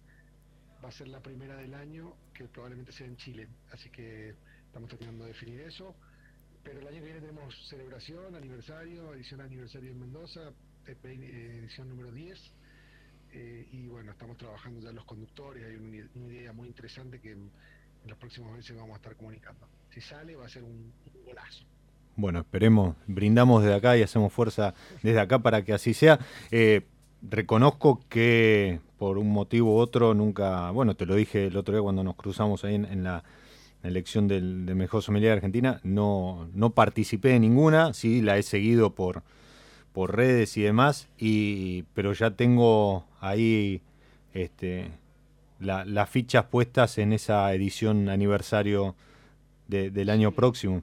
va 0.82 0.88
a 0.88 0.92
ser 0.92 1.08
la 1.08 1.20
primera 1.20 1.56
del 1.56 1.74
año, 1.74 2.14
que 2.34 2.44
probablemente 2.44 2.92
sea 2.92 3.06
en 3.06 3.16
Chile. 3.16 3.48
Así 3.72 3.90
que 3.90 4.34
estamos 4.66 4.90
tratando 4.90 5.24
de 5.24 5.32
definir 5.32 5.60
eso. 5.60 5.94
Pero 6.62 6.80
el 6.80 6.88
año 6.88 6.98
que 7.00 7.04
viene 7.04 7.20
tenemos 7.20 7.68
celebración, 7.68 8.34
aniversario, 8.34 9.14
edición 9.14 9.40
aniversario 9.40 9.90
en 9.90 10.00
Mendoza, 10.00 10.52
eh, 10.86 11.58
edición 11.60 11.88
número 11.88 12.10
10. 12.10 12.52
Eh, 13.32 13.68
y 13.72 13.86
bueno, 13.88 14.12
estamos 14.12 14.36
trabajando 14.36 14.80
ya 14.80 14.92
los 14.92 15.04
conductores, 15.04 15.64
hay 15.64 15.76
una, 15.76 16.32
idea 16.32 16.52
muy 16.52 16.68
interesante 16.68 17.20
que 17.20 17.36
los 18.06 18.18
próximos 18.18 18.52
meses 18.52 18.76
vamos 18.76 18.94
a 18.94 18.96
estar 18.96 19.16
comunicando. 19.16 19.66
Si 19.90 20.00
sale 20.00 20.36
va 20.36 20.46
a 20.46 20.48
ser 20.48 20.62
un, 20.62 20.92
golazo. 21.24 21.64
Bueno, 22.16 22.40
esperemos, 22.40 22.96
brindamos 23.06 23.62
desde 23.62 23.76
acá 23.76 23.96
y 23.96 24.02
hacemos 24.02 24.32
fuerza 24.32 24.74
desde 25.02 25.20
acá 25.20 25.38
para 25.40 25.64
que 25.64 25.72
así 25.72 25.94
sea. 25.94 26.18
Eh, 26.50 26.82
reconozco 27.22 28.00
que 28.08 28.80
por 28.98 29.18
un 29.18 29.30
motivo 29.30 29.76
u 29.76 29.78
otro 29.78 30.14
nunca, 30.14 30.70
bueno, 30.70 30.94
te 30.94 31.06
lo 31.06 31.14
dije 31.14 31.46
el 31.46 31.56
otro 31.56 31.74
día 31.74 31.82
cuando 31.82 32.04
nos 32.04 32.16
cruzamos 32.16 32.64
ahí 32.64 32.74
en, 32.74 33.02
la 33.02 33.24
elección 33.82 34.28
del, 34.28 34.74
mejor 34.74 35.02
sommelier 35.02 35.30
de 35.30 35.36
Argentina, 35.36 35.80
no, 35.82 36.48
no 36.54 36.70
participé 36.70 37.30
de 37.30 37.40
ninguna, 37.40 37.92
sí 37.92 38.22
la 38.22 38.38
he 38.38 38.42
seguido 38.42 38.94
por, 38.94 39.22
por 39.92 40.16
redes 40.16 40.56
y 40.56 40.62
demás, 40.62 41.08
y, 41.18 41.82
pero 41.94 42.12
ya 42.12 42.30
tengo 42.30 43.06
ahí 43.20 43.82
este, 44.32 44.90
las 45.58 46.10
fichas 46.10 46.44
puestas 46.46 46.98
en 46.98 47.12
esa 47.12 47.52
edición 47.54 48.08
aniversario 48.08 48.94
del 49.68 50.10
año 50.10 50.32
próximo. 50.32 50.82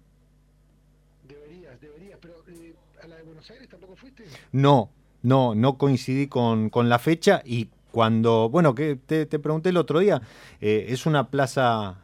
Deberías, 1.28 1.80
deberías, 1.80 2.17
pero 2.22 2.36
eh, 2.47 2.74
¿a 3.03 3.07
la 3.07 3.15
de 3.17 3.24
Buenos 3.24 3.49
Aires 3.51 3.69
tampoco 3.69 3.95
fuiste? 3.95 4.26
No, 4.51 4.89
no, 5.22 5.55
no 5.55 5.78
coincidí 5.78 6.28
con, 6.28 6.69
con 6.69 6.89
la 6.89 6.99
fecha 6.99 7.41
y 7.45 7.69
cuando, 7.91 8.49
bueno, 8.49 8.74
que 8.74 8.95
te, 8.95 9.26
pregunté 9.28 9.69
el 9.69 9.78
otro 9.78 9.99
día, 9.99 10.22
eh, 10.61 10.88
es 10.89 11.05
una 11.05 11.30
plaza 11.30 11.97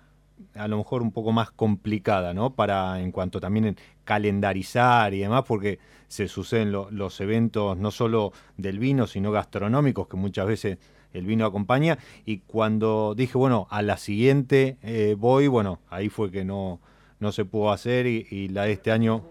a 0.54 0.68
lo 0.68 0.78
mejor 0.78 1.02
un 1.02 1.12
poco 1.12 1.32
más 1.32 1.52
complicada, 1.52 2.34
¿no? 2.34 2.54
Para 2.54 3.00
en 3.00 3.12
cuanto 3.12 3.40
también 3.40 3.66
en 3.66 3.78
calendarizar 4.04 5.14
y 5.14 5.20
demás, 5.20 5.44
porque 5.48 5.80
se 6.08 6.28
suceden 6.28 6.72
los 6.72 7.22
eventos 7.22 7.78
no 7.78 7.92
solo 7.92 8.34
del 8.56 8.80
vino, 8.80 9.08
sino 9.08 9.32
gastronómicos, 9.32 10.08
que 10.08 10.18
muchas 10.18 10.48
veces 10.48 10.78
el 11.18 11.26
vino 11.26 11.46
acompaña. 11.46 11.98
Y 12.26 12.40
cuando 12.40 13.14
dije, 13.16 13.38
bueno, 13.38 13.68
a 13.70 13.82
la 13.82 13.98
siguiente 13.98 14.78
eh, 14.82 15.16
voy, 15.18 15.48
bueno, 15.48 15.80
ahí 15.90 16.10
fue 16.10 16.32
que 16.32 16.46
no, 16.46 16.80
no 17.20 17.32
se 17.32 17.46
pudo 17.46 17.72
hacer 17.72 18.08
y, 18.08 18.28
y 18.30 18.50
la 18.50 18.64
de 18.64 18.74
este 18.74 18.92
año 18.92 19.24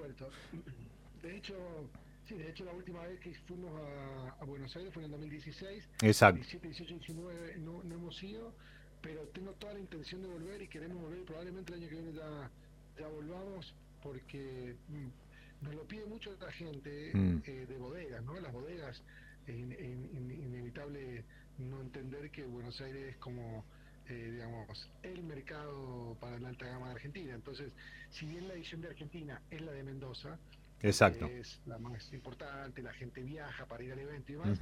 fue 4.90 5.02
en 5.02 5.04
el 5.06 5.10
2016. 5.12 5.88
Exacto. 6.02 6.36
17, 6.36 6.68
18, 6.68 6.94
19 6.94 7.56
no, 7.58 7.82
no 7.82 7.94
hemos 7.94 8.22
ido, 8.22 8.52
pero 9.00 9.22
tengo 9.28 9.52
toda 9.52 9.74
la 9.74 9.80
intención 9.80 10.22
de 10.22 10.28
volver 10.28 10.62
y 10.62 10.68
queremos 10.68 11.02
volver. 11.02 11.24
Probablemente 11.24 11.72
el 11.72 11.80
año 11.80 11.88
que 11.88 11.94
viene 11.94 12.12
ya, 12.12 12.50
ya 12.98 13.08
volvamos 13.08 13.74
porque 14.02 14.76
mm, 14.88 15.64
nos 15.64 15.74
lo 15.74 15.84
pide 15.84 16.06
mucho 16.06 16.34
la 16.40 16.52
gente 16.52 17.10
mm. 17.14 17.38
eh, 17.44 17.66
de 17.68 17.78
bodegas, 17.78 18.22
¿no? 18.24 18.38
Las 18.40 18.52
bodegas, 18.52 19.02
es 19.46 19.56
inevitable 19.56 21.24
no 21.58 21.80
entender 21.80 22.30
que 22.30 22.44
Buenos 22.44 22.80
Aires 22.80 23.10
es 23.10 23.16
como 23.16 23.64
eh, 24.08 24.30
digamos, 24.30 24.88
el 25.02 25.24
mercado 25.24 26.16
para 26.20 26.38
la 26.38 26.48
alta 26.48 26.66
gama 26.66 26.86
de 26.86 26.92
Argentina. 26.92 27.34
Entonces, 27.34 27.72
si 28.10 28.26
bien 28.26 28.46
la 28.46 28.54
edición 28.54 28.80
de 28.80 28.88
Argentina 28.88 29.42
es 29.50 29.60
la 29.60 29.72
de 29.72 29.82
Mendoza, 29.82 30.38
Exacto. 30.80 31.26
es 31.26 31.60
la 31.66 31.78
más 31.78 32.12
importante, 32.12 32.82
la 32.82 32.92
gente 32.92 33.22
viaja 33.22 33.66
para 33.66 33.82
ir 33.82 33.92
al 33.92 33.98
evento 33.98 34.32
y 34.32 34.36
más. 34.36 34.60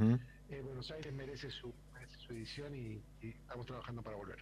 Eh, 0.49 0.63
Buenos 0.65 0.91
Aires 0.93 1.13
merece 1.13 1.51
su, 1.51 1.75
su 2.17 2.33
edición 2.33 2.75
y, 2.75 3.03
estamos 3.21 3.67
trabajando 3.67 4.01
para 4.01 4.17
volver. 4.17 4.39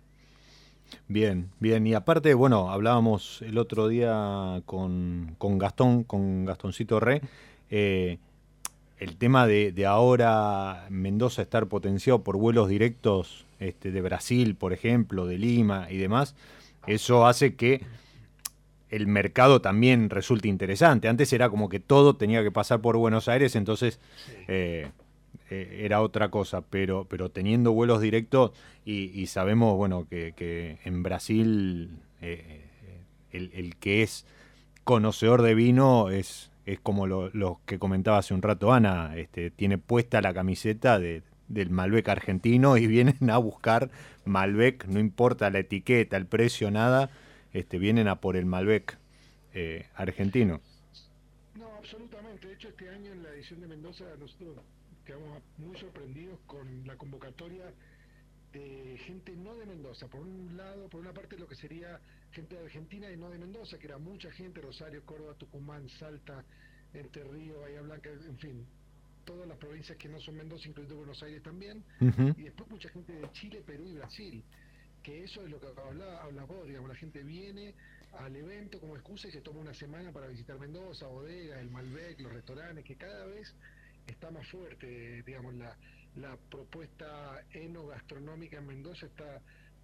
Bien, 1.08 1.50
bien. 1.58 1.84
Y 1.84 1.94
aparte, 1.94 2.32
bueno, 2.34 2.70
hablábamos 2.70 3.42
el 3.42 3.58
otro 3.58 3.88
día 3.88 4.62
con, 4.66 5.34
con 5.38 5.58
Gastón, 5.58 6.04
con 6.04 6.44
Gastoncito 6.44 7.00
Re, 7.00 7.22
eh, 7.70 8.18
el 9.02 9.16
tema 9.16 9.48
de, 9.48 9.72
de, 9.72 9.84
ahora 9.84 10.86
Mendoza 10.88 11.42
estar 11.42 11.66
potenciado 11.66 12.22
por 12.22 12.36
vuelos 12.36 12.68
directos 12.68 13.46
este, 13.58 13.90
de 13.90 14.00
Brasil, 14.00 14.54
por 14.54 14.72
ejemplo, 14.72 15.26
de 15.26 15.38
Lima 15.38 15.88
y 15.90 15.96
demás, 15.96 16.36
eso 16.86 17.26
hace 17.26 17.56
que 17.56 17.82
el 18.90 19.08
mercado 19.08 19.60
también 19.60 20.08
resulta 20.08 20.46
interesante. 20.46 21.08
Antes 21.08 21.32
era 21.32 21.50
como 21.50 21.68
que 21.68 21.80
todo 21.80 22.14
tenía 22.14 22.44
que 22.44 22.52
pasar 22.52 22.80
por 22.80 22.96
Buenos 22.96 23.26
Aires, 23.26 23.56
entonces 23.56 23.98
eh, 24.46 24.88
eh, 25.50 25.80
era 25.82 26.00
otra 26.00 26.30
cosa, 26.30 26.60
pero, 26.60 27.04
pero 27.08 27.28
teniendo 27.28 27.72
vuelos 27.72 28.00
directos 28.00 28.52
y, 28.84 29.26
sabemos, 29.26 29.76
bueno, 29.76 30.06
que, 30.08 30.78
en 30.84 31.02
Brasil 31.02 31.90
eh, 32.20 32.66
el, 33.32 33.74
que 33.80 34.04
es 34.04 34.26
conocedor 34.84 35.42
de 35.42 35.56
vino 35.56 36.10
es, 36.10 36.51
es 36.66 36.80
como 36.80 37.06
lo, 37.06 37.60
que 37.66 37.78
comentaba 37.78 38.18
hace 38.18 38.34
un 38.34 38.42
rato 38.42 38.72
Ana, 38.72 39.16
este, 39.16 39.50
tiene 39.50 39.78
puesta 39.78 40.20
la 40.20 40.32
camiseta 40.32 40.98
de, 40.98 41.22
del 41.48 41.70
Malbec 41.70 42.08
argentino 42.08 42.76
y 42.76 42.86
vienen 42.88 43.30
a 43.30 43.38
buscar 43.38 43.90
Malbec, 44.24 44.86
no 44.86 45.00
importa 45.00 45.50
la 45.50 45.60
etiqueta, 45.60 46.16
el 46.16 46.26
precio, 46.26 46.70
nada 46.70 47.10
este, 47.52 47.78
vienen 47.78 48.08
a 48.08 48.20
por 48.20 48.36
el 48.36 48.46
Malbec 48.46 48.96
eh, 49.54 49.86
argentino. 49.94 50.60
No, 51.54 51.66
absolutamente. 51.76 52.48
De 52.48 52.54
hecho, 52.54 52.68
este 52.68 52.88
año 52.88 53.12
en 53.12 53.22
la 53.22 53.30
edición 53.30 53.60
de 53.60 53.68
Mendoza 53.68 54.04
nosotros 54.18 54.56
quedamos 55.04 55.42
muy 55.58 55.76
sorprendidos 55.76 56.38
con 56.46 56.86
la 56.86 56.96
convocatoria 56.96 57.64
de 58.52 58.98
gente 59.06 59.34
no 59.36 59.54
de 59.56 59.66
Mendoza. 59.66 60.06
Por 60.08 60.20
un 60.20 60.56
lado, 60.56 60.88
por 60.88 61.00
una 61.00 61.12
parte 61.12 61.36
lo 61.36 61.46
que 61.46 61.54
sería 61.54 62.00
gente 62.32 62.56
de 62.56 62.64
Argentina 62.64 63.10
y 63.10 63.16
no 63.16 63.30
de 63.30 63.38
Mendoza, 63.38 63.78
que 63.78 63.86
era 63.86 63.98
mucha 63.98 64.30
gente, 64.32 64.60
Rosario, 64.60 65.04
Córdoba, 65.04 65.34
Tucumán, 65.34 65.88
Salta, 65.98 66.44
Entre 66.94 67.24
Río, 67.24 67.60
Bahía 67.60 67.80
Blanca, 67.82 68.10
en 68.10 68.38
fin, 68.38 68.66
todas 69.24 69.46
las 69.46 69.56
provincias 69.58 69.96
que 69.98 70.08
no 70.08 70.20
son 70.20 70.36
Mendoza, 70.36 70.68
incluido 70.68 70.96
Buenos 70.96 71.22
Aires 71.22 71.42
también, 71.42 71.84
y 72.00 72.42
después 72.42 72.68
mucha 72.70 72.88
gente 72.88 73.12
de 73.12 73.30
Chile, 73.32 73.62
Perú 73.64 73.86
y 73.86 73.94
Brasil, 73.94 74.44
que 75.02 75.24
eso 75.24 75.42
es 75.42 75.50
lo 75.50 75.60
que 75.60 75.66
habla, 75.68 76.22
habla 76.22 76.44
vos, 76.44 76.66
digamos, 76.66 76.88
la 76.88 76.96
gente 76.96 77.22
viene 77.22 77.74
al 78.18 78.34
evento 78.36 78.78
como 78.78 78.94
excusa 78.94 79.28
y 79.28 79.32
se 79.32 79.40
toma 79.40 79.60
una 79.60 79.74
semana 79.74 80.12
para 80.12 80.26
visitar 80.28 80.58
Mendoza, 80.58 81.06
bodegas, 81.06 81.60
el 81.60 81.70
Malbec, 81.70 82.20
los 82.20 82.32
restaurantes, 82.32 82.84
que 82.84 82.96
cada 82.96 83.26
vez 83.26 83.54
está 84.06 84.30
más 84.30 84.46
fuerte, 84.48 85.22
digamos, 85.22 85.54
la, 85.54 85.76
la 86.16 86.36
propuesta 86.50 87.42
enogastronómica 87.52 88.58
en 88.58 88.66
Mendoza 88.66 89.06
está 89.06 89.40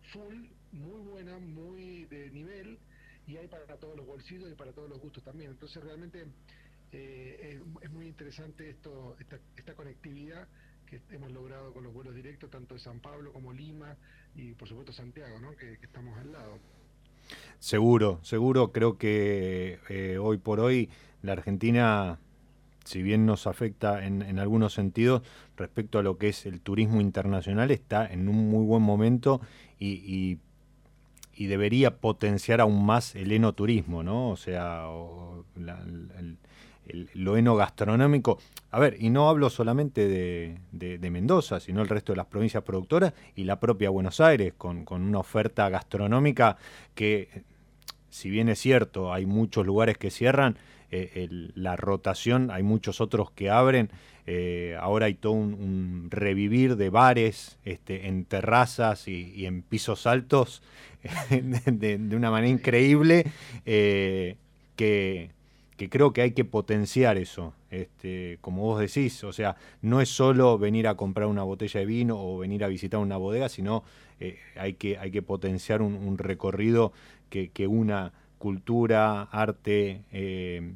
full, 0.09 0.47
muy 0.73 1.01
buena, 1.11 1.39
muy 1.39 2.05
de 2.07 2.31
nivel, 2.31 2.79
y 3.27 3.37
hay 3.37 3.47
para 3.47 3.77
todos 3.77 3.97
los 3.97 4.07
bolsillos 4.07 4.51
y 4.51 4.55
para 4.55 4.73
todos 4.73 4.89
los 4.89 5.01
gustos 5.01 5.23
también. 5.23 5.51
Entonces 5.51 5.83
realmente 5.83 6.27
eh, 6.93 7.61
es, 7.81 7.91
muy 7.91 8.07
interesante 8.07 8.71
esto, 8.71 9.17
esta, 9.21 9.39
esta 9.57 9.75
conectividad 9.75 10.49
que 10.87 11.01
hemos 11.11 11.31
logrado 11.33 11.73
con 11.73 11.85
los 11.85 11.93
vuelos 11.93 12.15
directos, 12.15 12.51
tanto 12.51 12.75
de 12.75 12.81
San 12.81 13.01
Pablo 13.01 13.33
como 13.33 13.53
Lima 13.53 13.97
y 14.35 14.53
por 14.53 14.69
supuesto 14.69 14.93
Santiago, 14.93 15.39
¿no? 15.41 15.55
que, 15.57 15.75
estamos 15.83 16.19
al 16.19 16.33
lado. 16.33 16.59
Seguro, 17.59 18.21
seguro, 18.23 18.73
creo 18.73 18.97
que 18.97 19.79
eh, 19.91 20.17
hoy 20.17 20.39
por 20.39 20.61
hoy 20.61 20.89
la 21.21 21.33
Argentina 21.33 22.19
si 22.89 23.03
bien 23.03 23.27
nos 23.27 23.47
afecta 23.47 24.07
en, 24.07 24.39
algunos 24.39 24.73
sentidos 24.73 25.23
respecto 25.59 25.99
a 25.99 26.03
lo 26.03 26.17
que 26.17 26.31
es 26.31 26.47
el 26.47 26.63
turismo 26.63 27.03
internacional, 27.03 27.71
está 27.71 28.07
en 28.07 28.31
un 28.31 28.49
muy 28.49 28.65
buen 28.65 28.83
momento 28.83 29.43
y, 29.79 30.39
debería 31.39 31.99
potenciar 31.99 32.61
aún 32.61 32.85
más 32.85 33.15
el 33.15 33.31
enoturismo, 33.31 34.03
¿no? 34.03 34.31
O 34.31 34.37
sea, 34.37 34.87
el, 35.57 36.37
lo 37.15 37.37
enogastronómico. 37.37 38.39
A 38.71 38.79
ver, 38.79 38.97
y 38.99 39.11
no 39.11 39.29
hablo 39.29 39.51
solamente 39.51 40.09
de, 40.09 41.11
Mendoza, 41.11 41.61
sino 41.61 41.83
el 41.83 41.89
resto 41.89 42.13
de 42.13 42.17
las 42.17 42.27
provincias 42.27 42.63
productoras 42.63 43.15
y 43.35 43.45
la 43.45 43.61
propia 43.61 43.91
Buenos 43.91 44.21
Aires, 44.21 44.55
con, 44.57 44.85
con 44.85 45.03
una 45.03 45.19
oferta 45.19 45.69
gastronómica 45.69 46.57
que, 46.95 47.45
si 48.11 48.31
bien 48.31 48.49
es 48.49 48.59
cierto, 48.59 49.13
hay 49.13 49.27
muchos 49.27 49.67
lugares 49.67 49.97
que 49.99 50.11
cierran, 50.11 50.57
eh, 50.91 51.29
la 51.55 51.77
rotación, 51.77 52.51
hay 52.51 52.63
muchos 52.63 53.03
otros 53.03 53.31
que 53.31 53.51
abren. 53.51 53.91
Eh, 54.27 54.75
ahora 54.81 55.07
hay 55.07 55.15
todo 55.15 55.33
un, 55.33 56.09
revivir 56.11 56.77
de 56.77 56.89
bares 56.89 57.59
este, 57.65 58.09
en 58.09 58.25
terrazas 58.25 59.07
y, 59.07 59.45
en 59.45 59.63
pisos 59.63 60.07
altos 60.07 60.63
de, 61.31 62.17
una 62.17 62.31
manera 62.31 62.51
increíble 62.51 63.27
eh, 63.67 64.37
que, 64.77 65.31
creo 65.91 66.13
que 66.13 66.23
hay 66.23 66.33
que 66.33 66.47
potenciar 66.47 67.19
eso. 67.19 67.53
Este, 67.71 68.39
como 68.41 68.63
vos 68.63 68.81
decís, 68.81 69.23
o 69.25 69.33
sea, 69.35 69.57
no 69.83 70.01
es 70.01 70.09
solo 70.09 70.57
venir 70.57 70.89
a 70.89 70.95
comprar 70.95 71.29
una 71.29 71.43
botella 71.43 71.81
de 71.81 71.87
vino 71.87 72.19
o 72.19 72.39
venir 72.39 72.65
a 72.65 72.69
visitar 72.69 72.99
una 72.99 73.19
bodega, 73.19 73.51
sino 73.51 73.85
hay, 74.57 74.75
que, 74.75 74.97
hay 74.97 75.11
que 75.11 75.21
potenciar 75.21 75.83
un, 75.83 76.17
recorrido 76.17 76.93
que, 77.29 77.51
que 77.51 77.67
una 77.67 78.13
cultura, 78.39 79.23
arte, 79.25 80.03
eh, 80.13 80.73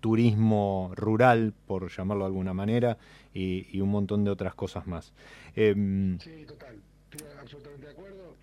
turismo 0.00 0.92
rural, 0.94 1.52
por 1.66 1.90
llamarlo 1.90 2.24
de 2.24 2.28
alguna 2.28 2.54
manera, 2.54 2.96
y, 3.34 3.80
un 3.80 3.90
montón 3.90 4.24
de 4.24 4.30
otras 4.30 4.54
cosas 4.54 4.86
más. 4.86 5.12
Em, 5.54 6.18
sí, 6.20 6.44
total, 6.46 6.76
estoy 7.10 7.28
absolutamente 7.38 7.86
de 7.86 7.92
acuerdo. 7.92 8.34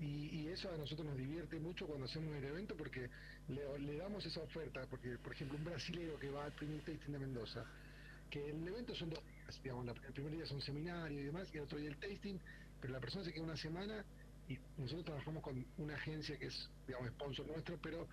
Y, 0.00 0.48
eso 0.54 0.70
a 0.72 0.76
nosotros 0.76 1.08
nos 1.08 1.16
divierte 1.16 1.58
mucho 1.58 1.84
cuando 1.84 2.06
hacemos 2.06 2.32
el 2.36 2.44
evento 2.44 2.76
porque 2.76 3.08
le, 3.48 3.96
damos 3.96 4.24
esa 4.24 4.40
oferta, 4.40 4.86
porque 4.88 5.18
por 5.18 5.32
ejemplo 5.32 5.58
un 5.58 5.64
brasileño 5.64 6.16
que 6.20 6.30
va 6.30 6.44
al 6.44 6.52
primer 6.52 6.80
tasting 6.82 7.12
de 7.12 7.18
Mendoza, 7.18 7.64
que 8.30 8.50
el 8.50 8.68
evento 8.68 8.94
son 8.94 9.10
dos 9.10 9.18
días, 9.24 9.60
digamos, 9.64 9.88
el 10.06 10.12
primer 10.12 10.32
día 10.32 10.44
es 10.44 10.52
un 10.52 10.60
seminario 10.60 11.18
y 11.20 11.24
demás, 11.24 11.48
y 11.52 11.56
el 11.56 11.64
otro 11.64 11.78
día 11.78 11.88
el 11.88 11.96
tasting, 11.96 12.38
pero 12.80 12.92
la 12.92 13.00
persona 13.00 13.24
se 13.24 13.32
queda 13.32 13.42
una 13.42 13.56
semana 13.56 14.04
y 14.48 14.58
nosotros 14.76 15.04
trabajamos 15.04 15.42
con 15.42 15.64
una 15.78 15.94
agencia 15.94 16.38
que 16.38 16.46
es, 16.46 16.70
digamos, 16.86 17.08
sponsor 17.10 17.46
nuestro, 17.46 17.78
pero 17.82 18.06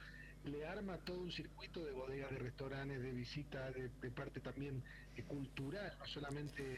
le 0.46 0.66
arma 0.66 0.98
todo 0.98 1.20
un 1.20 1.32
circuito 1.32 1.84
de 1.84 1.92
bodegas, 1.92 2.32
de 2.32 2.40
restaurantes, 2.40 3.02
de 3.02 3.12
visita, 3.12 3.72
de, 3.72 4.12
parte 4.12 4.40
también 4.40 4.82
cultural, 5.28 5.94
no 6.00 6.06
solamente 6.06 6.78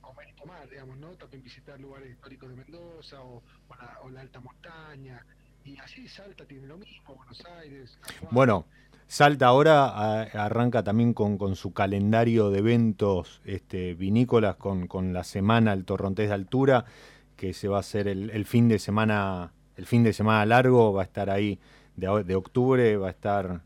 comer 0.00 0.28
y 0.28 0.32
tomar, 0.40 0.68
digamos, 0.68 0.96
¿no? 0.96 1.10
También 1.10 1.42
visitar 1.42 1.78
lugares 1.78 2.10
históricos 2.10 2.48
de 2.48 2.56
Mendoza 2.56 3.20
o, 3.22 3.42
la, 4.10 4.20
alta 4.20 4.40
montaña. 4.40 5.24
Y 5.64 5.78
así 5.78 6.08
Salta 6.08 6.44
tiene 6.44 6.66
lo 6.66 6.78
mismo, 6.78 7.14
Buenos 7.14 7.44
Aires. 7.60 7.98
Bueno, 8.30 8.66
Salta 9.06 9.46
ahora 9.46 10.22
arranca 10.22 10.82
también 10.82 11.12
con, 11.12 11.54
su 11.54 11.72
calendario 11.72 12.50
de 12.50 12.58
eventos 12.58 13.40
este, 13.44 13.94
vinícolas, 13.94 14.56
con, 14.56 14.88
con 14.88 15.12
la 15.12 15.22
semana 15.22 15.72
el 15.72 15.84
Torrontés 15.84 16.28
de 16.28 16.34
Altura 16.34 16.86
que 17.36 17.52
se 17.52 17.68
va 17.68 17.76
a 17.76 17.80
hacer 17.80 18.08
el, 18.08 18.44
fin 18.46 18.68
de 18.68 18.78
semana, 18.78 19.52
el 19.76 19.86
fin 19.86 20.02
de 20.02 20.12
semana 20.12 20.44
largo, 20.46 20.92
va 20.92 21.02
a 21.02 21.04
estar 21.04 21.30
ahí 21.30 21.58
de, 21.96 22.34
octubre, 22.34 22.96
va 22.96 23.08
a 23.08 23.10
estar 23.10 23.60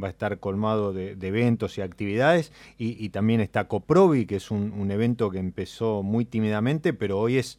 va 0.00 0.06
a 0.06 0.10
estar 0.10 0.38
colmado 0.38 0.92
de, 0.92 1.16
eventos 1.20 1.76
y 1.76 1.80
actividades. 1.80 2.52
Y, 2.78 3.08
también 3.08 3.40
está 3.40 3.66
Coprovi, 3.66 4.26
que 4.26 4.36
es 4.36 4.50
un, 4.52 4.90
evento 4.90 5.30
que 5.30 5.38
empezó 5.38 6.02
muy 6.04 6.24
tímidamente, 6.24 6.92
pero 6.92 7.18
hoy 7.18 7.38
es 7.38 7.58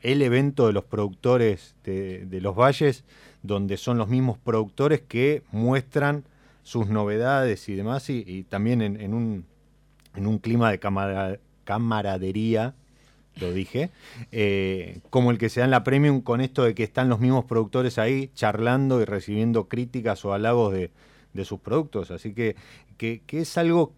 el 0.00 0.22
evento 0.22 0.66
de 0.66 0.72
los 0.72 0.84
productores 0.84 1.76
de, 1.84 2.26
los 2.42 2.56
valles, 2.56 3.04
donde 3.44 3.76
son 3.76 3.96
los 3.96 4.08
mismos 4.08 4.38
productores 4.38 5.00
que 5.00 5.44
muestran 5.52 6.24
sus 6.64 6.88
novedades 6.88 7.68
y 7.68 7.76
demás, 7.76 8.10
y, 8.10 8.44
también 8.48 8.82
en, 8.82 9.14
un, 9.14 9.44
en 10.16 10.26
un 10.26 10.38
clima 10.38 10.72
de 10.72 10.80
camaradería 11.64 12.74
lo 13.36 13.52
dije, 13.52 13.90
eh, 14.30 15.00
como 15.10 15.30
el 15.30 15.38
que 15.38 15.48
se 15.48 15.60
da 15.60 15.64
en 15.64 15.70
la 15.70 15.84
Premium 15.84 16.20
con 16.20 16.40
esto 16.40 16.64
de 16.64 16.74
que 16.74 16.82
están 16.82 17.08
los 17.08 17.20
mismos 17.20 17.44
productores 17.44 17.98
ahí 17.98 18.30
charlando 18.34 19.00
y 19.00 19.04
recibiendo 19.04 19.68
críticas 19.68 20.24
o 20.24 20.32
halagos 20.32 20.72
de, 20.74 20.90
sus 21.44 21.60
productos. 21.60 22.10
Así 22.10 22.34
que, 22.34 22.56
que, 22.98 23.22
es 23.30 23.56
algo... 23.56 23.94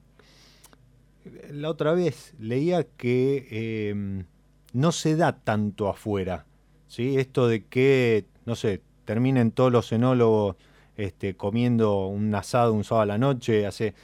La 1.51 1.71
otra 1.71 1.95
vez 1.95 2.35
leía 2.39 2.85
que 2.85 3.89
em, 3.91 4.25
no 4.73 4.93
se 4.93 5.17
da 5.17 5.33
tanto 5.33 5.89
afuera, 5.89 6.45
¿sí? 6.87 7.19
Esto 7.19 7.49
de 7.49 7.65
que, 7.65 8.27
no 8.45 8.55
sé, 8.55 8.83
terminen 9.05 9.51
todos 9.51 9.73
los 9.73 9.91
enólogos 9.93 10.57
este, 10.97 11.35
comiendo 11.35 12.07
un 12.07 12.35
asado 12.35 12.73
un 12.73 12.85
sábado 12.85 13.03
a 13.03 13.07
la 13.07 13.19
noche, 13.19 13.67
hace 13.67 13.95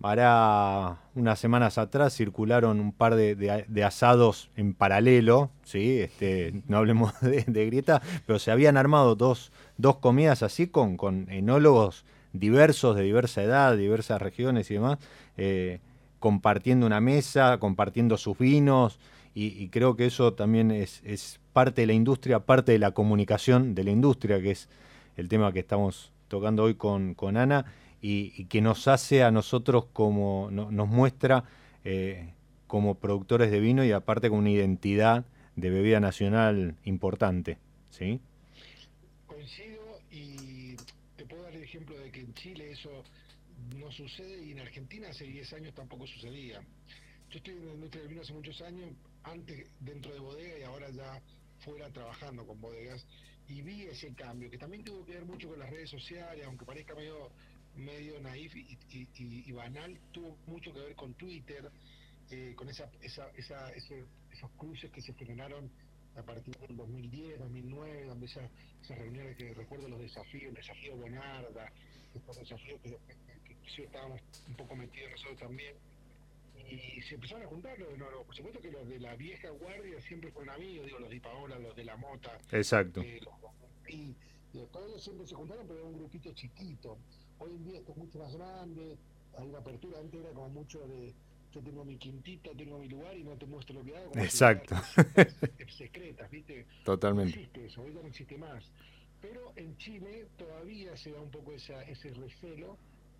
Hará 0.00 0.98
unas 1.16 1.40
semanas 1.40 1.76
atrás 1.76 2.14
circularon 2.14 2.78
un 2.78 2.92
par 2.92 3.16
de, 3.16 3.84
asados 3.84 4.50
en 4.56 4.72
paralelo, 4.72 5.50
¿sí? 5.64 5.98
este, 5.98 6.62
no 6.68 6.78
hablemos 6.78 7.12
de, 7.20 7.66
grieta, 7.66 8.00
pero 8.24 8.38
se 8.38 8.52
habían 8.52 8.76
armado 8.76 9.16
dos, 9.16 9.50
dos 9.76 9.96
comidas 9.96 10.44
así 10.44 10.68
con, 10.68 10.96
con, 10.96 11.28
enólogos 11.30 12.04
diversos, 12.32 12.94
de 12.94 13.02
diversa 13.02 13.42
edad, 13.42 13.76
diversas 13.76 14.22
regiones 14.22 14.70
y 14.70 14.74
demás, 14.74 14.98
eh, 15.36 15.80
compartiendo 16.20 16.86
una 16.86 17.00
mesa, 17.00 17.58
compartiendo 17.58 18.16
sus 18.16 18.38
vinos, 18.38 19.00
y, 19.34 19.68
creo 19.68 19.94
que 19.94 20.06
eso 20.06 20.32
también 20.34 20.72
es, 20.72 21.00
es 21.04 21.38
parte 21.52 21.82
de 21.82 21.86
la 21.86 21.92
industria, 21.92 22.40
parte 22.40 22.72
de 22.72 22.80
la 22.80 22.90
comunicación 22.90 23.76
de 23.76 23.84
la 23.84 23.92
industria, 23.92 24.42
que 24.42 24.50
es 24.50 24.68
el 25.16 25.28
tema 25.28 25.52
que 25.52 25.60
estamos 25.60 26.10
tocando 26.26 26.64
hoy 26.64 26.74
con, 26.74 27.14
con 27.14 27.36
Ana 27.36 27.64
y, 28.00 28.44
que 28.46 28.60
nos 28.60 28.88
hace 28.88 29.22
a 29.22 29.30
nosotros 29.30 29.86
como, 29.92 30.50
nos 30.50 30.88
muestra 30.88 31.44
eh, 31.84 32.32
como 32.66 32.96
productores 32.96 33.50
de 33.50 33.60
vino 33.60 33.84
y 33.84 33.92
aparte 33.92 34.28
con 34.28 34.38
una 34.38 34.50
identidad 34.50 35.24
de 35.56 35.70
bebida 35.70 36.00
nacional 36.00 36.76
importante. 36.84 37.58
¿sí? 37.90 38.20
Coincido 39.26 40.00
y 40.10 40.76
te 41.16 41.24
puedo 41.26 41.42
dar 41.42 41.54
el 41.54 41.62
ejemplo 41.62 41.98
de 41.98 42.10
que 42.12 42.20
en 42.20 42.34
Chile 42.34 42.70
eso 42.70 43.02
no 43.76 43.90
sucede 43.90 44.44
y 44.44 44.52
en 44.52 44.60
Argentina 44.60 45.08
hace 45.08 45.24
10 45.24 45.52
años 45.54 45.74
tampoco 45.74 46.06
sucedía. 46.06 46.60
Yo 47.30 47.38
estoy 47.38 47.54
en 47.54 47.66
la 47.66 47.74
industria 47.74 48.02
del 48.02 48.08
vino 48.08 48.22
hace 48.22 48.32
muchos 48.32 48.60
años, 48.62 48.90
antes 49.24 49.66
dentro 49.80 50.12
de 50.12 50.20
bodega 50.20 50.58
y 50.58 50.62
ahora 50.62 50.88
ya 50.90 51.20
fuera 51.58 51.90
trabajando 51.90 52.46
con 52.46 52.60
bodegas 52.60 53.04
y 53.48 53.62
vi 53.62 53.82
ese 53.82 54.12
cambio, 54.14 54.50
que 54.50 54.58
también 54.58 54.84
tuvo 54.84 55.04
que 55.04 55.14
ver 55.14 55.24
mucho 55.24 55.48
con 55.48 55.58
las 55.58 55.70
redes 55.70 55.90
sociales, 55.90 56.44
aunque 56.46 56.64
parezca 56.64 56.94
medio 56.94 57.30
medio 57.78 58.20
naif 58.20 58.54
y, 58.56 59.52
banal, 59.52 59.98
tuvo 60.12 60.36
mucho 60.46 60.72
que 60.72 60.80
ver 60.80 60.94
con 60.94 61.14
Twitter, 61.14 61.70
eh, 62.30 62.52
con 62.56 62.68
esa, 62.68 62.90
esa, 63.00 63.30
esa, 63.30 63.70
esos 63.72 64.50
cruces 64.56 64.90
que 64.90 65.00
se 65.00 65.14
generaron 65.14 65.70
a 66.16 66.22
partir 66.22 66.56
del 66.58 66.76
2010, 66.76 67.38
2009, 67.38 68.04
donde 68.06 68.26
esas 68.26 68.50
reuniones 68.88 69.36
que 69.36 69.54
recuerdo 69.54 69.88
los 69.88 70.00
desafíos, 70.00 70.44
el 70.44 70.54
desafío 70.54 70.96
Bonarda, 70.96 71.72
estos 72.14 72.38
desafíos 72.38 72.80
que, 72.82 72.98
que, 73.44 73.82
estábamos 73.84 74.20
un 74.48 74.54
poco 74.56 74.74
metidos 74.74 75.10
nosotros 75.12 75.38
también. 75.38 75.76
y 76.68 77.00
se 77.02 77.14
empezaron 77.14 77.44
a 77.44 77.46
juntar 77.46 77.78
los 77.78 77.88
de 77.90 77.98
nuevo. 77.98 78.24
Por 78.24 78.34
supuesto 78.34 78.60
que 78.60 78.70
los 78.70 78.88
de 78.88 78.98
la 78.98 79.14
vieja 79.14 79.50
guardia 79.50 80.00
siempre 80.02 80.32
fueron 80.32 80.54
amigos, 80.54 80.86
digo, 80.86 80.98
los 80.98 81.10
de 81.10 81.20
Paola, 81.20 81.58
los 81.58 81.76
de 81.76 81.84
la 81.84 81.96
Mota. 81.96 82.38
Exacto. 82.50 83.00
Eh, 83.02 83.20
y, 83.88 84.16
después 84.52 84.86
ellos 84.88 85.02
siempre 85.02 85.26
se 85.26 85.34
juntaron, 85.34 85.66
pero 85.66 85.80
era 85.80 85.88
un 85.88 85.98
grupito 85.98 86.32
chiquito. 86.32 86.98
Hoy 87.38 87.50
en 87.50 87.64
día 87.64 87.78
esto 87.78 87.92
es 87.92 87.98
mucho 87.98 88.18
más 88.18 88.34
grande, 88.34 88.96
hay 89.36 89.48
una 89.48 89.58
apertura, 89.58 89.98
antes 90.00 90.20
era 90.20 90.30
como 90.30 90.48
mucho 90.48 90.80
de 90.86 91.14
yo 91.52 91.62
tengo 91.62 91.84
mi 91.84 91.96
quintita, 91.96 92.50
tengo 92.56 92.78
mi 92.78 92.88
lugar 92.88 93.16
y 93.16 93.24
no 93.24 93.36
te 93.36 93.46
muestro 93.46 93.76
lo 93.76 93.84
que 93.84 93.96
hago. 93.96 94.12
Exacto. 94.16 94.76
secretas, 95.68 96.30
¿viste? 96.30 96.66
Totalmente. 96.84 97.34
No 97.34 97.40
existe 97.40 97.66
eso, 97.66 97.82
hoy 97.82 97.94
no 97.94 98.00
existe 98.02 98.36
más. 98.36 98.70
Pero 99.22 99.52
en 99.56 99.76
Chile 99.78 100.28
todavía 100.36 100.96
se 100.96 101.10
da 101.10 101.20
un 101.20 101.30
poco 101.30 101.52
esa, 101.52 101.82
ese 101.84 102.12
recelo 102.12 102.76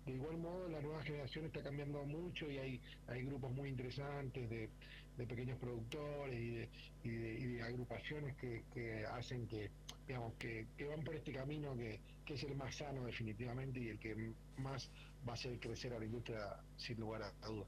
de 0.09 0.15
igual 0.15 0.37
modo, 0.37 0.67
la 0.69 0.81
nueva 0.81 1.03
generación 1.03 1.45
está 1.45 1.61
cambiando 1.61 2.03
mucho 2.03 2.49
y 2.49 2.57
hay, 2.57 2.81
hay 3.07 3.23
grupos 3.23 3.51
muy 3.51 3.69
interesantes 3.69 4.49
de, 4.49 4.69
pequeños 5.27 5.59
productores 5.59 6.69
y 7.03 7.09
de, 7.09 7.61
agrupaciones 7.61 8.35
que, 8.37 9.05
hacen 9.11 9.47
que, 9.47 9.69
digamos, 10.09 10.33
que, 10.39 10.65
van 10.89 11.03
por 11.03 11.15
este 11.15 11.31
camino 11.31 11.77
que, 11.77 12.01
es 12.33 12.43
el 12.43 12.55
más 12.55 12.75
sano 12.75 13.05
definitivamente 13.05 13.79
y 13.79 13.87
el 13.87 13.97
que 13.97 14.33
más 14.57 14.91
va 15.27 15.31
a 15.31 15.35
hacer 15.35 15.59
crecer 15.59 15.93
a 15.93 15.99
la 15.99 16.05
industria 16.05 16.37
sin 16.77 16.99
lugar 16.99 17.23
a, 17.23 17.47
dudas. 17.47 17.67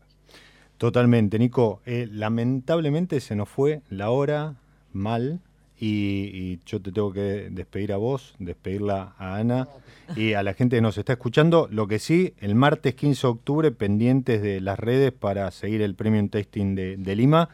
Totalmente, 0.78 1.40
Nico. 1.40 1.82
Eh, 1.86 2.08
lamentablemente 2.12 3.20
se 3.22 3.36
nos 3.36 3.50
fue 3.50 3.82
la 3.90 4.12
hora 4.12 4.56
mal, 4.92 5.40
y, 5.84 6.60
yo 6.66 6.80
te 6.80 6.92
tengo 6.92 7.12
que 7.12 7.50
despedir 7.50 7.92
a 7.92 7.98
vos, 7.98 8.36
despedirla 8.38 9.16
a 9.18 9.38
Ana 9.38 9.68
y 10.16 10.34
a 10.34 10.44
la 10.44 10.54
gente 10.54 10.78
que 10.78 10.82
nos 10.82 10.98
está 11.00 11.14
escuchando. 11.14 11.68
Lo 11.72 11.88
que 11.88 11.98
sí, 11.98 12.36
el 12.40 12.54
martes 12.54 12.94
15 12.94 13.22
de 13.26 13.32
octubre, 13.32 13.72
pendientes 13.72 14.44
de 14.44 14.62
las 14.62 14.78
redes 14.78 15.12
para 15.12 15.50
seguir 15.50 15.82
el 15.82 15.96
Premium 15.96 16.30
Testing 16.30 16.76
de, 16.76 17.16
Lima. 17.16 17.50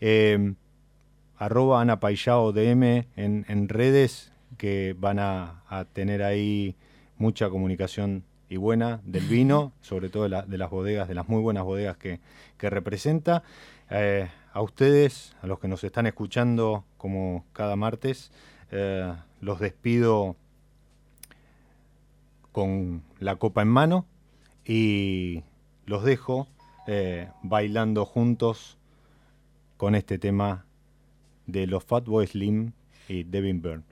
Eh, 0.00 0.54
arroba 1.38 1.80
Ana 1.80 1.98
Paillao 1.98 2.52
DM 2.52 3.06
en, 3.16 3.68
redes 3.68 4.31
que 4.62 4.94
van 4.96 5.18
a, 5.18 5.64
tener 5.92 6.22
ahí 6.22 6.76
mucha 7.18 7.50
comunicación 7.50 8.22
y 8.48 8.58
buena 8.58 9.00
del 9.02 9.24
vino, 9.24 9.72
sobre 9.80 10.08
todo 10.08 10.22
de, 10.28 10.56
las 10.56 10.70
bodegas, 10.70 11.08
de 11.08 11.16
las 11.16 11.28
muy 11.28 11.42
buenas 11.42 11.64
bodegas 11.64 11.96
que, 11.96 12.20
representa. 12.60 13.42
Eh, 13.90 14.28
a 14.52 14.62
ustedes, 14.62 15.34
a 15.42 15.48
los 15.48 15.58
que 15.58 15.66
nos 15.66 15.82
están 15.82 16.06
escuchando 16.06 16.84
como 16.96 17.44
cada 17.52 17.74
martes, 17.74 18.30
eh, 18.70 19.12
los 19.40 19.58
despido 19.58 20.36
con 22.52 23.02
la 23.18 23.34
copa 23.34 23.62
en 23.62 23.68
mano 23.68 24.06
y 24.64 25.42
los 25.86 26.04
dejo 26.04 26.46
eh, 26.86 27.30
bailando 27.42 28.04
juntos 28.04 28.78
con 29.76 29.96
este 29.96 30.18
tema 30.18 30.66
de 31.48 31.66
los 31.66 31.82
Fatboy 31.82 32.28
Slim 32.28 32.70
y 33.08 33.24
Devin 33.24 33.60
Byrne. 33.60 33.91